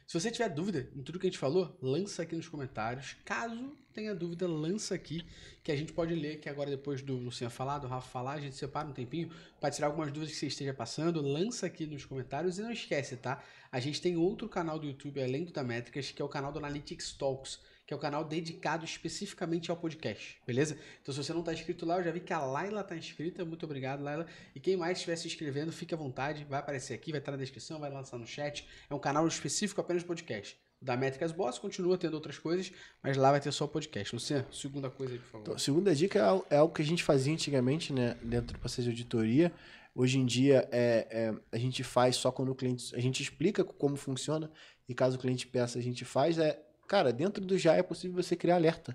[0.07, 3.17] Se você tiver dúvida em tudo que a gente falou, lança aqui nos comentários.
[3.25, 5.25] Caso tenha dúvida, lança aqui,
[5.63, 8.41] que a gente pode ler, que agora depois do Luciano falar, do Rafa falar, a
[8.41, 9.31] gente separa um tempinho
[9.61, 11.21] para tirar algumas dúvidas que você esteja passando.
[11.21, 13.43] Lança aqui nos comentários e não esquece, tá?
[13.71, 16.53] A gente tem outro canal do YouTube, além do da Métricas, que é o canal
[16.53, 17.61] do Analytics Talks,
[17.93, 20.79] que é o canal dedicado especificamente ao podcast, beleza?
[21.03, 23.45] Então, se você não está inscrito lá, eu já vi que a Laila está inscrita.
[23.45, 24.27] Muito obrigado, Laila.
[24.55, 26.47] E quem mais estiver se inscrevendo, fique à vontade.
[26.49, 28.67] Vai aparecer aqui, vai estar na descrição, vai lançar no chat.
[28.89, 30.59] É um canal específico apenas podcast.
[30.81, 32.73] O da Métricas Boss continua tendo outras coisas,
[33.03, 34.15] mas lá vai ter só o podcast.
[34.15, 35.43] Luciano, segunda coisa aí, por favor.
[35.43, 38.85] Então, segunda dica é é algo que a gente fazia antigamente, né, dentro do processo
[38.85, 39.53] de auditoria.
[39.95, 42.97] Hoje em dia é, é, a gente faz só quando o cliente.
[42.97, 44.51] A gente explica como funciona
[44.89, 46.39] e caso o cliente peça, a gente faz.
[46.39, 46.59] É,
[46.93, 48.95] cara, dentro do já é possível você criar alerta.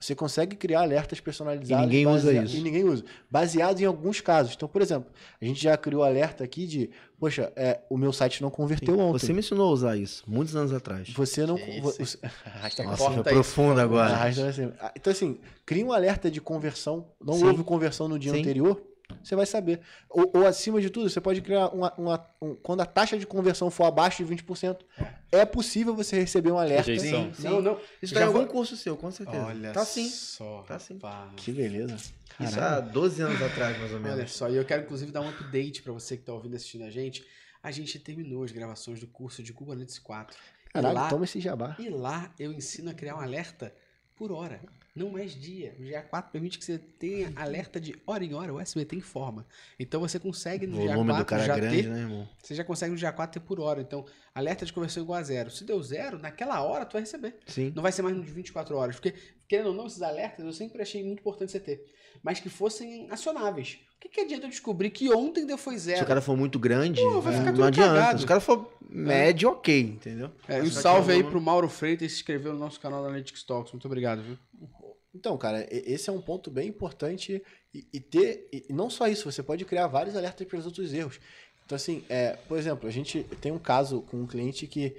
[0.00, 1.84] Você consegue criar alertas personalizados.
[1.84, 2.56] E ninguém usa isso.
[2.56, 3.04] E ninguém usa.
[3.30, 4.54] Baseado em alguns casos.
[4.56, 5.10] Então, por exemplo,
[5.42, 9.18] a gente já criou alerta aqui de, poxa, é, o meu site não converteu ontem.
[9.18, 11.10] Você me ensinou a usar isso, muitos anos atrás.
[11.10, 11.58] Você não.
[11.82, 12.16] Você-
[12.46, 14.14] Arrasta Nossa, foi profundo agora.
[14.14, 14.74] Arrasta.
[14.80, 17.08] Ah, Então, assim, cria um alerta de conversão.
[17.20, 17.44] Não Sim.
[17.44, 18.38] houve conversão no dia Sim.
[18.40, 18.80] anterior.
[19.22, 19.80] Você vai saber.
[20.08, 23.26] Ou, ou, acima de tudo, você pode criar uma, uma- um- quando a taxa de
[23.26, 24.84] conversão for abaixo de 20%,
[25.32, 26.90] é possível você receber um alerta.
[26.90, 27.32] Rejeição.
[27.34, 27.80] Sim, Não, não.
[28.02, 29.44] Isso Já tá em vou- algum curso seu, com certeza.
[29.44, 30.08] Olha tá sim.
[30.08, 30.62] só.
[30.62, 30.98] Tá sim.
[31.36, 31.96] Que beleza.
[32.40, 34.32] Isso há 12 anos atrás, mais ou Olha menos.
[34.32, 36.84] só, e eu quero inclusive dar um update para você que está ouvindo e assistindo
[36.84, 37.26] a gente.
[37.62, 40.36] A gente terminou as gravações do curso de Google Analytics 4.
[40.68, 41.74] E Caralho, lá, toma esse jabá.
[41.78, 43.74] e lá eu ensino a criar um alerta
[44.14, 44.60] por hora,
[44.98, 45.74] não mais dia.
[45.78, 49.46] O GA4 permite que você tenha alerta de hora em hora, o SBT informa.
[49.78, 52.28] Então você consegue O no volume GA4 do cara já é grande, ter, né, irmão?
[52.42, 53.80] você já consegue no GA4 ter por hora.
[53.80, 55.50] Então, alerta de conversão igual a zero.
[55.50, 57.36] Se deu zero, naquela hora tu vai receber.
[57.46, 57.72] Sim.
[57.74, 58.96] Não vai ser mais de 24 horas.
[58.96, 59.14] Porque,
[59.48, 61.84] querendo ou não, esses alertas eu sempre achei muito importante você ter.
[62.22, 63.78] Mas que fossem acionáveis.
[63.96, 66.04] O que, que adianta eu descobrir que ontem deu foi Se zero?
[66.04, 67.94] o cara for muito grande, Pô, vai não, ficar não tudo adianta.
[67.94, 68.18] cagado.
[68.20, 70.30] Se o cara for médio, ok, entendeu?
[70.48, 73.08] É, um salve aí um- pro Mauro Freitas que se inscreveu no nosso canal da
[73.08, 73.72] Analytics Talks.
[73.72, 74.38] Muito obrigado, viu?
[75.14, 77.42] Então, cara, esse é um ponto bem importante
[77.72, 78.48] e, e ter.
[78.52, 81.18] E não só isso, você pode criar vários alertas para os outros erros.
[81.64, 84.96] Então, assim, é, por exemplo, a gente tem um caso com um cliente que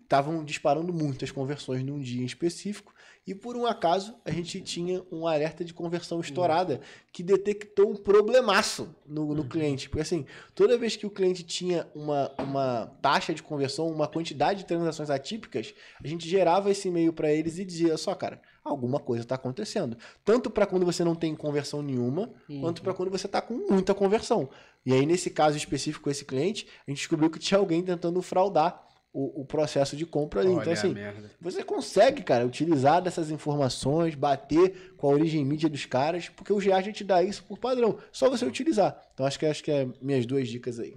[0.00, 2.94] estavam disparando muitas conversões num dia em específico
[3.28, 6.80] e por um acaso a gente tinha um alerta de conversão estourada
[7.12, 9.90] que detectou um problemaço no, no cliente.
[9.90, 10.24] Porque assim,
[10.54, 15.10] toda vez que o cliente tinha uma, uma taxa de conversão, uma quantidade de transações
[15.10, 19.34] atípicas, a gente gerava esse e-mail para eles e dizia só, cara, alguma coisa está
[19.34, 19.98] acontecendo.
[20.24, 22.30] Tanto para quando você não tem conversão nenhuma,
[22.62, 24.48] quanto para quando você está com muita conversão.
[24.86, 28.22] E aí, nesse caso específico com esse cliente, a gente descobriu que tinha alguém tentando
[28.22, 30.50] fraudar o, o processo de compra ali.
[30.50, 30.94] Olha então, assim,
[31.40, 36.58] você consegue, cara, utilizar dessas informações, bater com a origem mídia dos caras, porque o
[36.58, 37.98] GA já te dá isso por padrão.
[38.12, 39.00] Só você utilizar.
[39.14, 40.94] Então, acho que acho que é minhas duas dicas aí.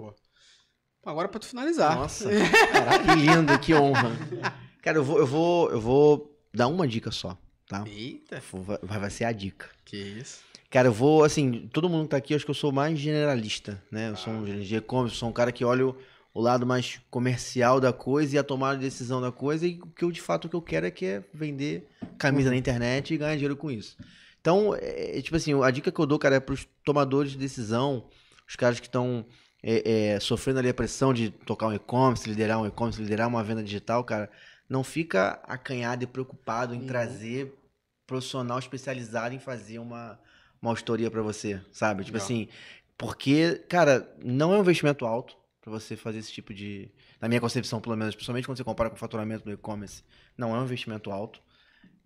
[1.05, 1.95] Agora pra tu finalizar.
[1.95, 2.29] Nossa,
[2.71, 4.11] caraca, que lindo, que honra.
[4.81, 7.83] Cara, eu vou, eu vou, eu vou dar uma dica só, tá?
[7.87, 9.69] Eita, Vai, vai ser a dica.
[9.85, 10.39] que isso.
[10.71, 12.97] Cara, eu vou, assim, todo mundo que tá aqui, eu acho que eu sou mais
[12.97, 14.09] generalista, né?
[14.09, 15.93] Eu sou um gerente de e-commerce, sou um cara que olha
[16.33, 19.87] o, lado mais comercial da coisa e a tomada de decisão da coisa, e o
[19.87, 21.87] que eu, de fato, o que eu quero é que é vender
[22.17, 23.97] camisa na internet e ganhar dinheiro com isso.
[24.39, 27.37] Então, é, é, tipo assim, a dica que eu dou, cara, é pros tomadores de
[27.37, 28.07] decisão,
[28.47, 29.25] os caras que estão
[29.63, 33.43] é, é, sofrendo ali a pressão de tocar um e-commerce, liderar um e-commerce, liderar uma
[33.43, 34.29] venda digital, cara,
[34.67, 37.53] não fica acanhado e preocupado em trazer
[38.07, 40.19] profissional especializado em fazer uma,
[40.61, 42.03] uma auditoria pra você, sabe?
[42.03, 42.25] Tipo Legal.
[42.25, 42.47] assim,
[42.97, 46.89] porque, cara, não é um investimento alto pra você fazer esse tipo de.
[47.19, 50.03] Na minha concepção, pelo menos, principalmente quando você compara com o faturamento do e-commerce,
[50.37, 51.41] não é um investimento alto.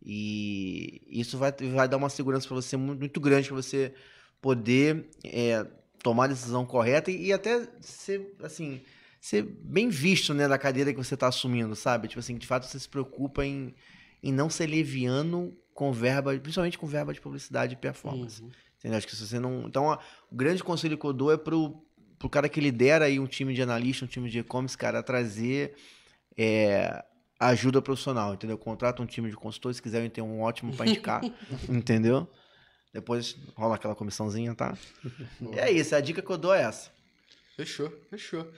[0.04, 3.94] E isso vai, vai dar uma segurança pra você muito, muito grande pra você
[4.40, 5.66] poder é,
[6.04, 8.82] tomar a decisão correta e, e até ser, assim,
[9.20, 12.08] ser bem visto, né, da cadeira que você tá assumindo, sabe?
[12.08, 13.74] Tipo assim, de fato você se preocupa em,
[14.22, 18.44] em não ser leviano com verba, principalmente com verba de publicidade e performance.
[18.44, 18.52] Uhum.
[18.78, 18.98] Entendeu?
[18.98, 19.66] Acho que se você não.
[19.66, 19.98] Então,
[20.32, 21.84] o grande conselho que eu dou é pro,
[22.26, 25.04] pro cara que lidera aí um time de analista, um time de e-commerce, cara, a
[25.04, 25.76] trazer
[26.36, 27.06] é,
[27.40, 28.58] ajuda profissional, entendeu?
[28.58, 31.22] Contrata um time de consultores, se quiserem ter um ótimo para indicar,
[31.70, 32.28] entendeu?
[32.92, 34.76] Depois rola aquela comissãozinha, tá?
[35.54, 36.92] E é isso, a dica que eu dou é essa.
[37.56, 38.52] Fechou, fechou.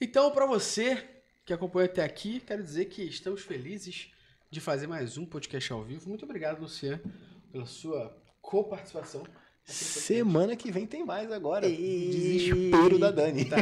[0.00, 1.06] Então, pra você
[1.44, 4.10] que acompanhou até aqui, quero dizer que estamos felizes
[4.50, 6.08] de fazer mais um podcast ao vivo.
[6.08, 7.00] Muito obrigado, Luciano,
[7.52, 9.24] pela sua coparticipação.
[9.66, 11.68] Semana que vem tem mais agora.
[11.68, 13.44] Desespero da Dani.
[13.46, 13.56] Tá.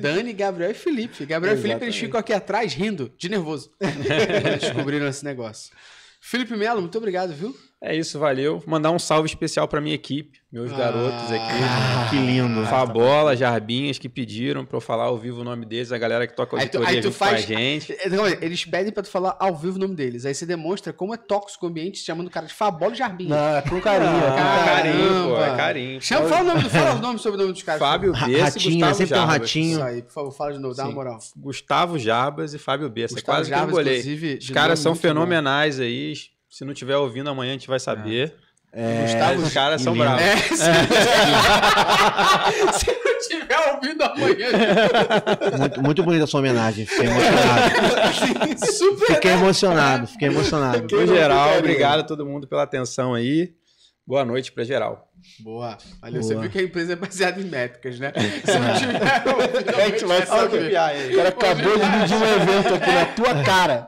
[0.00, 1.24] Dani, Gabriel e Felipe.
[1.24, 3.72] Gabriel e Felipe, eles ficam aqui atrás rindo, de nervoso.
[4.60, 5.72] Descobriram esse negócio.
[6.20, 7.56] Felipe Melo, muito obrigado, viu?
[7.80, 8.60] É isso, valeu.
[8.66, 12.10] Mandar um salve especial pra minha equipe, meus garotos aqui.
[12.10, 12.66] Que lindo.
[12.66, 16.34] Fabola, Jarbinhas, que pediram pra eu falar ao vivo o nome deles, a galera que
[16.34, 17.92] toca Aí tu- auditoria aí tu junto com faz- a gente.
[17.92, 20.26] É, Eles pedem pra tu falar ao vivo o nome deles.
[20.26, 23.30] Aí você demonstra como é tóxico o ambiente, chamando o cara de Fabola e Jarbinha.
[23.30, 24.10] Não, é com carinho.
[24.10, 24.94] é com Ah, carinho.
[24.98, 26.02] carinho, pô, é carinho.
[26.02, 27.78] Chama, fala o nome, do- fala o nome sobre o nome dos caras.
[27.80, 29.38] Fábio e ratinho, Gustavo sempre tem um Jarbas.
[29.40, 29.70] ratinho.
[29.78, 31.18] Isso aí, por favor, fala de novo, dá uma moral.
[31.36, 33.14] Gustavo Jarbas e Fábio Bessa.
[33.14, 33.98] Gustavo Quase que eu Jarbas, embolei.
[34.00, 35.08] inclusive, Os caras são muito bom.
[35.08, 36.14] fenomenais aí.
[36.48, 38.34] Se não tiver ouvindo amanhã, a gente vai saber.
[39.02, 40.22] Gustavo Os caras são bravos.
[40.22, 40.36] É,
[42.72, 44.48] se, se não tiver ouvindo amanhã,
[45.58, 46.84] Muito, muito bonita a sua homenagem.
[46.86, 48.66] Fiquei emocionado.
[48.66, 49.06] super.
[49.14, 50.86] Fiquei emocionado, fiquei emocionado.
[50.96, 53.52] No geral, obrigado a todo mundo pela atenção aí.
[54.08, 55.12] Boa noite pra geral.
[55.40, 55.76] Boa.
[56.00, 56.22] Valeu.
[56.22, 56.40] Você Boa.
[56.40, 58.10] viu que a empresa é baseada em métricas, né?
[58.42, 59.04] Se não tiver
[59.84, 60.70] A gente vai saber.
[60.70, 63.86] O cara acabou de pedir um evento aqui na tua cara.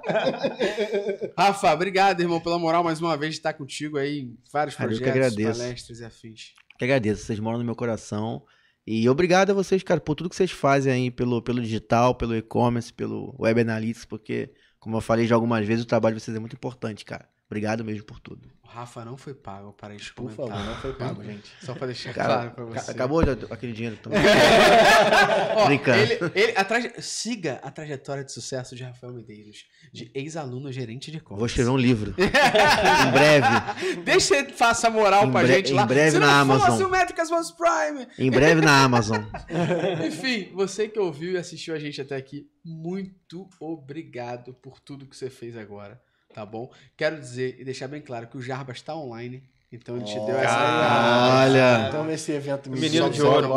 [1.39, 4.91] Rafa, obrigado, irmão, pela moral mais uma vez de estar contigo aí em vários Cara,
[4.91, 6.53] projetos, palestras e afins.
[6.79, 8.45] Que agradeço, vocês moram no meu coração.
[8.87, 12.37] E obrigado a vocês, cara, por tudo que vocês fazem aí pelo, pelo digital, pelo
[12.37, 16.37] e-commerce, pelo web analytics, porque, como eu falei já algumas vezes, o trabalho de vocês
[16.37, 17.27] é muito importante, cara.
[17.51, 18.49] Obrigado mesmo por tudo.
[18.63, 21.51] O Rafa não foi pago para este Por favor, não foi pago, gente.
[21.61, 22.91] Só para deixar Cara, claro para você.
[22.93, 23.97] acabou já aquele dinheiro.
[23.97, 24.21] Também.
[25.57, 25.99] Ó, Brincando.
[25.99, 31.11] ele, ele- a traje- Siga a trajetória de sucesso de Rafael Medeiros, de ex-aluno gerente
[31.11, 31.47] de Vou e-commerce.
[31.53, 32.15] escrever um livro.
[32.17, 34.03] em breve.
[34.05, 35.85] Deixa ele faça a moral Em pra bre- gente em lá.
[35.87, 36.87] breve Se não na fosse Amazon.
[36.87, 38.07] o Métricas Voz Prime.
[38.19, 39.21] Em breve na Amazon.
[40.07, 45.17] Enfim, você que ouviu e assistiu a gente até aqui, muito obrigado por tudo que
[45.17, 46.01] você fez agora,
[46.33, 46.71] tá bom?
[46.97, 50.39] Quero dizer e deixar bem claro que o Jarbas está online, então ele te deu
[50.39, 50.55] essa.
[50.55, 51.89] Cara, Olha.
[51.89, 53.49] Então esse evento me Menino de ouro,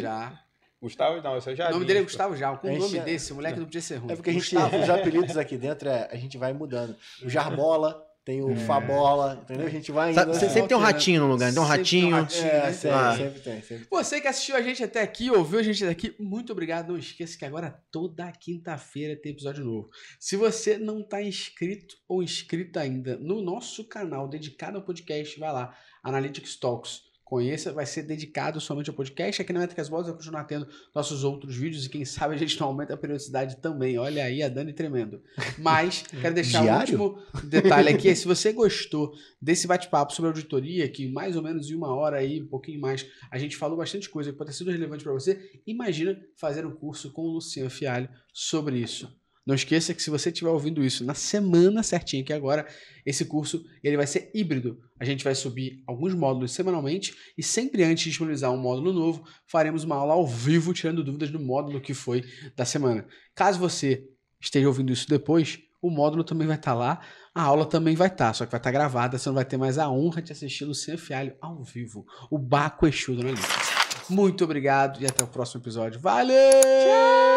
[0.00, 0.40] já.
[0.80, 2.02] Gustavo, não, esse é o O nome dele é.
[2.02, 2.58] Gustavo Jal.
[2.58, 4.12] Com o nome é- desse, o moleque não podia ser ruim.
[4.12, 4.78] É porque a gente, Gustavo.
[4.78, 6.94] os apelidos aqui dentro, é- a gente vai mudando.
[7.24, 9.66] O Jarbola, tem o Fabola, entendeu?
[9.68, 10.24] A gente vai indo.
[10.26, 12.16] Você sempre tem um ratinho no lugar, tem um Sempre tem um ratinho.
[12.16, 12.46] ratinho.
[12.50, 12.72] É, né?
[12.72, 13.16] sempre, Ah.
[13.16, 13.62] sempre tem.
[13.62, 13.86] Sempre.
[13.88, 16.88] Você que assistiu a gente até aqui, ouviu a gente até aqui, muito obrigado.
[16.88, 19.88] Não esqueça que agora toda quinta-feira tem episódio novo.
[20.18, 25.52] Se você não está inscrito ou inscrita ainda no nosso canal dedicado ao podcast, vai
[25.52, 25.72] lá,
[26.02, 27.05] Analytics Talks.
[27.26, 29.42] Conheça, vai ser dedicado somente ao podcast.
[29.42, 32.58] Aqui na Métricas Bolas vai continuar tendo nossos outros vídeos e quem sabe a gente
[32.60, 33.98] não aumenta a periodicidade também.
[33.98, 35.20] Olha aí a Dani tremendo.
[35.58, 38.08] Mas quero deixar o último detalhe aqui.
[38.10, 39.12] é Se você gostou
[39.42, 43.04] desse bate-papo sobre auditoria, que mais ou menos em uma hora aí, um pouquinho mais,
[43.28, 46.76] a gente falou bastante coisa que pode ter sido relevante para você, imagina fazer um
[46.76, 49.12] curso com o Luciano Fialho sobre isso.
[49.46, 52.66] Não esqueça que se você estiver ouvindo isso na semana certinha que agora,
[53.04, 54.78] esse curso ele vai ser híbrido.
[54.98, 59.24] A gente vai subir alguns módulos semanalmente e sempre antes de disponibilizar um módulo novo,
[59.46, 62.24] faremos uma aula ao vivo tirando dúvidas do módulo que foi
[62.56, 63.06] da semana.
[63.36, 64.04] Caso você
[64.40, 67.00] esteja ouvindo isso depois, o módulo também vai estar lá,
[67.32, 69.78] a aula também vai estar, só que vai estar gravada, você não vai ter mais
[69.78, 74.10] a honra de assistir Luciano Fialho ao vivo, o Baco Exu do Analytics.
[74.10, 76.00] Muito obrigado e até o próximo episódio.
[76.00, 77.35] Valeu!